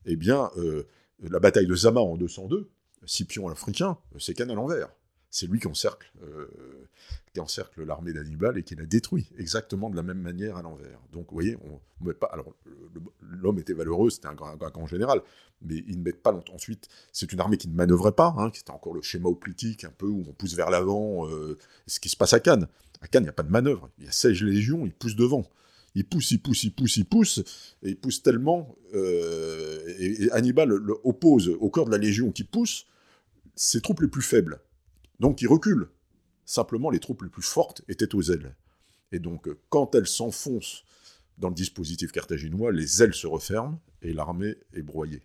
eh 0.07 0.16
bien, 0.16 0.51
euh, 0.57 0.85
la 1.20 1.38
bataille 1.38 1.66
de 1.66 1.74
Zama 1.74 2.01
en 2.01 2.16
202, 2.16 2.70
Scipion 3.05 3.48
l'Africain, 3.48 3.98
c'est 4.18 4.35
Cannes 4.35 4.51
à 4.51 4.55
l'envers 4.55 4.88
c'est 5.30 5.46
lui 5.46 5.60
qui 5.60 5.66
encercle, 5.66 6.10
euh, 6.22 6.48
encercle 7.38 7.84
l'armée 7.84 8.12
d'Hannibal 8.12 8.58
et 8.58 8.62
qui 8.62 8.74
la 8.74 8.86
détruit 8.86 9.30
exactement 9.38 9.90
de 9.90 9.96
la 9.96 10.02
même 10.02 10.20
manière 10.20 10.56
à 10.56 10.62
l'envers. 10.62 10.98
Donc, 11.12 11.28
vous 11.28 11.34
voyez, 11.34 11.56
on, 11.64 12.04
met 12.04 12.14
pas. 12.14 12.26
Alors, 12.26 12.52
l'homme 13.20 13.58
était 13.58 13.72
valeureux, 13.72 14.10
c'était 14.10 14.28
un 14.28 14.34
grand, 14.34 14.86
général, 14.86 15.22
mais 15.62 15.82
ils 15.86 15.98
ne 15.98 16.02
mettent 16.02 16.22
pas 16.22 16.32
longtemps. 16.32 16.54
Ensuite, 16.54 16.88
c'est 17.12 17.32
une 17.32 17.40
armée 17.40 17.56
qui 17.56 17.68
ne 17.68 17.74
manœuvrait 17.74 18.12
pas, 18.12 18.34
hein, 18.38 18.50
qui 18.50 18.60
était 18.60 18.70
encore 18.70 18.94
le 18.94 19.02
schéma 19.02 19.28
oplitique, 19.28 19.84
un 19.84 19.92
peu 19.96 20.06
où 20.06 20.24
on 20.28 20.32
pousse 20.32 20.54
vers 20.54 20.70
l'avant. 20.70 21.28
Euh, 21.28 21.58
ce 21.86 22.00
qui 22.00 22.08
se 22.08 22.16
passe 22.16 22.32
à 22.32 22.40
Cannes. 22.40 22.68
À 23.00 23.08
Cannes, 23.08 23.22
il 23.22 23.26
n'y 23.26 23.30
a 23.30 23.34
pas 23.34 23.42
de 23.42 23.50
manœuvre. 23.50 23.90
Il 23.98 24.04
y 24.04 24.08
a 24.08 24.12
16 24.12 24.42
légions, 24.42 24.86
ils 24.86 24.94
poussent 24.94 25.16
devant. 25.16 25.44
Ils 25.94 26.04
poussent, 26.04 26.30
ils 26.30 26.40
poussent, 26.40 26.64
ils 26.64 26.72
poussent, 26.72 26.96
ils 26.96 27.04
poussent, 27.04 27.38
et 27.82 27.90
ils 27.90 27.96
poussent 27.96 28.22
tellement. 28.22 28.76
Euh, 28.94 29.94
et, 29.98 30.30
Hannibal 30.32 30.72
oppose 31.04 31.48
au 31.48 31.70
corps 31.70 31.86
de 31.86 31.90
la 31.90 31.98
légion 31.98 32.30
qui 32.30 32.44
pousse 32.44 32.86
ses 33.56 33.80
troupes 33.80 34.00
les 34.00 34.08
plus 34.08 34.22
faibles. 34.22 34.60
Donc 35.20 35.42
ils 35.42 35.48
reculent. 35.48 35.88
Simplement, 36.44 36.90
les 36.90 37.00
troupes 37.00 37.22
les 37.22 37.28
plus 37.28 37.42
fortes 37.42 37.83
étaient 37.88 38.14
aux 38.14 38.22
ailes. 38.22 38.57
Et 39.12 39.18
donc, 39.18 39.48
quand 39.68 39.94
elles 39.94 40.07
s'enfoncent 40.07 40.85
dans 41.38 41.48
le 41.48 41.54
dispositif 41.54 42.12
carthaginois, 42.12 42.72
les 42.72 43.02
ailes 43.02 43.14
se 43.14 43.26
referment 43.26 43.81
et 44.02 44.12
l'armée 44.12 44.57
est 44.72 44.83
broyée. 44.83 45.22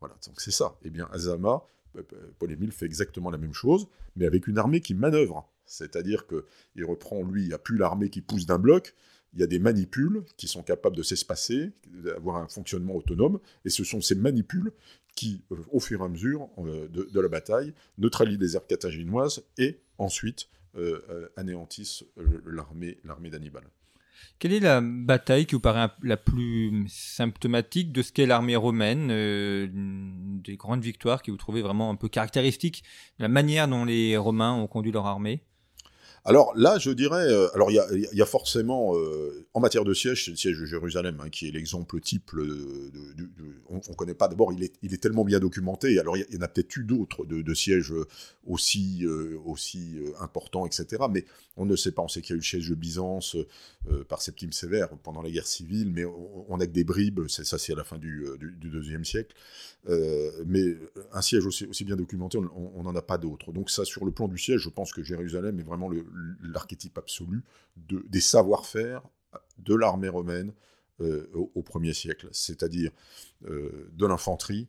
Voilà, 0.00 0.14
donc 0.26 0.40
c'est 0.40 0.50
ça. 0.50 0.78
Eh 0.82 0.90
bien, 0.90 1.08
Azama, 1.12 1.62
euh, 1.96 2.02
euh, 2.12 2.30
Paul-Émile 2.38 2.72
fait 2.72 2.86
exactement 2.86 3.30
la 3.30 3.38
même 3.38 3.52
chose, 3.52 3.88
mais 4.16 4.26
avec 4.26 4.46
une 4.46 4.58
armée 4.58 4.80
qui 4.80 4.94
manœuvre. 4.94 5.50
C'est-à-dire 5.66 6.26
qu'il 6.26 6.84
reprend, 6.84 7.22
lui, 7.22 7.42
il 7.42 7.48
n'y 7.48 7.54
a 7.54 7.58
plus 7.58 7.76
l'armée 7.76 8.08
qui 8.08 8.22
pousse 8.22 8.46
d'un 8.46 8.58
bloc, 8.58 8.94
il 9.34 9.40
y 9.40 9.42
a 9.42 9.46
des 9.46 9.58
manipules 9.58 10.24
qui 10.36 10.48
sont 10.48 10.62
capables 10.62 10.96
de 10.96 11.02
s'espacer, 11.02 11.70
d'avoir 11.86 12.36
un 12.36 12.48
fonctionnement 12.48 12.94
autonome, 12.94 13.38
et 13.64 13.70
ce 13.70 13.84
sont 13.84 14.00
ces 14.00 14.14
manipules 14.14 14.72
qui, 15.14 15.42
euh, 15.50 15.56
au 15.72 15.80
fur 15.80 16.00
et 16.00 16.04
à 16.04 16.08
mesure 16.08 16.48
euh, 16.58 16.88
de, 16.88 17.20
la 17.20 17.28
bataille, 17.28 17.74
neutralisent 17.98 18.38
les 18.38 18.56
aires 18.56 18.66
carthaginoises 18.66 19.42
et 19.58 19.80
ensuite 19.98 20.48
euh, 20.76 21.28
anéantissent 21.36 22.04
l'armée, 22.46 22.98
d'Hannibal. 23.30 23.64
Quelle 24.38 24.52
est 24.52 24.60
la 24.60 24.80
bataille 24.80 25.46
qui 25.46 25.56
vous 25.56 25.60
paraît 25.60 25.90
la 26.02 26.16
plus 26.16 26.86
symptomatique 26.88 27.92
de 27.92 28.02
ce 28.02 28.12
qu'est 28.12 28.26
l'armée 28.26 28.54
romaine, 28.54 29.08
des 30.42 30.56
grandes 30.56 30.82
victoires 30.82 31.22
qui 31.22 31.30
vous 31.30 31.36
trouvez 31.36 31.62
vraiment 31.62 31.90
un 31.90 31.96
peu 31.96 32.08
caractéristiques 32.08 32.84
de 33.18 33.24
la 33.24 33.28
manière 33.28 33.66
dont 33.66 33.84
les 33.84 34.16
Romains 34.16 34.52
ont 34.52 34.66
conduit 34.68 34.92
leur 34.92 35.06
armée? 35.06 35.42
Alors 36.24 36.52
là, 36.56 36.78
je 36.78 36.90
dirais, 36.90 37.26
euh, 37.32 37.48
alors 37.54 37.70
il 37.70 38.08
y, 38.12 38.22
a, 38.22 38.26
forcément, 38.26 38.96
euh, 38.96 39.46
en 39.54 39.60
matière 39.60 39.84
de 39.84 39.94
siège, 39.94 40.24
c'est 40.24 40.30
le 40.30 40.36
siège 40.36 40.58
de 40.58 40.66
Jérusalem, 40.66 41.20
hein, 41.20 41.30
qui 41.30 41.48
est 41.48 41.50
l'exemple 41.50 42.00
type. 42.00 42.30
On 43.68 43.76
ne 43.76 43.94
connaît 43.94 44.14
pas, 44.14 44.28
d'abord, 44.28 44.52
il 44.52 44.64
est, 44.64 44.98
tellement 44.98 45.24
bien 45.24 45.38
documenté, 45.38 45.98
alors 45.98 46.16
il 46.16 46.26
y, 46.30 46.36
en 46.36 46.42
a 46.42 46.48
peut-être 46.48 46.76
eu 46.76 46.84
d'autres 46.84 47.24
de, 47.24 47.54
sièges 47.54 47.94
aussi, 48.46 49.04
euh, 49.04 49.38
aussi 49.44 49.96
importants, 50.20 50.66
etc. 50.66 51.04
Mais 51.10 51.24
on 51.56 51.66
ne 51.66 51.76
sait 51.76 51.92
pas, 51.92 52.02
on 52.02 52.08
sait 52.08 52.20
qu'il 52.20 52.30
y 52.30 52.34
a 52.34 52.36
eu 52.36 52.40
le 52.40 52.44
siège 52.44 52.68
de 52.68 52.74
Byzance 52.74 53.36
par 54.08 54.20
Septime 54.20 54.52
Sévère 54.52 54.88
pendant 55.02 55.22
la 55.22 55.30
guerre 55.30 55.46
civile, 55.46 55.90
mais 55.92 56.04
on, 56.04 56.56
n'a 56.56 56.66
que 56.66 56.72
des 56.72 56.84
bribes, 56.84 57.26
ça 57.28 57.58
c'est 57.58 57.72
à 57.72 57.76
la 57.76 57.84
fin 57.84 57.98
du, 57.98 58.24
deuxième 58.60 59.04
siècle. 59.04 59.34
mais 60.46 60.76
un 61.12 61.22
siège 61.22 61.46
aussi, 61.46 61.66
aussi 61.66 61.84
bien 61.84 61.96
documenté, 61.96 62.38
on 62.38 62.82
n'en 62.82 62.94
a 62.94 63.02
pas 63.02 63.18
d'autres. 63.18 63.52
Donc 63.52 63.70
ça, 63.70 63.84
sur 63.84 64.04
le 64.04 64.10
plan 64.10 64.28
du 64.28 64.38
siège, 64.38 64.60
je 64.60 64.68
pense 64.68 64.92
que 64.92 65.02
Jérusalem 65.02 65.58
est 65.58 65.64
vraiment 65.64 65.88
le, 65.88 66.04
l'archétype 66.42 66.98
absolu 66.98 67.44
de, 67.76 68.04
des 68.08 68.20
savoir-faire 68.20 69.02
de 69.58 69.74
l'armée 69.74 70.08
romaine 70.08 70.52
euh, 71.00 71.28
au, 71.34 71.50
au, 71.54 71.62
1er 71.62 71.92
siècle, 71.92 72.28
c'est-à-dire 72.32 72.90
euh, 73.46 73.88
de 73.92 74.06
l'infanterie, 74.06 74.68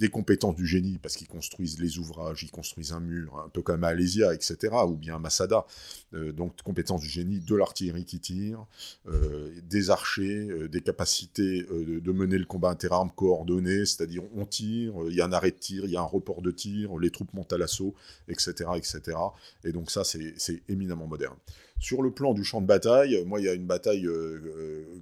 des 0.00 0.08
compétences 0.08 0.56
du 0.56 0.66
génie, 0.66 0.98
parce 0.98 1.14
qu'ils 1.14 1.28
construisent 1.28 1.78
les 1.78 1.98
ouvrages, 1.98 2.42
ils 2.42 2.50
construisent 2.50 2.92
un 2.92 3.00
mur, 3.00 3.38
un 3.44 3.50
peu 3.50 3.60
comme 3.60 3.84
à 3.84 3.88
Alésia, 3.88 4.32
etc., 4.32 4.56
ou 4.86 4.96
bien 4.96 5.16
à 5.16 5.18
Masada. 5.18 5.66
Euh, 6.14 6.32
donc, 6.32 6.62
compétences 6.62 7.02
du 7.02 7.08
génie, 7.08 7.38
de 7.40 7.54
l'artillerie 7.54 8.06
qui 8.06 8.18
tire, 8.18 8.64
euh, 9.08 9.52
des 9.68 9.90
archers, 9.90 10.48
euh, 10.48 10.68
des 10.68 10.80
capacités 10.80 11.64
de, 11.64 12.12
mener 12.12 12.38
le 12.38 12.46
combat 12.46 12.70
interarmes 12.70 13.10
coordonné, 13.14 13.84
c'est-à-dire 13.84 14.22
on 14.34 14.46
tire, 14.46 14.94
il 15.08 15.14
y 15.14 15.20
a 15.20 15.26
un 15.26 15.32
arrêt 15.32 15.50
de 15.50 15.58
tir, 15.58 15.84
il 15.84 15.90
y 15.90 15.96
a 15.96 16.00
un 16.00 16.04
report 16.04 16.40
de 16.40 16.50
tir, 16.50 16.96
les 16.98 17.10
troupes 17.10 17.32
montent 17.34 17.52
à 17.52 17.58
l'assaut, 17.58 17.94
etc., 18.26 18.70
etc. 18.76 19.16
Et 19.64 19.72
donc 19.72 19.90
ça, 19.90 20.02
c'est 20.02 20.62
éminemment 20.68 21.06
moderne. 21.06 21.36
Sur 21.80 22.02
le 22.02 22.10
plan 22.10 22.34
du 22.34 22.44
champ 22.44 22.60
de 22.60 22.66
bataille, 22.66 23.24
moi, 23.26 23.40
il 23.40 23.46
y 23.46 23.48
a 23.48 23.54
une 23.54 23.66
bataille, 23.66 24.06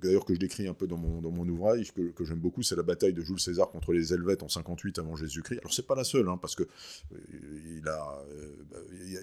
d'ailleurs, 0.00 0.24
que 0.24 0.32
je 0.32 0.38
décris 0.38 0.68
un 0.68 0.74
peu 0.74 0.86
dans 0.86 0.96
mon, 0.96 1.20
dans 1.20 1.32
mon 1.32 1.46
ouvrage, 1.48 1.92
que, 1.92 2.24
j'aime 2.24 2.38
beaucoup, 2.38 2.62
c'est 2.62 2.76
la 2.76 2.84
bataille 2.84 3.12
de 3.12 3.20
Jules 3.20 3.40
César 3.40 3.68
contre 3.68 3.92
les 3.92 4.14
Helvètes 4.14 4.44
en 4.44 4.48
58 4.48 5.00
avant 5.00 5.16
Jésus-Christ. 5.16 5.58
Alors, 5.58 5.72
c'est 5.72 5.86
pas 5.86 5.96
la 5.96 6.04
seule, 6.04 6.28
hein, 6.28 6.38
parce 6.40 6.54
que 6.54 6.62
il, 7.32 7.82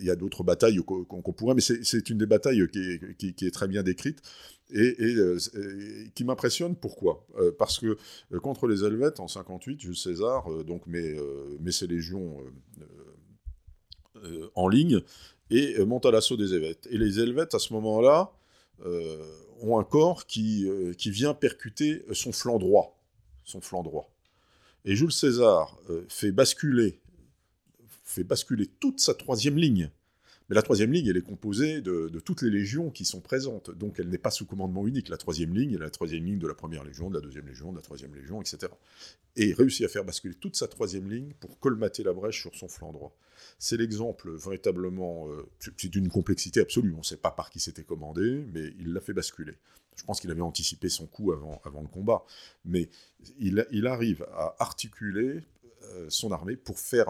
y 0.01 0.09
a 0.09 0.15
d'autres 0.17 0.43
batailles 0.43 0.81
qu'on 0.83 1.21
pourrait, 1.31 1.55
mais 1.55 1.61
c'est 1.61 2.09
une 2.09 2.17
des 2.17 2.25
batailles 2.25 2.67
qui 2.69 3.33
qui 3.33 3.45
est 3.47 3.51
très 3.51 3.69
bien 3.69 3.83
décrite 3.83 4.21
et, 4.71 4.95
qui 6.13 6.23
m'impressionne. 6.23 6.75
Pourquoi? 6.75 7.25
Parce 7.57 7.80
que 7.80 7.97
contre 8.39 8.67
les 8.67 8.84
Helvètes 8.84 9.19
en 9.19 9.27
58, 9.27 9.80
Jules 9.80 9.95
César 9.95 10.49
donc 10.65 10.86
met, 10.88 11.15
met 11.61 11.71
ses 11.71 11.88
légions 11.88 12.38
en 14.55 14.67
ligne 14.67 15.01
et 15.49 15.83
monte 15.85 16.05
à 16.05 16.11
l'assaut 16.11 16.37
des 16.37 16.53
Helvètes. 16.53 16.87
Et 16.91 16.97
les 16.97 17.19
Helvètes, 17.19 17.53
à 17.53 17.59
ce 17.59 17.73
moment-là, 17.73 18.31
ont 19.61 19.79
un 19.79 19.83
corps 19.83 20.25
qui, 20.25 20.67
qui 20.97 21.11
vient 21.11 21.33
percuter 21.33 22.03
son 22.13 22.31
flanc 22.31 22.57
droit. 22.57 22.97
Son 23.43 23.61
flanc 23.61 23.83
droit. 23.83 24.09
Et 24.85 24.95
Jules 24.95 25.11
César 25.11 25.77
fait 26.09 26.31
basculer, 26.31 26.99
fait 28.03 28.23
basculer 28.23 28.67
toute 28.79 28.99
sa 28.99 29.13
troisième 29.13 29.57
ligne 29.57 29.89
mais 30.49 30.55
la 30.55 30.61
troisième 30.61 30.91
ligne, 30.91 31.07
elle 31.07 31.17
est 31.17 31.21
composée 31.21 31.81
de, 31.81 32.07
toutes 32.23 32.43
les 32.43 32.51
légions 32.51 32.91
qui 32.91 33.03
sont 33.03 33.19
présentes. 33.19 33.71
Donc 33.71 33.99
elle 33.99 34.09
n'est 34.09 34.19
pas 34.19 34.29
sous 34.29 34.45
commandement 34.45 34.85
unique. 34.85 35.09
La 35.09 35.17
troisième 35.17 35.55
ligne, 35.55 35.73
est 35.73 35.79
la 35.79 35.89
troisième 35.89 36.23
ligne 36.23 36.37
de 36.37 36.47
la 36.47 36.53
première 36.53 36.83
légion, 36.83 37.09
de 37.09 37.15
la 37.15 37.21
deuxième 37.21 37.47
légion, 37.47 37.71
de 37.71 37.77
la 37.77 37.81
troisième 37.81 38.13
légion, 38.13 38.41
etc. 38.41 38.71
Et 39.35 39.53
réussit 39.53 39.85
à 39.85 39.89
faire 39.89 40.05
basculer 40.05 40.35
toute 40.35 40.55
sa 40.55 40.67
troisième 40.67 41.09
ligne 41.09 41.33
pour 41.39 41.59
colmater 41.59 42.03
la 42.03 42.13
brèche 42.13 42.41
sur 42.41 42.53
son 42.53 42.67
flanc 42.67 42.93
droit. 42.93 43.15
C'est 43.57 43.77
l'exemple 43.77 44.31
véritablement. 44.35 45.27
Euh, 45.29 45.47
c'est 45.59 45.89
d'une 45.89 46.09
complexité 46.09 46.61
absolue. 46.61 46.93
On 46.93 46.99
ne 46.99 47.03
sait 47.03 47.17
pas 47.17 47.31
par 47.31 47.49
qui 47.49 47.59
c'était 47.59 47.83
commandé, 47.83 48.45
mais 48.53 48.71
il 48.79 48.93
l'a 48.93 49.01
fait 49.01 49.13
basculer. 49.13 49.53
Je 49.95 50.03
pense 50.03 50.19
qu'il 50.19 50.29
avait 50.29 50.41
anticipé 50.41 50.89
son 50.89 51.07
coup 51.07 51.31
avant, 51.31 51.81
le 51.81 51.87
combat. 51.87 52.23
Mais 52.65 52.89
il, 53.39 53.65
il 53.71 53.87
arrive 53.87 54.27
à 54.33 54.55
articuler 54.59 55.41
euh, 55.83 56.05
son 56.09 56.31
armée 56.31 56.55
pour 56.55 56.77
faire. 56.77 57.07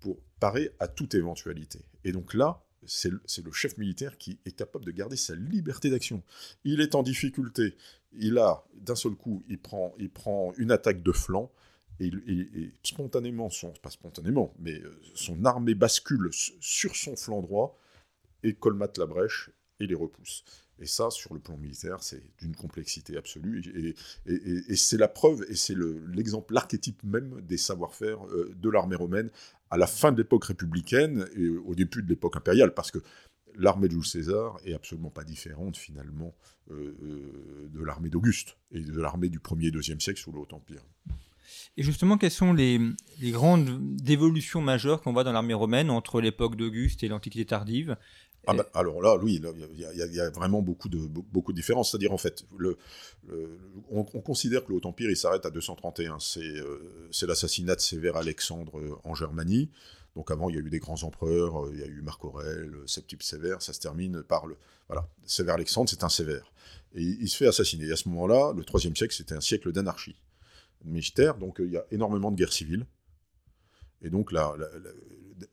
pour 0.00 0.18
parer 0.38 0.70
à 0.78 0.88
toute 0.88 1.14
éventualité. 1.14 1.80
Et 2.04 2.12
donc 2.12 2.32
là, 2.32 2.62
c'est 2.86 3.10
le, 3.10 3.52
chef 3.52 3.76
militaire 3.78 4.18
qui 4.18 4.38
est 4.44 4.52
capable 4.52 4.84
de 4.84 4.90
garder 4.90 5.16
sa 5.16 5.34
liberté 5.34 5.90
d'action. 5.90 6.22
Il 6.64 6.80
est 6.80 6.94
en 6.94 7.02
difficulté, 7.02 7.76
il 8.12 8.38
a, 8.38 8.64
d'un 8.74 8.94
seul 8.94 9.14
coup, 9.14 9.44
il 9.48 9.58
prend, 9.58 9.94
il 9.98 10.10
prend 10.10 10.52
une 10.56 10.70
attaque 10.70 11.02
de 11.02 11.12
flanc, 11.12 11.50
et, 12.00 12.72
spontanément, 12.82 13.50
son, 13.50 13.72
pas 13.82 13.90
spontanément, 13.90 14.54
mais 14.58 14.80
euh, 14.80 14.98
son 15.14 15.44
armée 15.44 15.74
bascule 15.74 16.30
sur 16.32 16.96
son 16.96 17.14
flanc 17.14 17.42
droit, 17.42 17.78
et 18.42 18.54
colmate 18.54 18.96
la 18.96 19.06
brèche, 19.06 19.50
et 19.80 19.86
les 19.86 19.94
repousse. 19.94 20.44
Et 20.80 20.86
ça, 20.86 21.10
sur 21.10 21.34
le 21.34 21.40
plan 21.40 21.56
militaire, 21.58 22.02
c'est 22.02 22.22
d'une 22.38 22.56
complexité 22.56 23.16
absolue. 23.16 23.94
Et, 24.26 24.76
c'est 24.76 24.96
la 24.96 25.08
preuve, 25.08 25.44
et 25.48 25.54
c'est 25.54 25.76
l'exemple, 26.14 26.54
l'archétype 26.54 27.02
même 27.04 27.40
des 27.42 27.58
savoir-faire 27.58 28.24
euh, 28.26 28.54
de 28.56 28.70
l'armée 28.70 28.96
romaine 28.96 29.30
à 29.70 29.76
la 29.76 29.86
fin 29.86 30.10
de 30.10 30.16
l'époque 30.16 30.44
républicaine 30.44 31.26
et 31.36 31.48
au 31.48 31.74
début 31.74 32.02
de 32.02 32.08
l'époque 32.08 32.36
impériale. 32.36 32.72
Parce 32.72 32.90
que 32.90 32.98
l'armée 33.56 33.88
de 33.88 33.92
Jules 33.92 34.06
César 34.06 34.58
est 34.64 34.72
absolument 34.72 35.10
pas 35.10 35.24
différente, 35.24 35.76
finalement, 35.76 36.34
euh, 36.70 36.96
euh, 37.02 37.68
de 37.72 37.84
l'armée 37.84 38.08
d'Auguste 38.08 38.56
et 38.72 38.80
de 38.80 39.00
l'armée 39.00 39.28
du 39.28 39.38
1er 39.38 39.68
et 39.68 39.70
2e 39.70 40.00
siècle 40.00 40.20
sous 40.20 40.32
le 40.32 40.38
Haut-Empire. 40.38 40.82
Et 41.76 41.82
justement, 41.82 42.18
quelles 42.18 42.30
sont 42.30 42.52
les, 42.52 42.80
grandes 43.22 43.80
évolutions 44.08 44.60
majeures 44.60 45.02
qu'on 45.02 45.12
voit 45.12 45.24
dans 45.24 45.32
l'armée 45.32 45.54
romaine 45.54 45.90
entre 45.90 46.20
l'époque 46.20 46.56
d'Auguste 46.56 47.02
et 47.02 47.08
l'Antiquité 47.08 47.44
tardive? 47.44 47.96
Ah 48.46 48.54
bah, 48.54 48.66
alors 48.74 49.02
là, 49.02 49.16
oui, 49.16 49.40
il 49.72 49.78
y, 49.78 50.20
a 50.20 50.30
vraiment 50.30 50.62
beaucoup 50.62 50.88
de, 50.88 50.98
beaucoup 50.98 51.52
de 51.52 51.56
différences. 51.56 51.90
C'est-à-dire, 51.90 52.12
en 52.12 52.18
fait, 52.18 52.44
on, 53.90 54.04
considère 54.04 54.64
que 54.64 54.70
le 54.70 54.76
Haut-Empire, 54.76 55.10
il 55.10 55.16
s'arrête 55.16 55.44
à 55.44 55.50
231. 55.50 56.16
Euh, 56.38 57.08
c'est 57.10 57.26
l'assassinat 57.26 57.76
de 57.76 57.80
Sévère 57.80 58.16
Alexandre 58.16 58.78
euh, 58.78 58.96
en 59.04 59.14
Germanie. 59.14 59.70
Donc 60.16 60.30
avant, 60.30 60.48
il 60.48 60.56
y 60.56 60.58
a 60.58 60.62
eu 60.62 60.70
des 60.70 60.80
grands 60.80 61.02
empereurs, 61.02 61.66
euh, 61.66 61.70
il 61.72 61.80
y 61.80 61.82
a 61.82 61.86
eu 61.86 62.00
Marc 62.02 62.24
Aurèle, 62.24 62.74
Septime 62.86 63.20
Sévère, 63.20 63.62
ça 63.62 63.72
se 63.72 63.78
termine 63.78 64.22
par 64.22 64.46
le... 64.46 64.56
Voilà, 64.88 65.08
Sévère 65.24 65.54
Alexandre, 65.54 65.88
c'est 65.88 66.02
un 66.02 66.08
Sévère. 66.08 66.52
Et 66.94 67.02
il 67.02 67.28
se 67.28 67.36
fait 67.36 67.46
assassiner. 67.46 67.86
Et 67.86 67.92
à 67.92 67.96
ce 67.96 68.08
moment-là, 68.08 68.52
le 68.56 68.64
IIIe 68.64 68.96
siècle, 68.96 69.14
c'était 69.14 69.34
un 69.34 69.40
siècle 69.40 69.70
d'anarchie 69.70 70.16
militaire, 70.84 71.36
donc 71.36 71.58
il 71.60 71.70
y 71.70 71.76
a 71.76 71.84
énormément 71.90 72.30
de 72.30 72.36
guerres 72.36 72.52
civiles. 72.52 72.86
Et 74.02 74.10
donc 74.10 74.32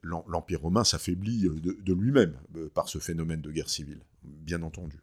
l'Empire 0.03 0.61
romain 0.61 0.83
s'affaiblit 0.83 1.47
euh, 1.47 1.59
de, 1.59 1.93
lui-même 1.93 2.37
euh, 2.55 2.69
par 2.73 2.89
ce 2.89 2.99
phénomène 2.99 3.41
de 3.41 3.51
guerre 3.51 3.69
civile, 3.69 3.99
bien 4.23 4.61
entendu. 4.63 5.01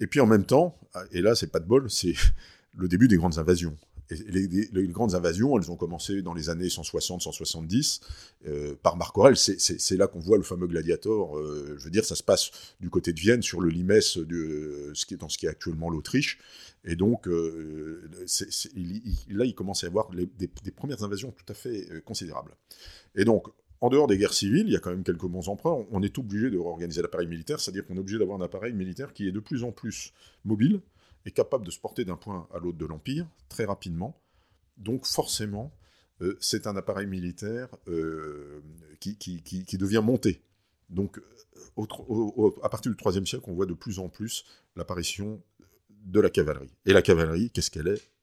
Et 0.00 0.06
puis 0.06 0.20
en 0.20 0.26
même 0.26 0.44
temps, 0.44 0.78
et 1.12 1.20
là 1.20 1.34
c'est 1.34 1.52
pas 1.52 1.60
de 1.60 1.66
bol, 1.66 1.90
c'est 1.90 2.14
le 2.76 2.88
début 2.88 3.08
des 3.08 3.16
grandes 3.16 3.38
invasions. 3.38 3.76
Les, 4.10 4.88
grandes 4.88 5.14
invasions, 5.14 5.58
elles 5.58 5.70
ont 5.70 5.76
commencé 5.76 6.22
dans 6.22 6.34
les 6.34 6.50
années 6.50 6.68
160-170 6.68 8.00
euh, 8.46 8.74
par 8.82 8.96
Marc 8.96 9.16
Aurèle. 9.16 9.36
C'est 9.36 9.96
là 9.96 10.06
qu'on 10.06 10.20
voit 10.20 10.36
le 10.36 10.42
fameux 10.42 10.66
gladiator. 10.66 11.38
je 11.38 11.82
veux 11.82 11.90
dire, 11.90 12.04
ça 12.04 12.14
se 12.14 12.22
passe 12.22 12.50
du 12.80 12.90
côté 12.90 13.12
de 13.12 13.20
Vienne, 13.20 13.42
sur 13.42 13.60
le 13.60 13.70
Limès, 13.70 14.18
de, 14.18 14.90
ce 14.94 15.06
qui 15.06 15.14
est, 15.14 15.16
dans 15.16 15.28
ce 15.28 15.38
qui 15.38 15.46
est 15.46 15.50
actuellement 15.50 15.90
l'Autriche. 15.90 16.38
Et 16.84 16.96
donc, 16.96 17.26
là, 17.26 19.44
il 19.44 19.54
commence 19.54 19.84
à 19.84 19.86
y 19.86 19.90
avoir 19.90 20.10
des, 20.10 20.28
des, 20.36 20.70
premières 20.70 21.02
invasions 21.02 21.32
tout 21.32 21.50
à 21.50 21.54
fait 21.54 22.02
considérables. 22.04 22.56
Et 23.14 23.24
donc, 23.24 23.46
en 23.84 23.90
dehors 23.90 24.06
des 24.06 24.16
guerres 24.16 24.32
civiles, 24.32 24.66
il 24.66 24.72
y 24.72 24.76
a 24.76 24.80
quand 24.80 24.88
même 24.88 25.04
quelques 25.04 25.26
bons 25.26 25.50
empereurs, 25.50 25.84
on 25.90 26.02
est 26.02 26.18
obligé 26.18 26.48
de 26.48 26.56
réorganiser 26.56 27.02
l'appareil 27.02 27.26
militaire, 27.26 27.60
c'est-à-dire 27.60 27.86
qu'on 27.86 27.96
est 27.96 28.00
obligé 28.00 28.18
d'avoir 28.18 28.40
un 28.40 28.42
appareil 28.42 28.72
militaire 28.72 29.12
qui 29.12 29.28
est 29.28 29.32
de 29.32 29.40
plus 29.40 29.62
en 29.62 29.72
plus 29.72 30.14
mobile 30.46 30.80
et 31.26 31.30
capable 31.30 31.64
de 31.64 31.70
se 31.70 31.78
porter 31.78 32.04
d'un 32.04 32.16
point 32.16 32.48
à 32.54 32.58
l'autre 32.58 32.78
de 32.78 32.86
l'Empire 32.86 33.26
très 33.48 33.64
rapidement. 33.64 34.20
Donc 34.76 35.06
forcément, 35.06 35.72
euh, 36.20 36.36
c'est 36.40 36.66
un 36.66 36.76
appareil 36.76 37.06
militaire 37.06 37.68
euh, 37.88 38.60
qui, 39.00 39.16
qui, 39.16 39.78
devient 39.78 40.02
monté. 40.04 40.42
Donc 40.90 41.18
euh, 41.78 42.50
à 42.62 42.68
partir 42.68 42.94
du 42.94 42.98
IIIe 43.02 43.26
siècle, 43.26 43.44
on 43.46 43.54
voit 43.54 43.66
de 43.66 43.74
plus 43.74 43.98
en 43.98 44.08
plus 44.08 44.44
l'apparition 44.76 45.42
de 45.90 46.20
la 46.20 46.30
cavalerie. 46.30 46.72
Et 46.86 46.92
la 46.92 47.02
cavalerie, 47.02 47.50
qu'est-ce 47.50 47.70
qu'elle 47.70 47.88
est? 47.88 48.13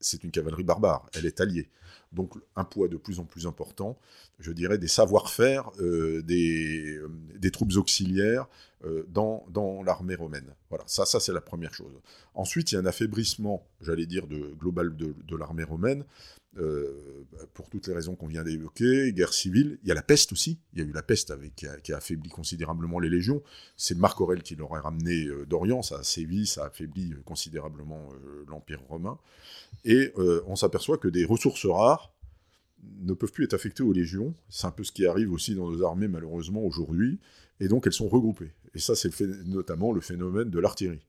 C'est 0.00 0.24
une 0.24 0.30
cavalerie 0.30 0.64
barbare, 0.64 1.08
elle 1.14 1.26
est 1.26 1.40
alliée. 1.40 1.68
Donc 2.12 2.34
un 2.56 2.64
poids 2.64 2.88
de 2.88 2.96
plus 2.96 3.20
en 3.20 3.24
plus 3.24 3.46
important, 3.46 3.96
je 4.40 4.50
dirais, 4.52 4.78
des 4.78 4.88
savoir-faire 4.88 5.70
euh, 5.80 6.22
des, 6.22 6.96
euh, 6.96 7.08
des, 7.38 7.50
troupes 7.52 7.72
auxiliaires 7.76 8.48
euh, 8.84 9.04
dans, 9.08 9.82
l'armée 9.84 10.16
romaine. 10.16 10.54
Voilà, 10.70 10.84
ça, 10.88 11.06
ça 11.06 11.20
c'est 11.20 11.32
la 11.32 11.40
première 11.40 11.72
chose. 11.72 11.92
Ensuite, 12.34 12.72
il 12.72 12.74
y 12.74 12.78
a 12.78 12.80
un 12.80 12.86
affaiblissement, 12.86 13.64
j'allais 13.80 14.06
dire, 14.06 14.26
global 14.26 14.96
de 14.96 15.36
l'armée 15.36 15.64
romaine, 15.64 16.04
pour 17.54 17.70
toutes 17.70 17.86
les 17.86 17.94
raisons 17.94 18.16
qu'on 18.16 18.26
vient 18.26 18.42
d'évoquer, 18.42 19.12
guerre 19.12 19.32
civile, 19.32 19.78
il 19.82 19.88
y 19.88 19.92
a 19.92 19.94
la 19.94 20.02
peste 20.02 20.32
aussi, 20.32 20.58
il 20.72 20.80
y 20.80 20.82
a 20.82 20.84
eu 20.84 20.92
la 20.92 21.02
peste 21.02 21.32
qui, 21.54 21.66
a, 21.66 21.96
affaibli 21.96 22.28
considérablement 22.28 22.98
les 22.98 23.08
légions, 23.08 23.42
c'est 23.76 23.96
Marc 23.96 24.20
Aurèle 24.20 24.42
qui 24.42 24.56
l'aurait 24.56 24.80
ramené 24.80 25.28
d'Orient, 25.46 25.82
ça 25.82 25.98
a 25.98 26.02
sévi, 26.02 26.46
ça 26.46 26.64
a 26.64 26.66
affaibli 26.66 27.14
considérablement 27.24 28.08
l'Empire 28.48 28.80
romain, 28.88 29.18
et 29.84 30.12
on 30.46 30.56
s'aperçoit 30.56 30.98
que 30.98 31.08
des 31.08 31.24
ressources 31.24 31.66
rares, 31.66 32.12
ne 33.00 33.12
peuvent 33.12 33.32
plus 33.32 33.44
être 33.44 33.54
affectées 33.54 33.82
aux 33.82 33.92
légions. 33.92 34.34
C'est 34.48 34.66
un 34.66 34.70
peu 34.70 34.84
ce 34.84 34.92
qui 34.92 35.06
arrive 35.06 35.32
aussi 35.32 35.54
dans 35.54 35.70
nos 35.70 35.82
armées 35.82 36.08
malheureusement 36.08 36.62
aujourd'hui. 36.62 37.18
Et 37.60 37.68
donc 37.68 37.86
elles 37.86 37.92
sont 37.92 38.08
regroupées. 38.08 38.52
Et 38.74 38.78
ça, 38.78 38.94
c'est 38.94 39.20
notamment 39.46 39.92
le 39.92 40.00
phénomène 40.00 40.50
de 40.50 40.58
l'artillerie. 40.58 41.06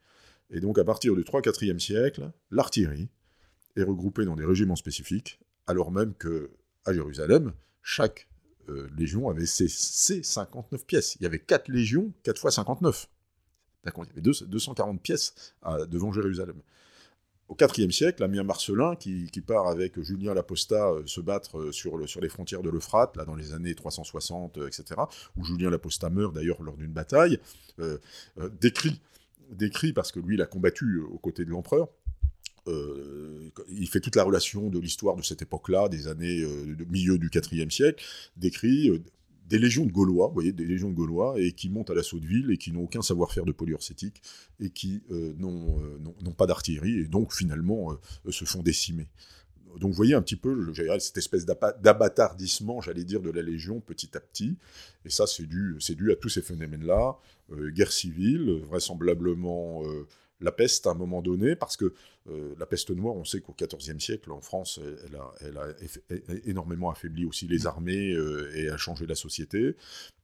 Et 0.50 0.60
donc 0.60 0.78
à 0.78 0.84
partir 0.84 1.16
du 1.16 1.22
3-4e 1.22 1.80
siècle, 1.80 2.32
l'artillerie 2.50 3.10
est 3.76 3.84
regroupée 3.84 4.26
dans 4.26 4.36
des 4.36 4.46
régiments 4.46 4.76
spécifiques, 4.76 5.40
alors 5.68 5.92
même 5.92 6.14
que 6.14 6.52
à 6.86 6.94
Jérusalem, 6.94 7.54
chaque 7.84 8.28
euh, 8.70 8.90
légion 8.98 9.30
avait 9.30 9.46
ses, 9.46 9.68
59 9.68 10.86
pièces. 10.86 11.16
Il 11.20 11.24
y 11.24 11.26
avait 11.26 11.40
4 11.40 11.70
légions, 11.70 12.12
4 12.24 12.40
fois 12.40 12.52
59. 12.52 13.10
Il 13.86 13.90
y 13.90 14.10
avait 14.12 14.22
240 14.22 15.02
pièces 15.02 15.56
devant 15.90 16.12
Jérusalem 16.12 16.62
au 17.52 17.58
IVe 17.78 17.92
siècle, 17.92 18.24
Amien 18.24 18.44
Marcelin, 18.44 18.96
qui, 18.96 19.30
part 19.46 19.68
avec 19.68 20.02
Julien 20.02 20.34
Laposta 20.34 20.90
euh, 20.90 21.04
se 21.06 21.20
battre 21.20 21.60
euh, 21.60 21.72
sur, 21.74 21.98
les 21.98 22.30
frontières 22.30 22.64
de 22.64 22.70
l'Euphrate, 22.70 23.18
dans 23.26 23.36
les 23.36 23.52
années 23.52 23.76
360, 23.76 24.58
euh, 24.58 24.68
etc., 24.68 25.02
où 25.36 25.44
Julien 25.44 25.70
Laposta 25.70 26.10
meurt 26.10 26.34
d'ailleurs 26.34 26.64
lors 26.64 26.78
d'une 26.78 26.94
bataille, 26.94 27.40
décrit, 28.62 29.02
décrit, 29.52 29.92
parce 29.92 30.12
que 30.12 30.20
lui, 30.20 30.36
il 30.36 30.42
a 30.42 30.46
combattu 30.46 31.00
aux 31.00 31.18
côtés 31.18 31.44
de 31.44 31.50
l'empereur, 31.50 31.90
il 32.68 33.88
fait 33.90 34.00
toute 34.00 34.16
la 34.16 34.24
relation 34.24 34.70
de 34.70 34.80
l'histoire 34.80 35.16
de 35.16 35.22
cette 35.22 35.42
époque-là, 35.42 35.90
des 35.90 36.08
années 36.08 36.42
de 36.42 36.86
milieu 36.86 37.18
du 37.18 37.30
IVe 37.34 37.70
siècle, 37.70 38.04
décrit 38.38 38.92
des 39.52 39.60
légions 39.60 39.86
de 39.86 39.92
Gaulois, 39.92 40.28
vous 40.28 40.34
voyez, 40.34 40.54
des 40.54 40.66
légions 40.66 40.90
de 40.90 40.96
Gaulois, 40.96 41.36
et 41.38 41.52
qui 41.52 41.70
montent 41.70 41.90
à 41.90 41.94
l'assaut 41.94 42.20
de 42.20 42.26
ville 42.26 42.52
et 42.52 42.58
qui 42.58 42.72
n'ont 42.72 42.84
aucun 42.84 43.02
savoir-faire 43.02 43.44
de 43.44 43.52
polyurcétique 43.52 44.22
et 44.62 44.70
qui 44.70 45.04
euh, 45.12 45.36
euh, 45.42 46.00
n'ont 46.00 46.32
pas 46.32 46.48
d'artillerie 46.48 47.00
et 47.00 47.06
donc 47.06 47.34
finalement 47.34 47.92
euh, 47.92 48.32
se 48.32 48.46
font 48.46 48.64
décimer. 48.64 49.08
donc 49.78 49.92
vous 49.92 49.98
voyez 49.98 50.14
un 50.14 50.22
petit 50.22 50.38
peu 50.38 50.74
cette 51.00 51.18
espèce 51.18 51.46
d'abattardissement, 51.46 52.80
j'allais 52.80 53.04
dire, 53.04 53.22
de 53.22 53.30
la 53.30 53.42
Légion 53.42 53.82
petit 53.82 54.16
à 54.16 54.22
petit. 54.22 54.58
Et 55.04 55.10
ça, 55.10 55.28
c'est 55.28 55.46
dû, 55.46 55.78
dû 55.98 56.12
à 56.14 56.16
tous 56.16 56.30
ces 56.30 56.42
phénomènes-là. 56.42 57.18
guerre 57.74 57.92
civile, 57.92 58.62
vraisemblablement 58.70 59.84
la 60.42 60.52
peste 60.52 60.88
à 60.88 60.92
un 60.92 60.96
moment 60.96 61.22
donné, 61.22 61.56
parce 61.56 61.78
que 61.78 61.94
euh, 62.30 62.54
la 62.60 62.66
peste 62.66 62.92
noire, 62.92 63.16
on 63.16 63.26
sait 63.26 63.42
qu'au 63.42 63.56
XIVe 63.60 64.00
siècle, 64.00 64.32
en 64.32 64.42
France, 64.42 64.80
elle 65.42 65.58
a, 65.58 65.68
énormément 66.46 66.92
affaibli 66.92 67.26
aussi 67.26 67.48
les 67.48 67.68
armées 67.68 68.14
euh, 68.14 68.52
et 68.56 68.70
a 68.70 68.78
changé 68.78 69.06
la 69.06 69.16
société. 69.16 69.76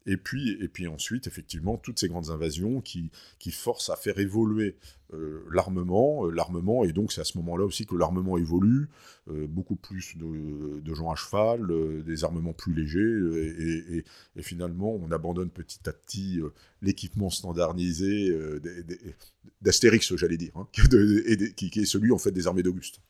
Et 0.08 0.18
puis, 0.18 0.58
et 0.62 0.68
puis 0.68 0.88
ensuite, 0.88 1.28
effectivement, 1.28 1.78
toutes 1.78 2.00
ces 2.00 2.08
grandes 2.08 2.30
invasions 2.30 2.82
qui, 2.82 3.12
qui 3.38 3.52
forcent 3.52 3.90
à 3.90 3.96
faire 3.96 4.18
évoluer 4.18 4.76
euh, 5.14 5.44
l'armement. 5.52 6.26
l'armement, 6.26 6.84
et 6.84 6.94
donc 6.94 7.12
c'est 7.12 7.22
à 7.22 7.26
ce 7.26 7.38
moment-là 7.38 7.66
aussi 7.66 7.86
que 7.86 7.96
l'armement 7.96 8.38
évolue, 8.38 8.90
beaucoup 9.28 9.76
plus 9.76 10.16
de, 10.18 10.94
gens 10.94 11.12
à 11.12 11.16
cheval, 11.16 11.68
des 12.04 12.24
armements 12.24 12.54
plus 12.54 12.74
légers, 12.74 14.04
et, 14.36 14.42
finalement, 14.42 14.96
on 14.96 15.12
abandonne 15.12 15.50
petit 15.50 15.80
à 15.88 15.92
petit 15.92 16.40
l'équipement 16.82 17.30
standardisé 17.30 18.34
d'Astérix, 19.62 20.16
j'allais 20.16 20.38
dire, 20.38 20.52
hein, 20.56 20.68
qui, 21.56 21.70
qui, 21.70 21.80
est 21.82 21.86
celui 21.86 22.12
en 22.12 22.18
fait 22.18 22.32
des 22.32 22.48
armées 22.48 22.64
d'Auguste. 22.64 23.02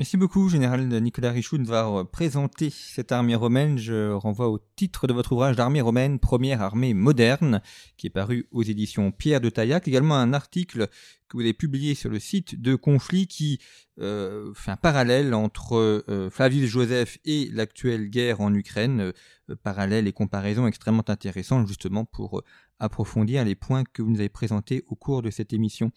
Merci 0.00 0.16
beaucoup, 0.16 0.48
général 0.48 0.88
Nicolas 0.88 1.30
Richoud, 1.30 1.62
de 1.62 1.70
avoir 1.70 2.08
présenté 2.08 2.70
cette 2.70 3.12
armée 3.12 3.34
romaine. 3.34 3.76
Je 3.76 4.12
renvoie 4.12 4.48
au 4.48 4.58
titre 4.74 5.06
de 5.06 5.12
votre 5.12 5.32
ouvrage 5.32 5.56
d'armée 5.56 5.82
romaine, 5.82 6.18
première 6.18 6.62
armée 6.62 6.94
moderne, 6.94 7.60
qui 7.98 8.06
est 8.06 8.10
paru 8.10 8.48
aux 8.50 8.62
éditions 8.62 9.12
Pierre 9.12 9.42
de 9.42 9.50
Taillac. 9.50 9.86
Également 9.86 10.14
un 10.14 10.32
article 10.32 10.88
que 11.28 11.36
vous 11.36 11.42
avez 11.42 11.52
publié 11.52 11.94
sur 11.94 12.08
le 12.08 12.18
site 12.18 12.58
de 12.62 12.76
Conflit 12.76 13.26
qui 13.26 13.60
euh, 14.00 14.54
fait 14.54 14.70
un 14.70 14.78
parallèle 14.78 15.34
entre 15.34 15.76
euh, 15.76 16.30
Flavius 16.30 16.70
Joseph 16.70 17.18
et 17.26 17.50
l'actuelle 17.52 18.08
guerre 18.08 18.40
en 18.40 18.54
Ukraine, 18.54 19.12
euh, 19.50 19.54
parallèle 19.62 20.08
et 20.08 20.14
comparaison 20.14 20.66
extrêmement 20.66 21.04
intéressante 21.10 21.68
justement 21.68 22.06
pour 22.06 22.42
approfondir 22.80 23.44
les 23.44 23.54
points 23.54 23.84
que 23.84 24.02
vous 24.02 24.10
nous 24.10 24.18
avez 24.18 24.28
présentés 24.28 24.84
au 24.88 24.96
cours 24.96 25.22
de 25.22 25.30
cette 25.30 25.52
émission. 25.52 25.92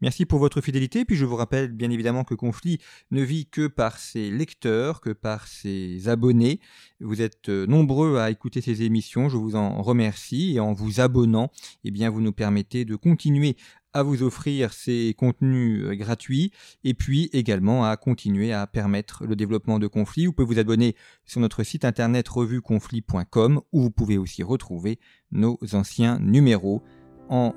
Merci 0.00 0.26
pour 0.26 0.38
votre 0.38 0.60
fidélité, 0.60 1.04
puis 1.04 1.16
je 1.16 1.24
vous 1.24 1.36
rappelle 1.36 1.72
bien 1.72 1.90
évidemment 1.90 2.22
que 2.24 2.34
Conflit 2.34 2.78
ne 3.10 3.22
vit 3.22 3.46
que 3.46 3.66
par 3.66 3.98
ses 3.98 4.30
lecteurs, 4.30 5.00
que 5.00 5.10
par 5.10 5.48
ses 5.48 6.08
abonnés. 6.08 6.60
Vous 7.00 7.22
êtes 7.22 7.48
euh, 7.48 7.66
nombreux 7.66 8.18
à 8.18 8.30
écouter 8.30 8.60
ces 8.60 8.82
émissions, 8.82 9.28
je 9.28 9.36
vous 9.36 9.56
en 9.56 9.82
remercie, 9.82 10.54
et 10.54 10.60
en 10.60 10.72
vous 10.72 11.00
abonnant, 11.00 11.50
eh 11.84 11.90
bien 11.90 12.10
vous 12.10 12.20
nous 12.20 12.32
permettez 12.32 12.84
de 12.84 12.94
continuer 12.94 13.56
à 13.96 14.02
vous 14.02 14.22
offrir 14.22 14.74
ces 14.74 15.14
contenus 15.16 15.84
euh, 15.84 15.94
gratuits 15.94 16.52
et 16.84 16.92
puis 16.92 17.30
également 17.32 17.86
à 17.86 17.96
continuer 17.96 18.52
à 18.52 18.66
permettre 18.66 19.24
le 19.24 19.36
développement 19.36 19.78
de 19.78 19.86
Conflit. 19.86 20.26
Vous 20.26 20.32
pouvez 20.32 20.46
vous 20.54 20.60
abonner 20.60 20.94
sur 21.24 21.40
notre 21.40 21.62
site 21.62 21.86
internet 21.86 22.28
revueconflit.com 22.28 23.62
où 23.72 23.80
vous 23.80 23.90
pouvez 23.90 24.18
aussi 24.18 24.42
retrouver 24.42 24.98
nos 25.32 25.58
anciens 25.72 26.18
numéros 26.18 26.82
en 27.28 27.54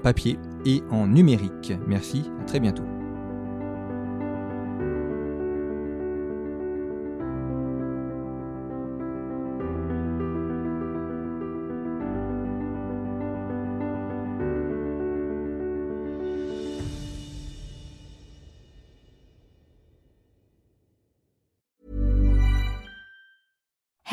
papier 0.00 0.38
et 0.64 0.82
en 0.90 1.08
numérique. 1.08 1.72
Merci, 1.88 2.22
à 2.40 2.44
très 2.44 2.60
bientôt. 2.60 2.97